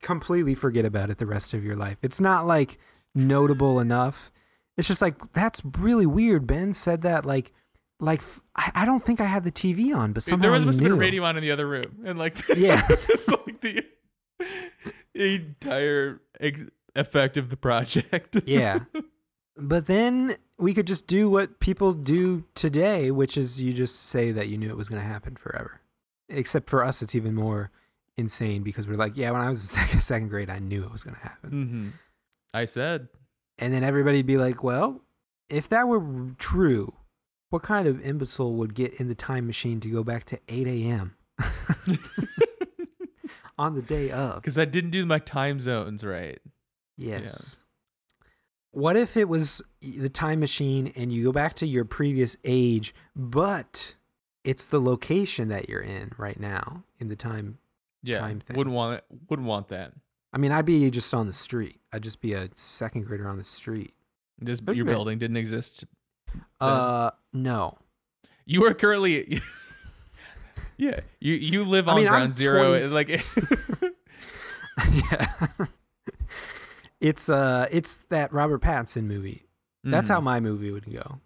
completely 0.03 0.55
forget 0.55 0.85
about 0.85 1.11
it 1.11 1.19
the 1.19 1.27
rest 1.27 1.55
of 1.55 1.63
your 1.65 1.77
life. 1.77 1.99
It's 2.03 2.21
not 2.21 2.47
like 2.47 2.79
notable 3.15 3.81
enough. 3.81 4.33
It's 4.77 4.89
just 4.89 5.03
like, 5.03 5.33
that's 5.33 5.63
really 5.79 6.07
weird. 6.07 6.47
Ben 6.47 6.75
said 6.75 7.03
that 7.03 7.25
like, 7.25 7.53
like 8.01 8.23
I 8.57 8.85
don't 8.85 9.05
think 9.05 9.21
I 9.21 9.27
had 9.27 9.45
the 9.45 9.53
TV 9.53 9.95
on, 9.95 10.13
but 10.13 10.23
somehow 10.23 10.43
there 10.43 10.51
was 10.51 10.65
he 10.65 10.73
supposed 10.73 10.79
to 10.79 10.85
be 10.85 10.91
a 10.91 10.95
knew. 10.95 11.01
radio 11.01 11.25
on 11.25 11.37
in 11.37 11.43
the 11.43 11.51
other 11.51 11.67
room 11.67 11.99
and 12.05 12.19
like 12.19 12.37
Yeah. 12.57 12.85
it's 12.91 13.29
like 13.29 13.61
the 13.61 13.85
entire 15.15 16.21
effect 16.95 17.37
of 17.37 17.51
the 17.51 17.57
project 17.57 18.37
yeah. 18.47 18.81
But 19.57 19.87
then 19.87 20.37
we 20.59 20.75
could 20.75 20.87
just 20.87 21.07
do 21.07 21.31
what 21.31 21.61
people 21.61 21.93
do 21.93 22.45
today, 22.55 23.11
which 23.11 23.37
is 23.37 23.61
you 23.61 23.73
just 23.73 24.03
say 24.07 24.33
that 24.33 24.49
you 24.49 24.59
knew 24.59 24.71
it 24.71 24.77
was 24.77 24.89
going 24.89 25.01
to 25.01 25.07
happen 25.07 25.37
forever. 25.37 25.81
Except 26.29 26.69
for 26.69 26.85
us, 26.85 27.03
it's 27.03 27.15
even 27.15 27.35
more 27.35 27.71
insane 28.17 28.63
because 28.63 28.87
we're 28.87 28.97
like, 28.97 29.17
yeah, 29.17 29.31
when 29.31 29.41
I 29.41 29.49
was 29.49 29.63
in 29.63 29.67
second, 29.83 30.01
second 30.01 30.29
grade, 30.29 30.51
I 30.51 30.59
knew 30.59 30.85
it 30.85 30.93
was 30.93 31.05
going 31.05 31.17
to 31.17 31.23
happen. 31.23 31.51
hmm 31.51 31.89
i 32.53 32.65
said 32.65 33.09
And 33.59 33.73
then 33.73 33.83
everybody'd 33.83 34.27
be 34.27 34.37
like, 34.39 34.63
well, 34.63 35.01
if 35.49 35.69
that 35.71 35.89
were 35.89 36.03
true, 36.39 36.95
what 37.51 37.63
kind 37.63 37.87
of 37.89 38.01
imbecile 38.01 38.55
would 38.55 38.75
get 38.75 38.95
in 38.95 39.09
the 39.09 39.15
time 39.15 39.47
machine 39.47 39.81
to 39.81 39.89
go 39.89 40.03
back 40.05 40.25
to 40.27 40.39
8 40.49 40.67
a.m. 40.67 41.17
on 43.59 43.75
the 43.75 43.83
day 43.83 44.11
of? 44.11 44.37
because 44.37 44.59
I 44.59 44.65
didn't 44.65 44.91
do 44.91 45.07
my 45.07 45.19
time 45.19 45.59
zones 45.59 46.05
right. 46.05 46.39
Yes. 46.97 47.59
What 48.71 48.97
if 48.97 49.17
it 49.17 49.29
was 49.29 49.63
the 49.81 50.09
time 50.09 50.41
machine 50.41 50.93
and 50.97 51.13
you 51.13 51.23
go 51.25 51.33
back 51.33 51.55
to 51.55 51.67
your 51.67 51.85
previous 51.85 52.37
age, 52.45 52.95
but 53.15 53.95
it's 54.43 54.65
the 54.67 54.81
location 54.81 55.49
that 55.49 55.69
you're 55.69 55.81
in 55.81 56.13
right 56.19 56.39
now 56.39 56.83
in 56.99 57.09
the 57.09 57.17
time? 57.17 57.59
Yeah, 58.05 58.19
Time 58.19 58.39
thing. 58.41 58.57
wouldn't 58.57 58.77
want 58.77 58.99
it. 58.99 59.05
Wouldn't 59.31 59.49
want 59.49 59.69
that. 59.69 59.93
I 60.33 60.39
mean, 60.39 60.53
I'd 60.53 60.67
be 60.67 60.91
just 60.91 61.13
on 61.15 61.27
the 61.27 61.33
street. 61.33 61.81
I'd 61.93 62.03
just 62.03 62.21
be 62.21 62.35
a 62.35 62.49
second 62.55 63.07
grader 63.07 63.27
on 63.29 63.39
the 63.39 63.45
street. 63.45 63.95
This 64.39 64.61
your 64.73 64.85
building 64.85 65.19
didn't 65.19 65.37
exist. 65.39 65.85
Uh, 66.61 67.11
no. 67.33 67.79
You 68.45 68.65
are 68.67 68.75
currently. 68.75 69.41
yeah, 70.77 71.01
you 71.21 71.35
you 71.35 71.65
live 71.65 71.89
I 71.89 71.93
on 71.93 71.97
mean, 71.99 72.09
I'm 72.09 72.13
ground 72.15 72.33
zero. 72.33 72.79
20 72.79 72.87
Like 72.95 73.09
yeah. 75.11 75.37
it's 77.01 77.29
uh 77.29 77.67
it's 77.71 77.97
that 78.11 78.33
Robert 78.33 78.61
Pattinson 78.61 79.05
movie. 79.05 79.47
That's 79.83 80.09
how 80.09 80.21
Mhm. 80.21 80.25
my 80.25 80.41
movie 80.41 80.71
would 80.71 80.87
go. 80.87 80.93
Yeah. 80.93 81.17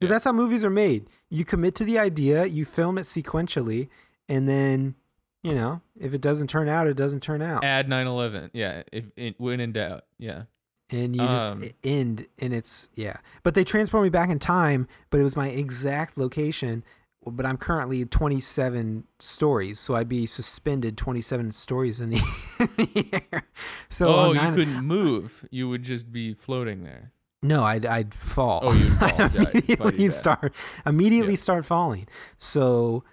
Because 0.00 0.10
that's 0.10 0.24
how 0.24 0.32
movies 0.32 0.64
are 0.64 0.70
made. 0.70 1.08
You 1.30 1.44
commit 1.44 1.74
to 1.76 1.84
the 1.84 1.98
idea, 1.98 2.44
you 2.46 2.64
film 2.64 2.98
it 2.98 3.02
sequentially, 3.02 3.88
and 4.28 4.48
then, 4.48 4.94
you 5.42 5.54
know, 5.54 5.80
if 5.98 6.12
it 6.14 6.20
doesn't 6.20 6.48
turn 6.48 6.68
out, 6.68 6.86
it 6.88 6.96
doesn't 6.96 7.20
turn 7.22 7.42
out. 7.42 7.64
add 7.64 7.88
9/11. 7.88 8.50
Yeah, 8.52 8.82
if 8.92 9.04
in, 9.16 9.34
when 9.38 9.60
in 9.60 9.72
doubt. 9.72 10.04
Yeah. 10.18 10.42
And 10.90 11.14
you 11.14 11.20
just 11.22 11.50
Um, 11.50 11.64
end 11.84 12.26
and 12.38 12.54
it's 12.54 12.88
yeah. 12.94 13.18
But 13.42 13.54
they 13.54 13.62
transport 13.64 14.02
me 14.04 14.08
back 14.08 14.30
in 14.30 14.38
time, 14.38 14.88
but 15.10 15.20
it 15.20 15.22
was 15.22 15.36
my 15.36 15.48
exact 15.48 16.16
location. 16.16 16.82
But 17.26 17.44
I'm 17.44 17.58
currently 17.58 18.06
27 18.06 19.04
stories, 19.18 19.78
so 19.78 19.94
I'd 19.96 20.08
be 20.08 20.24
suspended 20.24 20.96
27 20.96 21.50
stories 21.52 22.00
in 22.00 22.10
the, 22.10 22.16
the 22.76 23.22
air. 23.32 23.42
So 23.90 24.08
oh, 24.08 24.30
on 24.30 24.34
you 24.36 24.52
couldn't 24.64 24.82
move. 24.84 25.46
You 25.50 25.68
would 25.68 25.82
just 25.82 26.10
be 26.10 26.32
floating 26.32 26.84
there. 26.84 27.10
No, 27.42 27.64
I'd 27.64 27.84
I'd 27.84 28.14
fall. 28.14 28.60
Oh, 28.62 28.72
you'd 28.72 28.92
fall, 28.98 29.10
I'd 29.10 29.34
immediately 29.34 30.10
start 30.10 30.54
immediately 30.86 31.32
Yeah. 31.34 31.38
start 31.38 31.66
falling. 31.66 32.06
So 32.38 33.04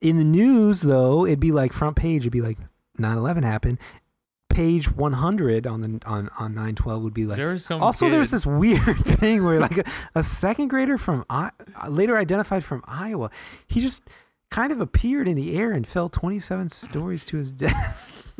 in 0.00 0.16
the 0.16 0.24
news 0.24 0.82
though, 0.82 1.24
it'd 1.26 1.40
be 1.40 1.52
like 1.52 1.72
front 1.72 1.96
page, 1.96 2.22
it'd 2.22 2.32
be 2.32 2.40
like 2.42 2.58
9/11 2.98 3.42
happened. 3.44 3.78
page 4.48 4.90
100 4.90 5.66
on 5.66 5.80
the 5.82 6.00
on 6.06 6.30
on 6.38 6.54
912 6.54 7.02
would 7.02 7.12
be 7.12 7.26
like 7.26 7.36
there 7.36 7.48
was 7.48 7.70
also 7.70 8.08
there's 8.08 8.30
kid- 8.30 8.36
this 8.36 8.46
weird 8.46 8.96
thing 9.20 9.44
where 9.44 9.60
like 9.60 9.76
a, 9.78 9.84
a 10.14 10.22
second 10.22 10.68
grader 10.68 10.96
from 10.96 11.24
I, 11.28 11.50
uh, 11.82 11.88
later 11.88 12.16
identified 12.16 12.64
from 12.64 12.82
iowa 12.86 13.28
he 13.66 13.80
just 13.82 14.02
kind 14.50 14.72
of 14.72 14.80
appeared 14.80 15.28
in 15.28 15.34
the 15.36 15.58
air 15.58 15.72
and 15.72 15.86
fell 15.86 16.08
27 16.08 16.70
stories 16.70 17.22
to 17.26 17.36
his 17.36 17.52
death 17.66 18.32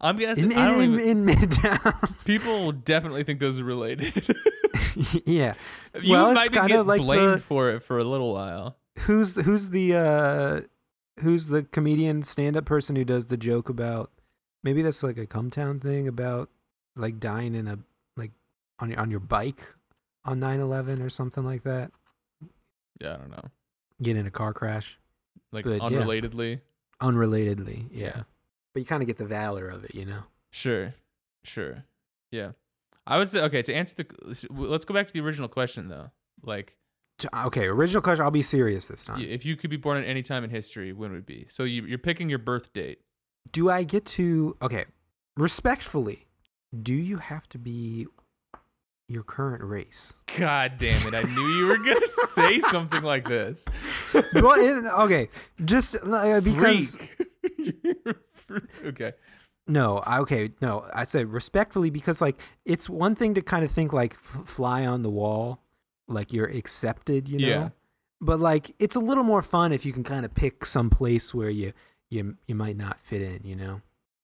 I'm 0.00 0.16
guessing 0.16 0.50
in, 0.50 0.58
in, 0.58 0.58
in, 0.58 0.94
even, 0.94 1.00
in 1.00 1.24
midtown 1.26 2.24
people 2.24 2.72
definitely 2.72 3.22
think 3.22 3.38
those 3.38 3.60
are 3.60 3.64
related. 3.64 4.34
yeah 5.24 5.54
you 6.00 6.10
Well, 6.12 6.30
it's 6.30 6.34
might 6.34 6.50
be 6.50 6.58
kinda 6.58 6.82
like 6.82 7.00
blamed 7.00 7.34
the- 7.34 7.38
for 7.38 7.70
it 7.70 7.80
for 7.84 7.98
a 7.98 8.04
little 8.04 8.32
while. 8.32 8.76
Who's 9.00 9.34
who's 9.42 9.70
the 9.70 9.94
uh 9.94 10.60
who's 11.22 11.48
the 11.48 11.62
comedian 11.62 12.22
stand-up 12.22 12.64
person 12.64 12.96
who 12.96 13.04
does 13.04 13.26
the 13.26 13.36
joke 13.36 13.68
about 13.68 14.10
maybe 14.62 14.82
that's 14.82 15.02
like 15.02 15.18
a 15.18 15.26
come 15.26 15.50
town 15.50 15.80
thing 15.80 16.06
about 16.08 16.48
like 16.96 17.18
dying 17.20 17.54
in 17.54 17.66
a 17.68 17.78
like 18.16 18.30
on 18.78 18.90
your 18.90 18.98
on 19.00 19.10
your 19.10 19.20
bike 19.20 19.74
on 20.24 20.38
9-11 20.40 21.04
or 21.04 21.10
something 21.10 21.44
like 21.44 21.62
that 21.64 21.90
Yeah, 23.00 23.14
I 23.14 23.16
don't 23.16 23.30
know. 23.30 23.50
get 24.02 24.16
in 24.16 24.26
a 24.26 24.30
car 24.30 24.52
crash 24.52 24.98
Like 25.52 25.64
But, 25.64 25.72
yeah. 25.72 25.80
unrelatedly. 25.80 26.60
unrelatedly 27.00 27.86
yeah, 27.90 28.04
Yeah. 28.06 28.22
but 28.72 28.80
you 28.80 28.86
kind 28.86 29.02
of 29.02 29.06
get 29.06 29.16
the 29.18 29.26
valor 29.26 29.68
of 29.68 29.84
it 29.84 29.94
you 29.94 30.04
know 30.04 30.22
Sure, 30.50 30.92
sure, 31.44 31.84
yeah. 32.30 32.52
I 33.06 33.16
would 33.18 33.26
say 33.28 33.40
okay 33.40 33.62
to 33.62 33.74
answer 33.74 33.94
the. 33.96 34.46
Let's 34.50 34.84
go 34.84 34.92
back 34.92 35.06
to 35.06 35.12
the 35.14 35.20
original 35.20 35.48
question 35.48 35.88
though. 35.88 36.10
Like, 36.44 36.76
okay 37.44 37.66
original 37.66 38.02
question 38.02 38.24
i'll 38.24 38.30
be 38.30 38.42
serious 38.42 38.88
this 38.88 39.04
time 39.04 39.20
if 39.20 39.44
you 39.44 39.54
could 39.56 39.70
be 39.70 39.76
born 39.76 39.96
at 39.98 40.04
any 40.04 40.22
time 40.22 40.42
in 40.44 40.50
history, 40.50 40.92
when 40.92 41.10
would 41.12 41.20
it 41.20 41.26
be? 41.26 41.46
So 41.48 41.62
you, 41.64 41.84
you're 41.84 41.98
picking 41.98 42.28
your 42.28 42.38
birth 42.40 42.72
date. 42.72 42.98
do 43.52 43.70
i 43.70 43.82
get 43.84 44.04
to 44.06 44.56
okay 44.62 44.86
respectfully 45.36 46.26
do 46.82 46.94
you 46.94 47.18
have 47.18 47.48
to 47.50 47.58
be 47.58 48.06
your 49.08 49.22
current 49.22 49.62
race 49.62 50.14
God 50.38 50.74
damn 50.78 51.06
it! 51.06 51.14
I 51.14 51.22
knew 51.22 51.46
you 51.58 51.66
were 51.68 51.76
gonna 51.78 52.06
say 52.34 52.60
something 52.60 53.02
like 53.02 53.28
this. 53.28 53.66
well, 54.14 54.54
it, 54.58 54.84
okay 55.02 55.28
just 55.64 55.96
uh, 55.96 56.40
because 56.40 56.96
Freak. 56.96 57.28
You're 57.84 57.94
a 58.06 58.14
freak. 58.32 58.64
okay. 58.84 59.12
No, 59.68 59.98
I- 59.98 60.18
okay, 60.20 60.50
no. 60.60 60.86
I 60.92 61.04
say 61.04 61.24
respectfully 61.24 61.90
because 61.90 62.20
like 62.20 62.40
it's 62.64 62.88
one 62.88 63.14
thing 63.14 63.34
to 63.34 63.42
kind 63.42 63.64
of 63.64 63.70
think 63.70 63.92
like 63.92 64.14
f- 64.14 64.42
fly 64.46 64.86
on 64.86 65.02
the 65.02 65.10
wall, 65.10 65.61
like 66.08 66.32
you're 66.32 66.46
accepted, 66.46 67.28
you 67.28 67.38
know. 67.38 67.46
Yeah. 67.46 67.68
But 68.20 68.40
like 68.40 68.74
it's 68.78 68.96
a 68.96 69.00
little 69.00 69.24
more 69.24 69.42
fun 69.42 69.72
if 69.72 69.84
you 69.84 69.92
can 69.92 70.04
kind 70.04 70.24
of 70.24 70.34
pick 70.34 70.64
some 70.66 70.90
place 70.90 71.34
where 71.34 71.50
you 71.50 71.72
you 72.10 72.36
you 72.46 72.54
might 72.54 72.76
not 72.76 73.00
fit 73.00 73.22
in, 73.22 73.40
you 73.44 73.56
know. 73.56 73.80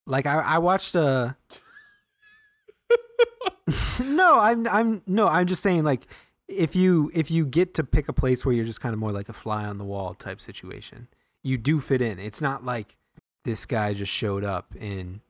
Like 0.06 0.26
I 0.26 0.40
I 0.40 0.58
watched 0.58 0.94
uh, 0.94 1.32
a 1.32 1.36
No, 4.04 4.38
I'm 4.40 4.66
I'm 4.68 5.02
no, 5.06 5.28
I'm 5.28 5.46
just 5.46 5.62
saying 5.62 5.84
like 5.84 6.06
if 6.46 6.74
you 6.74 7.10
if 7.14 7.30
you 7.30 7.44
get 7.44 7.74
to 7.74 7.84
pick 7.84 8.08
a 8.08 8.12
place 8.12 8.44
where 8.44 8.54
you're 8.54 8.64
just 8.64 8.80
kind 8.80 8.92
of 8.92 8.98
more 8.98 9.12
like 9.12 9.28
a 9.28 9.32
fly 9.32 9.64
on 9.64 9.78
the 9.78 9.84
wall 9.84 10.14
type 10.14 10.40
situation, 10.40 11.08
you 11.42 11.58
do 11.58 11.80
fit 11.80 12.00
in. 12.00 12.18
It's 12.18 12.40
not 12.40 12.64
like 12.64 12.96
this 13.44 13.66
guy 13.66 13.94
just 13.94 14.12
showed 14.12 14.44
up 14.44 14.74
in 14.78 15.20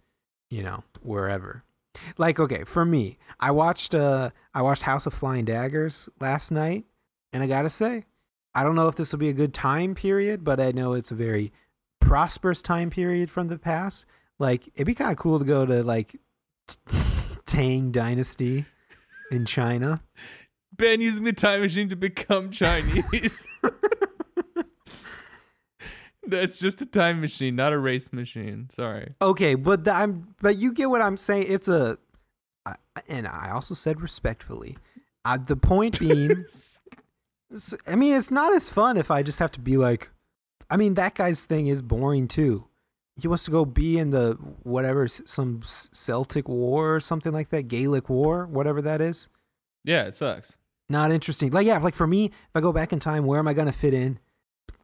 you 0.51 0.63
know 0.63 0.85
wherever 1.03 1.65
like 2.17 2.39
okay 2.39 2.65
for 2.65 2.85
me 2.85 3.19
i 3.41 3.51
watched 3.51 3.95
uh 3.95 4.31
i 4.55 4.63
watched 4.63 4.83
house 4.83 5.07
of 5.07 5.15
flying 5.15 5.45
daggers 5.45 6.09
last 6.21 6.51
night 6.51 6.85
and 7.33 7.43
i 7.43 7.47
gotta 7.47 7.71
say 7.71 8.05
i 8.55 8.63
don't 8.63 8.75
know 8.75 8.89
if 8.89 8.97
this 8.97 9.13
will 9.13 9.19
be 9.19 9.29
a 9.29 9.35
good 9.35 9.55
time 9.55 9.95
period 9.95 10.45
but 10.45 10.61
i 10.61 10.71
know 10.71 10.93
it's 10.93 11.11
a 11.11 11.15
very 11.15 11.53
prosperous 12.01 12.63
time 12.63 12.91
period 12.91 13.31
from 13.31 13.49
the 13.49 13.59
past 13.59 14.05
like 14.39 14.69
it'd 14.75 14.87
be 14.87 14.95
kind 14.95 15.11
of 15.11 15.17
cool 15.17 15.39
to 15.39 15.45
go 15.45 15.67
to 15.67 15.83
like 15.83 16.17
tang 17.47 17.91
dynasty 17.91 18.65
in 19.31 19.45
china 19.45 20.03
Ben 20.79 21.01
using 21.01 21.25
the 21.25 21.33
time 21.33 21.61
machine 21.61 21.89
to 21.89 21.97
become 21.97 22.51
Chinese. 22.51 23.45
That's 26.29 26.59
just 26.59 26.83
a 26.83 26.87
time 26.87 27.21
machine, 27.21 27.57
not 27.57 27.73
a 27.73 27.79
race 27.79 28.13
machine. 28.13 28.69
Sorry. 28.71 29.09
Okay, 29.23 29.55
but 29.55 29.85
the, 29.85 29.93
I'm 29.93 30.35
but 30.43 30.57
you 30.57 30.73
get 30.73 30.91
what 30.91 31.01
I'm 31.01 31.17
saying. 31.17 31.47
It's 31.49 31.69
a, 31.69 31.99
I, 32.67 32.75
and 33.09 33.27
I 33.27 33.51
also 33.51 33.75
said 33.75 34.01
respectfully. 34.03 34.77
Uh, 35.25 35.39
the 35.39 35.57
point 35.57 35.99
being, 36.01 36.45
I 37.87 37.97
mean, 37.97 38.15
it's 38.15 38.31
not 38.31 38.55
as 38.55 38.69
fun 38.69 38.99
if 38.99 39.11
I 39.11 39.23
just 39.23 39.39
have 39.39 39.51
to 39.53 39.61
be 39.61 39.79
like, 39.79 40.11
I 40.71 40.77
mean, 40.77 40.95
that 40.95 41.15
guy's 41.15 41.47
thing 41.47 41.67
is 41.67 41.81
boring 41.81 42.29
too. 42.29 42.67
He 43.21 43.27
wants 43.27 43.45
to 43.45 43.51
go 43.51 43.65
be 43.65 43.99
in 43.99 44.11
the 44.11 44.35
whatever 44.63 45.09
some 45.09 45.63
Celtic 45.65 46.47
war 46.47 46.95
or 46.95 47.01
something 47.01 47.33
like 47.33 47.49
that, 47.49 47.69
Gaelic 47.69 48.09
war, 48.09 48.47
whatever 48.47 48.83
that 48.83 49.01
is. 49.01 49.29
Yeah, 49.83 50.05
it 50.05 50.15
sucks. 50.15 50.59
Not 50.91 51.11
interesting. 51.11 51.51
Like 51.51 51.67
yeah, 51.67 51.79
like 51.79 51.95
for 51.95 52.07
me, 52.07 52.27
if 52.27 52.51
I 52.55 52.61
go 52.61 52.73
back 52.73 52.93
in 52.93 53.01
time, 53.01 53.25
where 53.25 53.39
am 53.39 53.49
I 53.49 53.55
gonna 53.55 53.73
fit 53.73 53.95
in? 53.95 54.19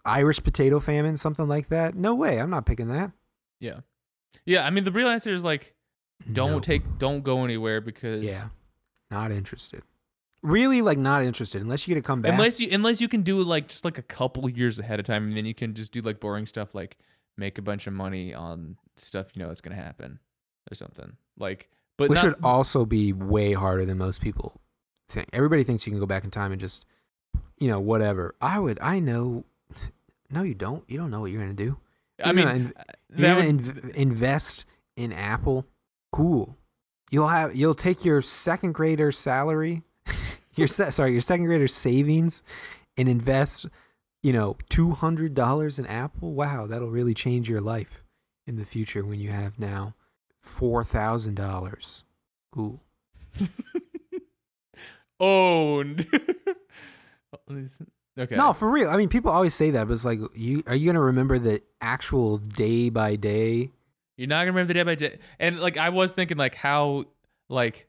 Irish 0.05 0.43
potato 0.43 0.81
famine, 0.81 1.17
something 1.17 1.49
like 1.49 1.69
that. 1.69 1.95
No 1.95 2.15
way, 2.15 2.39
I'm 2.41 2.51
not 2.51 2.67
picking 2.67 2.89
that. 2.89 3.13
Yeah. 3.61 3.81
Yeah, 4.45 4.65
I 4.67 4.71
mean 4.71 4.85
the 4.85 4.93
real 4.93 5.09
answer 5.09 5.33
is 5.33 5.45
like 5.45 5.75
don't 6.33 6.53
No. 6.53 6.61
take 6.61 6.99
don't 6.99 7.23
go 7.23 7.45
anywhere 7.45 7.81
because 7.81 8.23
Yeah. 8.25 8.49
Not 9.11 9.31
interested. 9.31 9.83
Really 10.43 10.83
like 10.83 10.99
not 10.99 11.23
interested 11.25 11.63
unless 11.63 11.87
you 11.87 11.95
get 11.95 12.01
to 12.03 12.07
come 12.07 12.21
back. 12.21 12.33
unless 12.33 12.61
you 12.61 12.69
unless 12.71 13.01
you 13.01 13.09
can 13.09 13.23
do 13.23 13.43
like 13.43 13.69
just 13.69 13.85
like 13.85 13.97
a 13.97 14.03
couple 14.03 14.49
years 14.51 14.79
ahead 14.79 15.01
of 15.01 15.07
time 15.07 15.25
and 15.25 15.33
then 15.33 15.47
you 15.47 15.55
can 15.55 15.73
just 15.75 15.93
do 15.93 16.03
like 16.03 16.21
boring 16.21 16.45
stuff 16.47 16.75
like 16.75 16.99
make 17.37 17.57
a 17.59 17.63
bunch 17.63 17.87
of 17.87 17.93
money 17.95 18.35
on 18.35 18.77
stuff 18.97 19.29
you 19.35 19.43
know 19.43 19.51
it's 19.51 19.61
gonna 19.63 19.77
happen 19.77 20.19
or 20.71 20.75
something. 20.75 21.17
Like 21.39 21.71
but 21.97 22.11
Which 22.11 22.17
not, 22.23 22.27
would 22.27 22.45
also 22.45 22.85
be 22.85 23.13
way 23.13 23.53
harder 23.53 23.85
than 23.87 23.99
most 23.99 24.21
people 24.21 24.61
think. 25.09 25.29
Everybody 25.33 25.63
thinks 25.65 25.87
you 25.87 25.93
can 25.93 26.01
go 26.01 26.07
back 26.07 26.25
in 26.25 26.31
time 26.31 26.51
and 26.53 26.61
just 26.61 26.85
you 27.59 27.69
know, 27.69 27.81
whatever. 27.81 28.35
I 28.41 28.59
would 28.59 28.79
I 28.83 28.99
know 29.01 29.45
no 30.31 30.43
you 30.43 30.55
don't. 30.55 30.85
You 30.89 30.99
don't 30.99 31.11
know 31.11 31.21
what 31.21 31.31
you're 31.31 31.41
gonna 31.43 31.55
do. 31.55 31.79
I 32.23 32.27
you're 32.27 32.35
mean 32.35 32.45
gonna 32.47 32.57
in- 32.59 32.73
uh, 32.77 32.83
that 33.11 33.19
You're 33.19 33.35
gonna 33.37 33.53
inv- 33.59 33.91
invest 33.95 34.67
in 34.97 35.13
Apple. 35.13 35.67
Cool. 36.13 36.57
You'll 37.11 37.29
have 37.29 37.55
you'll 37.55 37.75
take 37.75 38.05
your 38.05 38.23
second 38.23 38.73
grader 38.73 39.13
salary, 39.13 39.83
your 40.55 40.67
se- 40.67 40.91
sorry 40.91 41.13
your 41.13 41.21
second 41.21 41.47
grader 41.47 41.69
savings, 41.69 42.43
and 42.97 43.09
invest, 43.09 43.67
you 44.23 44.33
know, 44.33 44.57
two 44.69 44.93
hundred 44.93 45.35
dollars 45.35 45.79
in 45.79 45.87
Apple. 45.87 46.33
Wow, 46.33 46.67
that'll 46.67 46.91
really 46.91 47.15
change 47.15 47.49
your 47.49 47.61
life 47.61 48.03
in 48.47 48.57
the 48.57 48.65
future 48.65 49.05
when 49.05 49.21
you 49.21 49.31
have 49.31 49.59
now 49.59 49.95
four 50.41 50.83
thousand 50.85 51.35
dollars. 51.37 52.05
Cool. 52.53 52.81
owned. 55.21 56.07
okay. 58.19 58.37
No, 58.37 58.53
for 58.53 58.71
real. 58.71 58.89
I 58.91 58.97
mean, 58.97 59.09
people 59.09 59.31
always 59.31 59.55
say 59.55 59.71
that, 59.71 59.87
but 59.89 59.93
it's 59.93 60.05
like, 60.05 60.21
you 60.35 60.63
are 60.67 60.75
you 60.75 60.87
gonna 60.87 61.01
remember 61.01 61.39
the 61.39 61.63
actual 61.81 62.39
day 62.39 62.89
by 62.91 63.17
day? 63.17 63.71
You're 64.17 64.29
not 64.29 64.41
gonna 64.43 64.53
remember 64.53 64.69
the 64.69 64.75
day 64.75 64.83
by 64.85 64.95
day. 64.95 65.19
And 65.41 65.59
like 65.59 65.77
I 65.77 65.89
was 65.89 66.15
thinking 66.15 66.37
like 66.37 66.55
how 66.55 67.05
like 67.49 67.89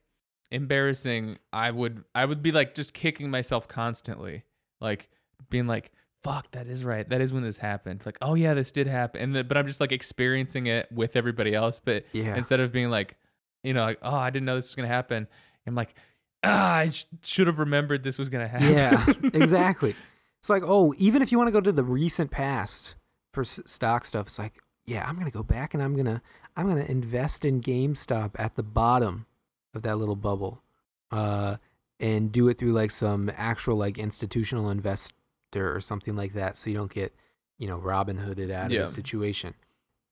embarrassing 0.52 1.38
I 1.54 1.72
would 1.72 2.04
I 2.14 2.26
would 2.26 2.42
be 2.42 2.52
like 2.52 2.76
just 2.76 2.94
kicking 2.94 3.30
myself 3.30 3.68
constantly. 3.68 4.44
Like 4.82 5.10
being 5.50 5.68
like, 5.68 5.92
fuck, 6.24 6.50
that 6.52 6.68
is 6.68 6.84
right. 6.84 7.08
That 7.10 7.22
is 7.22 7.32
when 7.34 7.44
this 7.44 7.58
happened. 7.58 8.02
Like, 8.06 8.18
oh 8.22 8.34
yeah, 8.36 8.54
this 8.54 8.72
did 8.72 8.88
happen. 8.88 9.22
And 9.22 9.36
the, 9.36 9.44
but 9.44 9.58
I'm 9.58 9.68
just 9.68 9.80
like 9.80 9.92
experiencing 9.92 10.68
it 10.68 10.92
with 10.92 11.16
everybody 11.16 11.54
else. 11.54 11.80
But 11.84 12.06
Yeah. 12.14 12.36
instead 12.36 12.60
of 12.60 12.72
being 12.72 12.90
like, 12.90 13.16
you 13.64 13.74
know, 13.74 13.84
like, 13.84 14.00
oh, 14.02 14.16
I 14.16 14.30
didn't 14.32 14.46
know 14.46 14.56
this 14.56 14.70
was 14.70 14.76
gonna 14.76 14.88
happen. 14.88 15.28
I'm 15.68 15.76
like, 15.76 15.96
ah, 16.44 16.76
I 16.78 16.90
sh- 16.90 17.06
should 17.24 17.48
have 17.48 17.60
remembered 17.60 18.04
this 18.04 18.18
was 18.18 18.30
gonna 18.30 18.48
happen. 18.48 18.72
Yeah, 18.74 19.06
exactly. 19.34 19.96
It's 20.46 20.50
like, 20.52 20.62
oh, 20.64 20.94
even 21.00 21.24
if 21.24 21.32
you 21.32 21.40
want 21.40 21.48
to 21.48 21.52
go 21.52 21.60
to 21.60 21.72
the 21.72 21.84
recent 21.84 22.30
past 22.30 22.94
for 23.34 23.42
s- 23.42 23.60
stock 23.66 24.06
stuff, 24.06 24.28
it's 24.28 24.38
like, 24.38 24.60
yeah, 24.86 25.04
I'm 25.10 25.18
gonna 25.18 25.32
go 25.32 25.42
back 25.42 25.74
and 25.74 25.82
I'm 25.82 25.96
gonna 25.96 26.22
I'm 26.56 26.68
gonna 26.68 26.86
invest 26.88 27.46
in 27.46 27.62
GameStop 27.62 28.34
at 28.38 28.56
the 28.56 28.62
bottom 28.62 29.26
of 29.74 29.82
that 29.82 29.96
little 29.98 30.16
bubble, 30.16 30.62
uh, 31.10 31.56
and 32.00 32.32
do 32.32 32.48
it 32.48 32.60
through 32.60 32.74
like 32.74 32.92
some 32.92 33.32
actual 33.36 33.76
like 33.76 33.98
institutional 33.98 34.70
investor 34.70 35.16
or 35.56 35.82
something 35.82 36.16
like 36.16 36.34
that, 36.34 36.58
so 36.58 36.70
you 36.70 36.76
don't 36.78 36.94
get 36.94 37.16
you 37.58 37.68
know 37.68 37.78
Robin 37.78 38.18
Hooded 38.18 38.52
out 38.52 38.70
Yeah. 38.70 38.82
of 38.82 38.86
the 38.86 38.94
situation. 38.94 39.56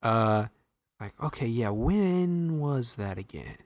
Uh, 0.01 0.47
like, 0.99 1.13
okay, 1.21 1.45
yeah, 1.45 1.69
when 1.69 2.59
was 2.59 2.95
that 2.95 3.19
again? 3.19 3.57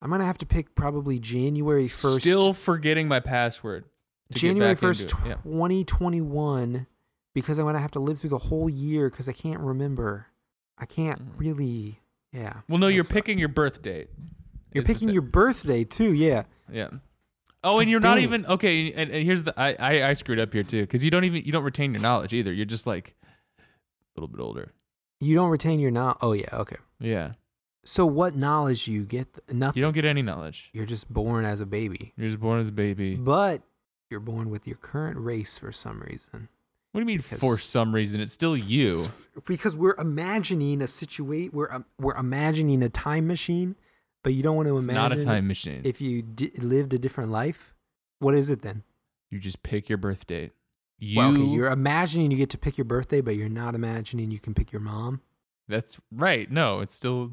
I'm 0.00 0.10
gonna 0.10 0.24
have 0.26 0.38
to 0.38 0.46
pick 0.46 0.76
probably 0.76 1.18
January 1.18 1.88
first. 1.88 2.20
Still 2.20 2.52
forgetting 2.52 3.08
my 3.08 3.18
password. 3.18 3.86
January 4.34 4.74
first, 4.74 5.02
into 5.02 5.16
it. 5.24 5.28
Yeah. 5.28 5.34
twenty 5.36 5.84
twenty 5.84 6.20
one, 6.20 6.86
because 7.34 7.58
I'm 7.58 7.66
gonna 7.66 7.80
have 7.80 7.90
to 7.92 8.00
live 8.00 8.20
through 8.20 8.30
the 8.30 8.38
whole 8.38 8.68
year 8.68 9.08
because 9.10 9.28
I 9.28 9.32
can't 9.32 9.60
remember. 9.60 10.26
I 10.78 10.86
can't 10.86 11.20
Mhm. 11.24 11.38
really. 11.38 12.00
Yeah. 12.32 12.60
Well, 12.68 12.78
no, 12.78 12.88
you're 12.88 13.02
That's- 13.02 13.12
picking 13.12 13.38
your 13.38 13.48
birth 13.48 13.82
date. 13.82 14.08
You're 14.72 14.84
picking 14.84 15.10
your 15.10 15.22
birthday 15.22 15.84
too. 15.84 16.12
Yeah. 16.14 16.44
Yeah. 16.72 16.88
Oh, 17.64 17.78
and 17.78 17.88
you're 17.90 18.00
not 18.00 18.18
even 18.18 18.44
okay. 18.46 18.90
And, 18.92 19.10
and 19.10 19.24
here's 19.24 19.44
the 19.44 19.54
I, 19.60 19.76
I 19.78 20.08
I 20.08 20.12
screwed 20.14 20.40
up 20.40 20.52
here 20.52 20.62
too 20.64 20.80
because 20.80 21.04
you 21.04 21.10
don't 21.10 21.24
even 21.24 21.44
you 21.44 21.52
don't 21.52 21.62
retain 21.62 21.92
your 21.92 22.00
knowledge 22.02 22.32
either. 22.32 22.52
You're 22.52 22.64
just 22.66 22.86
like 22.86 23.14
a 23.58 23.62
little 24.20 24.28
bit 24.28 24.40
older. 24.42 24.72
You 25.20 25.34
don't 25.36 25.50
retain 25.50 25.78
your 25.78 25.90
now. 25.92 26.16
Oh 26.22 26.32
yeah. 26.32 26.48
Okay. 26.54 26.76
Yeah. 26.98 27.32
So 27.84 28.06
what 28.06 28.34
knowledge 28.34 28.86
do 28.86 28.92
you 28.92 29.04
get? 29.04 29.26
Nothing. 29.52 29.80
You 29.80 29.84
don't 29.86 29.92
get 29.94 30.04
any 30.04 30.22
knowledge. 30.22 30.70
You're 30.72 30.86
just 30.86 31.12
born 31.12 31.44
as 31.44 31.60
a 31.60 31.66
baby. 31.66 32.12
You're 32.16 32.28
just 32.28 32.40
born 32.40 32.58
as 32.60 32.68
a 32.68 32.72
baby. 32.72 33.14
But 33.16 33.62
you're 34.12 34.20
born 34.20 34.48
with 34.50 34.68
your 34.68 34.76
current 34.76 35.18
race 35.18 35.58
for 35.58 35.72
some 35.72 35.98
reason. 36.00 36.48
What 36.92 37.00
do 37.00 37.02
you 37.02 37.06
mean 37.06 37.16
Because- 37.18 37.40
for 37.40 37.58
some 37.58 37.92
reason? 37.94 38.20
It's 38.20 38.32
still 38.32 38.56
you. 38.56 39.06
Because 39.46 39.76
we're 39.76 39.96
imagining 39.98 40.80
a 40.82 40.86
situation. 40.86 41.50
We're 41.52 41.72
um, 41.72 41.86
we're 41.98 42.14
imagining 42.16 42.82
a 42.84 42.88
time 42.90 43.26
machine, 43.26 43.74
but 44.22 44.34
you 44.34 44.42
don't 44.44 44.54
want 44.54 44.68
to 44.68 44.74
It's 44.76 44.84
imagine 44.84 44.94
not 45.16 45.18
a 45.18 45.24
time 45.24 45.48
machine. 45.48 45.80
if 45.84 46.00
you 46.00 46.22
di- 46.22 46.52
lived 46.58 46.92
a 46.94 46.98
different 46.98 47.30
life. 47.32 47.74
What 48.20 48.34
is 48.36 48.50
it 48.50 48.62
then? 48.62 48.84
you 49.30 49.38
just 49.40 49.62
pick 49.62 49.88
your 49.88 49.96
birth 49.98 50.26
date. 50.26 50.52
You 50.98 51.16
well, 51.18 51.32
okay, 51.32 51.42
you're 51.42 51.70
imagining 51.72 52.30
you 52.30 52.36
get 52.36 52.50
to 52.50 52.58
pick 52.58 52.76
your 52.76 52.84
birthday, 52.84 53.22
but 53.22 53.34
you're 53.34 53.48
not 53.48 53.74
imagining 53.74 54.30
you 54.30 54.38
can 54.38 54.52
pick 54.54 54.70
your 54.70 54.82
mom. 54.82 55.22
That's 55.66 55.98
right. 56.12 56.48
No, 56.50 56.80
it's 56.80 56.94
still 56.94 57.32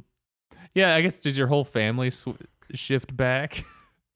Yeah, 0.74 0.96
I 0.96 1.02
guess 1.02 1.20
does 1.20 1.38
your 1.38 1.48
whole 1.48 1.66
family 1.66 2.10
sw- 2.10 2.30
shift 2.74 3.16
back? 3.18 3.66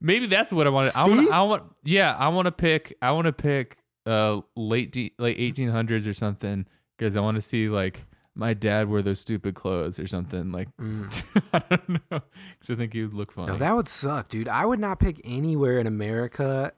Maybe 0.00 0.26
that's 0.26 0.52
what 0.52 0.66
I 0.66 0.70
want. 0.70 0.90
I 0.96 1.08
want. 1.08 1.30
I 1.30 1.42
want. 1.42 1.62
Yeah, 1.84 2.14
I 2.18 2.28
want 2.28 2.46
to 2.46 2.52
pick. 2.52 2.96
I 3.02 3.12
want 3.12 3.26
to 3.26 3.32
pick 3.32 3.76
uh 4.06 4.40
late 4.56 4.92
de- 4.92 5.12
late 5.18 5.36
1800s 5.38 6.06
or 6.08 6.14
something 6.14 6.66
because 6.96 7.16
I 7.16 7.20
want 7.20 7.34
to 7.36 7.42
see 7.42 7.68
like 7.68 8.06
my 8.34 8.54
dad 8.54 8.88
wear 8.88 9.02
those 9.02 9.20
stupid 9.20 9.54
clothes 9.54 9.98
or 10.00 10.06
something. 10.06 10.50
Like 10.52 10.68
Mm. 10.78 11.24
I 11.52 11.58
don't 11.68 11.88
know 12.10 12.22
because 12.58 12.70
I 12.70 12.74
think 12.76 12.94
he 12.94 13.02
would 13.02 13.12
look 13.14 13.30
funny. 13.32 13.48
No, 13.52 13.58
that 13.58 13.74
would 13.76 13.88
suck, 13.88 14.28
dude. 14.28 14.48
I 14.48 14.64
would 14.64 14.80
not 14.80 15.00
pick 15.00 15.20
anywhere 15.24 15.78
in 15.78 15.86
America 15.86 16.72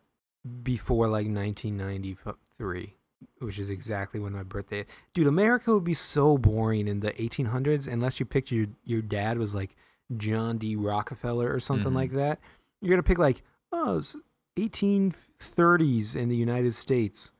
before 0.64 1.06
like 1.06 1.28
1993, 1.28 2.96
which 3.40 3.58
is 3.58 3.70
exactly 3.70 4.18
when 4.20 4.32
my 4.32 4.42
birthday. 4.42 4.80
is. 4.80 4.86
Dude, 5.14 5.26
America 5.26 5.72
would 5.74 5.84
be 5.84 5.94
so 5.94 6.36
boring 6.38 6.88
in 6.88 7.00
the 7.00 7.12
1800s 7.12 7.86
unless 7.90 8.18
you 8.18 8.26
picked 8.26 8.50
your 8.50 8.66
your 8.84 9.02
dad 9.02 9.38
was 9.38 9.54
like 9.54 9.76
John 10.16 10.58
D. 10.58 10.76
Rockefeller 10.76 11.52
or 11.52 11.60
something 11.60 11.92
Mhm. 11.92 11.96
like 11.96 12.12
that. 12.12 12.40
You're 12.82 12.90
gonna 12.90 13.02
pick 13.02 13.18
like 13.18 13.42
oh, 13.72 13.96
it's 13.96 14.14
1830s 14.56 16.16
in 16.16 16.28
the 16.28 16.36
United 16.36 16.74
States. 16.74 17.32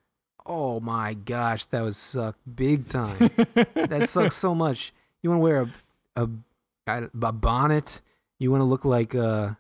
Oh 0.44 0.80
my 0.80 1.14
gosh, 1.14 1.66
that 1.66 1.82
would 1.82 1.94
suck 1.94 2.36
big 2.52 2.88
time. 2.88 3.30
that 3.74 4.08
sucks 4.08 4.34
so 4.34 4.54
much. 4.54 4.92
You 5.22 5.30
want 5.30 5.38
to 5.38 5.42
wear 5.42 5.70
a, 6.16 6.28
a 6.86 7.08
a 7.22 7.32
bonnet. 7.32 8.00
You 8.38 8.50
want 8.50 8.60
to 8.60 8.64
look 8.64 8.84
like 8.84 9.14
uh 9.14 9.50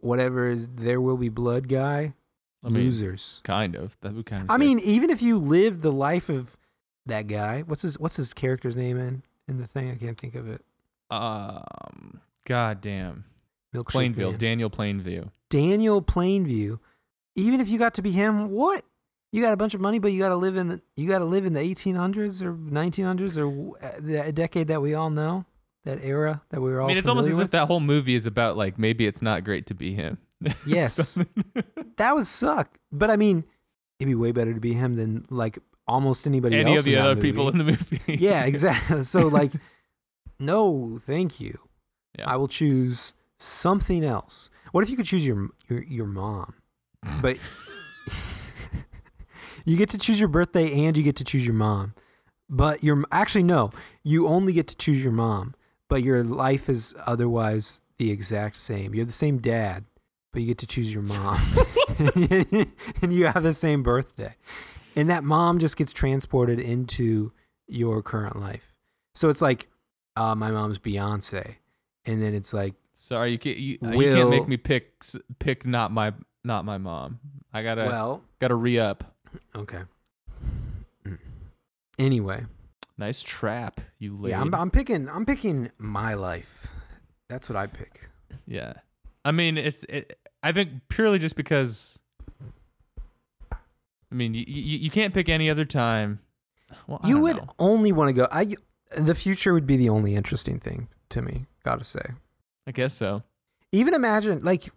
whatever 0.00 0.48
is 0.48 0.68
there 0.76 1.00
will 1.00 1.16
be 1.16 1.28
blood 1.28 1.68
guy. 1.68 2.14
I 2.64 2.68
mean, 2.70 2.84
Losers. 2.84 3.40
kind 3.44 3.76
of. 3.76 3.96
That 4.00 4.14
would 4.14 4.26
kind 4.26 4.42
of. 4.42 4.50
I 4.50 4.56
mean, 4.58 4.80
even 4.80 5.10
if 5.10 5.22
you 5.22 5.38
lived 5.38 5.82
the 5.82 5.92
life 5.92 6.28
of 6.28 6.56
that 7.06 7.26
guy, 7.28 7.62
what's 7.62 7.82
his 7.82 7.98
what's 7.98 8.16
his 8.16 8.32
character's 8.32 8.76
name 8.76 8.98
in 8.98 9.22
in 9.46 9.58
the 9.58 9.66
thing? 9.66 9.90
I 9.90 9.94
can't 9.96 10.18
think 10.18 10.34
of 10.34 10.48
it. 10.48 10.62
um, 11.10 12.20
god 12.44 12.80
damn, 12.80 13.24
Milkshake 13.74 13.86
Plainville, 13.90 14.30
Man. 14.30 14.38
Daniel 14.38 14.70
Plainview. 14.70 15.30
Daniel 15.50 16.02
Plainview. 16.02 16.78
Even 17.36 17.60
if 17.60 17.68
you 17.68 17.78
got 17.78 17.94
to 17.94 18.02
be 18.02 18.10
him, 18.10 18.50
what? 18.50 18.82
You 19.30 19.42
got 19.42 19.52
a 19.52 19.56
bunch 19.56 19.74
of 19.74 19.80
money, 19.80 19.98
but 19.98 20.12
you 20.12 20.18
got 20.18 20.30
to 20.30 20.36
live 20.36 20.56
in 20.56 20.68
the, 20.68 20.80
you 20.96 21.06
got 21.06 21.18
to 21.18 21.24
live 21.26 21.44
in 21.44 21.52
the 21.52 21.60
1800s 21.60 22.40
or 22.42 22.54
1900s 22.54 23.36
or 23.36 23.76
uh, 23.84 23.90
the 24.00 24.32
decade 24.32 24.68
that 24.68 24.80
we 24.80 24.94
all 24.94 25.10
know, 25.10 25.44
that 25.84 26.02
era 26.02 26.40
that 26.48 26.60
we 26.62 26.70
were 26.70 26.80
all. 26.80 26.86
I 26.86 26.88
mean, 26.88 26.96
it's 26.96 27.06
almost 27.06 27.28
as 27.28 27.34
with. 27.36 27.44
if 27.44 27.50
that 27.50 27.66
whole 27.66 27.80
movie 27.80 28.14
is 28.14 28.24
about 28.26 28.56
like 28.56 28.78
maybe 28.78 29.06
it's 29.06 29.20
not 29.20 29.44
great 29.44 29.66
to 29.66 29.74
be 29.74 29.94
him. 29.94 30.18
Yes. 30.66 31.18
that 31.96 32.14
would 32.14 32.26
suck. 32.26 32.78
But 32.90 33.10
I 33.10 33.16
mean, 33.16 33.44
it'd 34.00 34.08
be 34.08 34.14
way 34.14 34.32
better 34.32 34.54
to 34.54 34.60
be 34.60 34.72
him 34.72 34.96
than 34.96 35.26
like 35.30 35.58
almost 35.86 36.26
anybody 36.26 36.56
Any 36.58 36.70
else. 36.70 36.80
of 36.80 36.84
the 36.86 36.96
other 36.96 37.20
people 37.20 37.48
in 37.50 37.58
the 37.58 37.64
movie. 37.64 38.00
yeah, 38.06 38.44
exactly. 38.46 39.02
So 39.04 39.26
like, 39.28 39.52
no, 40.38 40.98
thank 41.04 41.40
you. 41.40 41.58
Yeah. 42.18 42.30
I 42.30 42.36
will 42.36 42.48
choose 42.48 43.14
something 43.38 44.04
else. 44.04 44.50
What 44.72 44.84
if 44.84 44.90
you 44.90 44.96
could 44.96 45.06
choose 45.06 45.26
your 45.26 45.48
your 45.68 45.82
your 45.82 46.06
mom, 46.06 46.54
but 47.22 47.36
you 49.64 49.76
get 49.76 49.90
to 49.90 49.98
choose 49.98 50.20
your 50.20 50.28
birthday 50.28 50.84
and 50.86 50.96
you 50.96 51.02
get 51.02 51.16
to 51.16 51.24
choose 51.24 51.46
your 51.46 51.54
mom, 51.54 51.94
but 52.48 52.82
you're 52.82 53.04
actually 53.10 53.44
no, 53.44 53.70
you 54.02 54.28
only 54.28 54.52
get 54.52 54.66
to 54.68 54.76
choose 54.76 55.02
your 55.02 55.12
mom, 55.12 55.54
but 55.88 56.02
your 56.02 56.22
life 56.22 56.68
is 56.68 56.94
otherwise 57.06 57.80
the 57.98 58.10
exact 58.10 58.56
same. 58.56 58.94
You 58.94 59.00
have 59.00 59.08
the 59.08 59.12
same 59.12 59.38
dad, 59.38 59.84
but 60.32 60.42
you 60.42 60.48
get 60.48 60.58
to 60.58 60.66
choose 60.66 60.92
your 60.92 61.02
mom, 61.02 61.40
and 61.98 63.12
you 63.12 63.26
have 63.26 63.42
the 63.42 63.54
same 63.54 63.82
birthday, 63.82 64.36
and 64.96 65.08
that 65.10 65.24
mom 65.24 65.58
just 65.58 65.76
gets 65.76 65.92
transported 65.92 66.60
into 66.60 67.32
your 67.66 68.02
current 68.02 68.40
life. 68.40 68.74
So 69.14 69.28
it's 69.28 69.42
like, 69.42 69.68
uh, 70.16 70.34
my 70.34 70.50
mom's 70.50 70.78
Beyonce, 70.78 71.56
and 72.04 72.22
then 72.22 72.34
it's 72.34 72.52
like, 72.52 72.74
Sorry, 73.00 73.30
you 73.30 73.38
can't. 73.38 73.56
You, 73.56 73.78
uh, 73.80 73.90
you 73.92 74.12
can't 74.12 74.28
make 74.28 74.48
me 74.48 74.56
pick 74.56 75.04
pick 75.38 75.64
not 75.64 75.92
my 75.92 76.12
not 76.42 76.64
my 76.64 76.78
mom. 76.78 77.20
I 77.52 77.62
gotta 77.62 77.84
well, 77.84 78.24
gotta 78.40 78.56
re 78.56 78.80
up. 78.80 79.14
okay. 79.54 79.82
Anyway, 81.96 82.44
Nice 82.98 83.22
trap, 83.22 83.80
you 84.00 84.16
lady. 84.16 84.30
yeah, 84.30 84.40
I'm, 84.40 84.52
I'm 84.52 84.70
picking. 84.72 85.08
I'm 85.08 85.24
picking 85.24 85.70
my 85.78 86.14
life. 86.14 86.66
That's 87.28 87.48
what 87.48 87.54
I 87.54 87.68
pick. 87.68 88.08
Yeah. 88.46 88.72
I 89.24 89.30
mean, 89.30 89.56
it's. 89.56 89.84
It, 89.84 90.18
I 90.42 90.50
think 90.50 90.72
purely 90.88 91.20
just 91.20 91.36
because. 91.36 92.00
I 93.52 94.14
mean, 94.14 94.34
you, 94.34 94.44
you 94.46 94.78
you 94.78 94.90
can't 94.90 95.14
pick 95.14 95.28
any 95.28 95.48
other 95.48 95.64
time. 95.64 96.18
Well, 96.88 97.00
you 97.04 97.20
would 97.20 97.36
know. 97.36 97.48
only 97.60 97.92
want 97.92 98.08
to 98.08 98.12
go. 98.12 98.26
I. 98.32 98.54
The 98.96 99.14
future 99.14 99.54
would 99.54 99.66
be 99.66 99.76
the 99.76 99.88
only 99.88 100.16
interesting 100.16 100.58
thing 100.58 100.88
to 101.10 101.22
me. 101.22 101.46
Gotta 101.62 101.84
say. 101.84 102.02
I 102.68 102.72
guess 102.72 102.92
so. 102.94 103.22
Even 103.72 103.94
imagine, 103.94 104.42
like, 104.44 104.68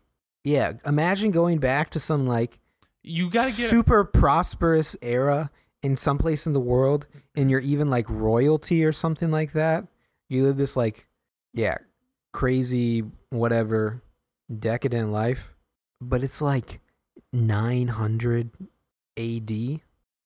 yeah, 0.45 0.73
imagine 0.85 1.29
going 1.31 1.59
back 1.59 1.89
to 1.91 1.99
some 1.99 2.25
like 2.25 2.57
You 3.03 3.29
gotta 3.29 3.49
get. 3.55 3.69
super 3.69 4.03
prosperous 4.05 4.95
era 5.01 5.51
in 5.83 5.97
some 5.97 6.17
place 6.17 6.47
in 6.47 6.53
the 6.53 6.59
world, 6.61 7.05
and 7.35 7.51
you're 7.51 7.59
even 7.59 7.89
like 7.89 8.09
royalty 8.09 8.83
or 8.85 8.91
something 8.93 9.29
like 9.29 9.51
that. 9.51 9.87
You 10.29 10.43
live 10.45 10.55
this 10.57 10.75
like, 10.77 11.07
yeah, 11.53 11.77
crazy 12.33 13.03
whatever, 13.29 14.01
decadent 14.57 15.11
life, 15.11 15.53
but 15.99 16.23
it's 16.23 16.41
like 16.41 16.79
900 17.33 18.51
AD. 19.17 19.47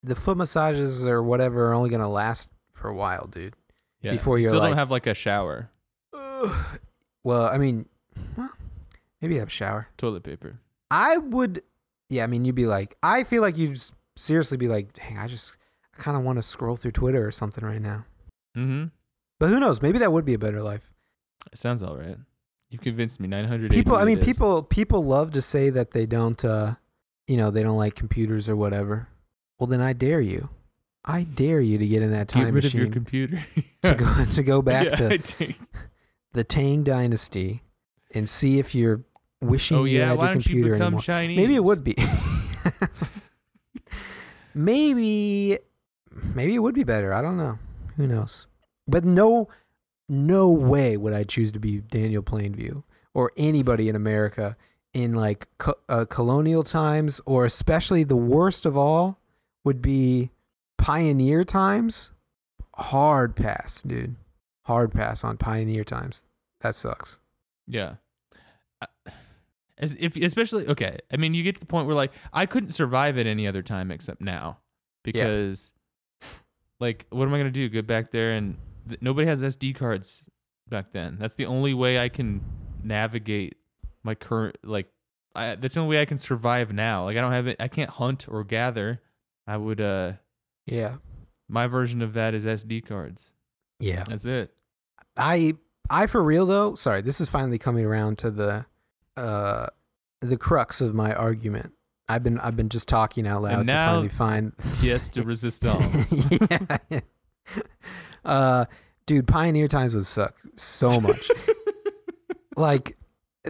The 0.03 0.15
foot 0.15 0.37
massages 0.37 1.03
or 1.03 1.23
whatever 1.23 1.69
are 1.69 1.73
only 1.73 1.89
gonna 1.89 2.09
last 2.09 2.47
for 2.73 2.89
a 2.89 2.93
while, 2.93 3.25
dude. 3.27 3.55
yeah, 4.01 4.11
before 4.11 4.37
you 4.37 4.45
still 4.49 4.59
like- 4.59 4.69
don't 4.69 4.77
have 4.77 4.91
like 4.91 5.07
a 5.07 5.15
shower, 5.15 5.71
Well, 7.25 7.47
I 7.47 7.57
mean, 7.57 7.87
well, 8.37 8.51
maybe 9.21 9.37
have 9.39 9.47
a 9.47 9.51
shower. 9.51 9.87
toilet 9.97 10.23
paper. 10.23 10.59
I 10.91 11.17
would, 11.17 11.61
yeah. 12.07 12.23
I 12.23 12.27
mean, 12.27 12.45
you'd 12.45 12.55
be 12.55 12.67
like, 12.67 12.95
I 13.03 13.23
feel 13.25 13.41
like 13.41 13.57
you'd 13.57 13.81
seriously 14.15 14.57
be 14.57 14.67
like, 14.67 14.93
dang, 14.93 15.17
I 15.17 15.27
just, 15.27 15.53
I 15.97 16.01
kind 16.01 16.15
of 16.15 16.23
want 16.23 16.37
to 16.37 16.43
scroll 16.43 16.77
through 16.77 16.91
Twitter 16.91 17.25
or 17.27 17.31
something 17.31 17.65
right 17.65 17.81
now. 17.81 18.05
Mm-hmm. 18.55 18.85
But 19.39 19.49
who 19.49 19.59
knows? 19.59 19.81
Maybe 19.81 19.97
that 19.99 20.13
would 20.13 20.23
be 20.23 20.35
a 20.35 20.39
better 20.39 20.61
life. 20.61 20.93
It 21.51 21.57
sounds 21.57 21.81
all 21.83 21.97
right. 21.97 22.17
You 22.69 22.77
convinced 22.79 23.19
me. 23.19 23.27
Nine 23.27 23.45
hundred. 23.45 23.71
People, 23.71 23.95
I 23.95 24.05
mean, 24.05 24.19
people, 24.19 24.61
people 24.63 25.03
love 25.03 25.31
to 25.31 25.41
say 25.41 25.69
that 25.71 25.91
they 25.91 26.05
don't, 26.05 26.43
uh, 26.45 26.75
you 27.27 27.37
know, 27.37 27.49
they 27.51 27.63
don't 27.63 27.77
like 27.77 27.95
computers 27.95 28.47
or 28.47 28.55
whatever. 28.55 29.07
Well, 29.59 29.67
then 29.67 29.81
I 29.81 29.93
dare 29.93 30.21
you. 30.21 30.49
I 31.03 31.23
dare 31.23 31.59
you 31.61 31.77
to 31.77 31.87
get 31.87 32.01
in 32.01 32.11
that 32.11 32.27
time 32.27 32.41
Get 32.41 32.45
time 32.45 32.53
rid 32.55 32.63
machine 32.63 32.81
of 32.81 32.85
your 32.87 32.93
computer. 32.93 33.45
to 33.83 33.95
go 33.95 34.25
to 34.25 34.43
go 34.43 34.61
back 34.71 34.85
Yeah, 34.85 34.95
to 34.95 35.13
I 35.13 35.17
think- 35.17 35.57
the 36.35 36.43
Tang 36.43 36.83
Dynasty 36.83 37.63
and 38.13 38.29
see 38.29 38.59
if 38.59 38.75
you're 38.75 39.01
wishing 39.41 39.77
Oh 39.77 39.83
you 39.85 39.99
yeah, 39.99 40.09
had 40.09 40.17
why 40.17 40.25
your 40.25 40.33
don't 40.33 40.45
you 40.47 40.63
become 40.63 40.81
anymore. 40.81 41.01
Chinese? 41.01 41.37
Maybe 41.37 41.55
it 41.55 41.63
would 41.63 41.83
be. 41.83 41.95
maybe 44.53 45.57
maybe 46.33 46.55
it 46.55 46.59
would 46.59 46.75
be 46.75 46.83
better. 46.83 47.13
I 47.13 47.21
don't 47.21 47.37
know. 47.37 47.59
Who 47.97 48.07
knows? 48.07 48.47
But 48.87 49.03
no 49.05 49.47
no 50.07 50.49
way 50.49 50.97
would 50.97 51.13
I 51.13 51.23
choose 51.23 51.51
to 51.51 51.59
be 51.59 51.79
Daniel 51.79 52.21
Plainview 52.21 52.83
or 53.13 53.31
anybody 53.37 53.89
in 53.89 53.95
America 53.95 54.55
in 54.93 55.13
like 55.13 55.47
co- 55.57 55.75
uh, 55.89 56.05
colonial 56.05 56.63
times 56.63 57.19
or 57.25 57.45
especially 57.45 58.03
the 58.03 58.15
worst 58.15 58.65
of 58.65 58.77
all 58.77 59.19
would 59.63 59.81
be 59.81 60.29
pioneer 60.77 61.43
times. 61.43 62.11
Hard 62.75 63.35
pass, 63.35 63.81
dude. 63.81 64.15
Hard 64.65 64.91
pass 64.93 65.23
on 65.23 65.37
pioneer 65.37 65.83
times. 65.83 66.25
That 66.61 66.75
sucks. 66.75 67.19
Yeah. 67.67 67.95
As 69.77 69.95
if 69.99 70.15
especially 70.15 70.65
okay, 70.67 70.99
I 71.11 71.17
mean 71.17 71.33
you 71.33 71.43
get 71.43 71.55
to 71.55 71.59
the 71.59 71.65
point 71.67 71.85
where 71.85 71.95
like 71.95 72.13
I 72.31 72.45
couldn't 72.45 72.69
survive 72.69 73.17
at 73.17 73.27
any 73.27 73.45
other 73.45 73.61
time 73.61 73.91
except 73.91 74.21
now 74.21 74.59
because 75.03 75.73
like 76.79 77.05
what 77.09 77.25
am 77.27 77.33
I 77.33 77.37
going 77.39 77.51
to 77.51 77.51
do? 77.51 77.67
Go 77.67 77.81
back 77.81 78.11
there 78.11 78.31
and 78.31 78.57
th- 78.87 79.01
nobody 79.01 79.27
has 79.27 79.43
SD 79.43 79.75
cards 79.75 80.23
back 80.69 80.93
then. 80.93 81.17
That's 81.19 81.35
the 81.35 81.45
only 81.45 81.73
way 81.73 81.99
I 81.99 82.07
can 82.07 82.41
navigate 82.83 83.55
my 84.03 84.15
current 84.15 84.57
like 84.63 84.87
I, 85.35 85.55
that's 85.55 85.73
the 85.75 85.81
only 85.81 85.97
way 85.97 86.01
I 86.01 86.05
can 86.05 86.17
survive 86.17 86.71
now. 86.71 87.03
Like 87.03 87.17
I 87.17 87.21
don't 87.21 87.33
have 87.33 87.47
it 87.47 87.57
I 87.59 87.67
can't 87.67 87.89
hunt 87.89 88.27
or 88.29 88.45
gather. 88.45 89.01
I 89.45 89.57
would 89.57 89.81
uh 89.81 90.13
Yeah. 90.65 90.95
my 91.49 91.67
version 91.67 92.01
of 92.01 92.13
that 92.13 92.33
is 92.33 92.45
SD 92.45 92.85
cards. 92.87 93.33
Yeah. 93.79 94.03
That's 94.07 94.25
it. 94.25 94.53
I 95.17 95.55
I 95.89 96.07
for 96.07 96.23
real 96.23 96.45
though. 96.45 96.75
Sorry, 96.75 97.01
this 97.01 97.21
is 97.21 97.29
finally 97.29 97.57
coming 97.57 97.85
around 97.85 98.17
to 98.19 98.31
the 98.31 98.65
uh 99.17 99.67
the 100.21 100.37
crux 100.37 100.81
of 100.81 100.93
my 100.93 101.13
argument. 101.13 101.73
I've 102.07 102.23
been 102.23 102.39
I've 102.39 102.55
been 102.55 102.69
just 102.69 102.87
talking 102.87 103.27
out 103.27 103.41
loud 103.43 103.67
to 103.67 103.73
finally 103.73 104.09
find 104.09 104.53
Yes 104.81 105.09
to 105.09 105.23
resistance. 105.33 106.23
yeah. 106.89 106.99
Uh, 108.23 108.65
dude, 109.05 109.27
Pioneer 109.27 109.67
Times 109.67 109.93
would 109.93 110.05
suck 110.07 110.35
so 110.55 110.99
much. 110.99 111.29
like, 112.57 112.97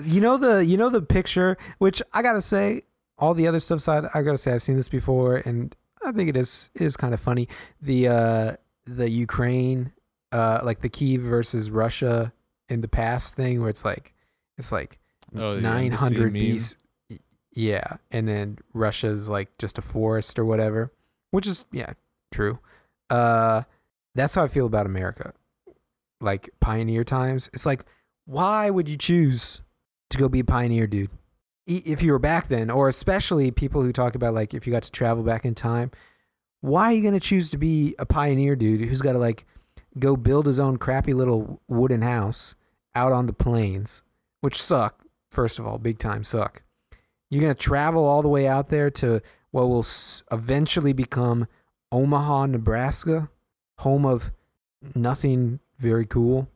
you 0.04 0.20
know 0.20 0.36
the 0.36 0.66
you 0.66 0.76
know 0.76 0.90
the 0.90 1.02
picture, 1.02 1.58
which 1.78 2.02
I 2.14 2.22
gotta 2.22 2.42
say, 2.42 2.82
all 3.18 3.34
the 3.34 3.48
other 3.48 3.62
stuff 3.62 3.80
side, 3.80 4.04
I 4.14 4.22
gotta 4.22 4.38
say, 4.38 4.54
I've 4.54 4.62
seen 4.62 4.76
this 4.76 4.90
before, 4.90 5.38
and 5.38 5.74
I 6.04 6.12
think 6.12 6.28
it 6.30 6.36
is 6.36 6.70
it 6.76 6.82
is 6.82 6.98
kind 6.98 7.14
of 7.14 7.22
funny. 7.22 7.48
The 7.82 8.08
uh 8.10 8.56
the 8.86 9.10
Ukraine, 9.10 9.94
uh, 10.36 10.60
like 10.64 10.82
the 10.82 10.90
Kiev 10.90 11.22
versus 11.22 11.72
Russia 11.72 12.34
in 12.68 12.82
the 12.82 12.88
past 12.88 13.36
thing, 13.36 13.62
where 13.62 13.70
it's 13.70 13.86
like 13.86 14.14
it's 14.58 14.72
like 14.72 15.00
Oh, 15.38 15.50
yeah, 15.52 15.56
the 15.56 15.62
nine 15.62 15.92
sea 15.92 15.98
hundred 15.98 16.34
meme. 16.34 16.42
BC. 16.42 16.76
Yeah, 17.54 17.98
and 18.12 18.28
then 18.28 18.58
Russia's 18.74 19.30
like 19.30 19.58
just 19.58 19.78
a 19.78 19.82
forest 19.82 20.38
or 20.38 20.46
whatever, 20.46 20.92
which 21.32 21.48
is 21.48 21.66
yeah 21.72 21.94
true. 22.32 22.60
Uh, 23.10 23.64
that's 24.14 24.36
how 24.36 24.44
I 24.44 24.48
feel 24.48 24.66
about 24.66 24.86
America. 24.86 25.34
Like 26.22 26.50
pioneer 26.60 27.04
times, 27.04 27.50
it's 27.54 27.66
like 27.66 27.86
why 28.26 28.70
would 28.70 28.90
you 28.90 28.98
choose 28.98 29.62
to 30.10 30.18
go 30.18 30.28
be 30.28 30.40
a 30.40 30.46
pioneer, 30.46 30.88
dude? 30.88 31.12
If 31.68 32.04
you 32.04 32.12
were 32.12 32.20
back 32.20 32.48
then, 32.48 32.70
or 32.70 32.90
especially 32.90 33.52
people 33.52 33.82
who 33.82 33.92
talk 33.92 34.16
about 34.16 34.34
like 34.34 34.54
if 34.54 34.68
you 34.68 34.74
got 34.74 34.84
to 34.84 34.92
travel 34.92 35.24
back 35.24 35.46
in 35.46 35.56
time, 35.56 35.92
why 36.62 36.86
are 36.86 36.94
you 36.94 37.04
gonna 37.04 37.20
choose 37.20 37.50
to 37.52 37.58
be 37.58 37.96
a 38.00 38.06
pioneer, 38.06 38.56
dude? 38.56 38.82
Who's 38.82 39.02
got 39.02 39.14
to 39.14 39.20
like 39.20 39.46
go 39.98 40.16
build 40.16 40.46
his 40.46 40.60
own 40.60 40.78
crappy 40.78 41.14
little 41.14 41.62
wooden 41.68 42.02
house 42.02 42.56
out 42.94 43.12
on 43.14 43.26
the 43.26 43.34
plains, 43.34 44.04
which 44.42 44.62
suck 44.62 45.06
first 45.32 45.60
of 45.60 45.68
all, 45.68 45.78
big 45.78 46.00
time 46.00 46.24
suck. 46.24 46.64
You're 47.30 47.42
going 47.42 47.54
to 47.54 47.60
travel 47.62 48.06
all 48.06 48.22
the 48.22 48.30
way 48.30 48.48
out 48.48 48.70
there 48.70 48.90
to 48.92 49.22
what 49.52 49.68
will 49.68 49.86
eventually 50.32 50.94
become 50.94 51.48
Omaha, 51.92 52.46
Nebraska, 52.48 53.30
home 53.80 54.06
of 54.06 54.32
nothing 54.96 55.60
very 55.78 56.06
cool. 56.06 56.48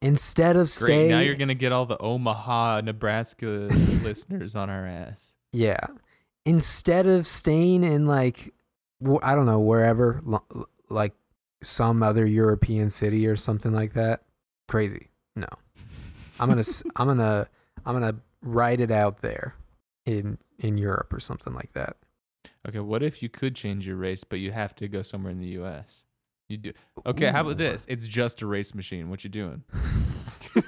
Instead 0.00 0.56
of 0.56 0.66
Great. 0.66 0.70
staying, 0.70 1.10
Now 1.10 1.20
you're 1.20 1.34
gonna 1.34 1.54
get 1.54 1.72
all 1.72 1.84
the 1.84 1.98
Omaha, 1.98 2.82
Nebraska 2.82 3.46
listeners 4.04 4.54
on 4.54 4.70
our 4.70 4.86
ass. 4.86 5.34
yeah, 5.52 5.78
instead 6.44 7.06
of 7.06 7.26
staying 7.26 7.82
in 7.82 8.06
like 8.06 8.54
I 9.22 9.34
don't 9.34 9.46
know 9.46 9.58
wherever, 9.58 10.22
like 10.88 11.14
some 11.62 12.02
other 12.02 12.26
European 12.26 12.90
city 12.90 13.26
or 13.26 13.36
something 13.36 13.72
like 13.72 13.94
that. 13.94 14.22
Crazy. 14.68 15.08
No, 15.36 15.48
I'm 16.38 16.48
gonna 16.48 16.62
I'm 16.96 17.06
gonna 17.06 17.48
I'm 17.84 17.94
gonna 17.98 18.16
write 18.42 18.80
it 18.80 18.90
out 18.90 19.22
there 19.22 19.54
in 20.06 20.38
in 20.58 20.78
Europe 20.78 21.12
or 21.12 21.20
something 21.20 21.54
like 21.54 21.72
that. 21.72 21.96
Okay, 22.66 22.80
what 22.80 23.02
if 23.02 23.22
you 23.22 23.28
could 23.28 23.54
change 23.54 23.86
your 23.86 23.96
race, 23.96 24.24
but 24.24 24.40
you 24.40 24.52
have 24.52 24.74
to 24.76 24.88
go 24.88 25.02
somewhere 25.02 25.32
in 25.32 25.38
the 25.38 25.46
U.S. 25.48 26.04
You 26.48 26.56
do. 26.56 26.72
Okay, 27.06 27.26
how 27.26 27.42
about 27.42 27.58
this? 27.58 27.86
It's 27.88 28.06
just 28.06 28.42
a 28.42 28.46
race 28.46 28.74
machine. 28.74 29.10
What 29.10 29.22
you 29.24 29.30
doing? 29.30 29.64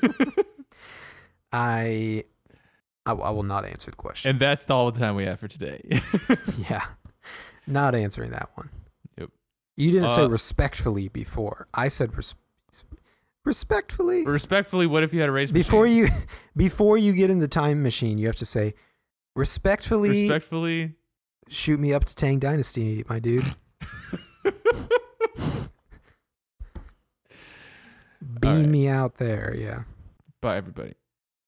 I, 1.53 2.25
I 3.07 3.13
I 3.13 3.31
will 3.31 3.43
not 3.43 3.65
answer 3.65 3.91
the 3.91 3.97
question. 3.97 4.31
and 4.31 4.39
that's 4.41 4.69
all 4.71 4.91
the 4.91 4.99
time 5.01 5.17
we 5.17 5.25
have 5.25 5.41
for 5.41 5.49
today. 5.49 5.83
yeah, 6.69 6.85
not 7.67 7.95
answering 7.95 8.31
that 8.31 8.51
one. 8.55 8.71
You 9.81 9.93
didn't 9.93 10.09
say 10.11 10.23
Uh, 10.25 10.29
respectfully 10.29 11.09
before. 11.09 11.67
I 11.73 11.89
said 11.89 12.15
res- 12.17 12.35
respectfully. 13.45 14.25
Respectfully, 14.25 14.87
what 14.87 15.03
if 15.03 15.15
you 15.15 15.21
had 15.21 15.29
a 15.29 15.33
race 15.33 15.51
before 15.51 15.85
machine? 15.85 15.97
you 15.97 16.09
before 16.57 16.99
you 16.99 17.13
get 17.13 17.31
in 17.31 17.39
the 17.39 17.49
time 17.49 17.83
machine, 17.83 18.19
you 18.19 18.27
have 18.27 18.37
to 18.37 18.47
say 18.47 18.75
respectfully 19.35 20.23
Respectfully, 20.23 20.95
shoot 21.49 21.81
me 21.81 21.93
up 21.95 22.05
to 22.05 22.15
Tang 22.15 22.39
Dynasty, 22.39 23.05
my 23.09 23.19
dude. 23.19 23.43
Beam 28.41 28.61
right. 28.61 28.69
me 28.69 28.89
out 28.89 29.17
there, 29.17 29.55
yeah. 29.57 29.85
bye 30.43 30.57
everybody. 30.57 30.93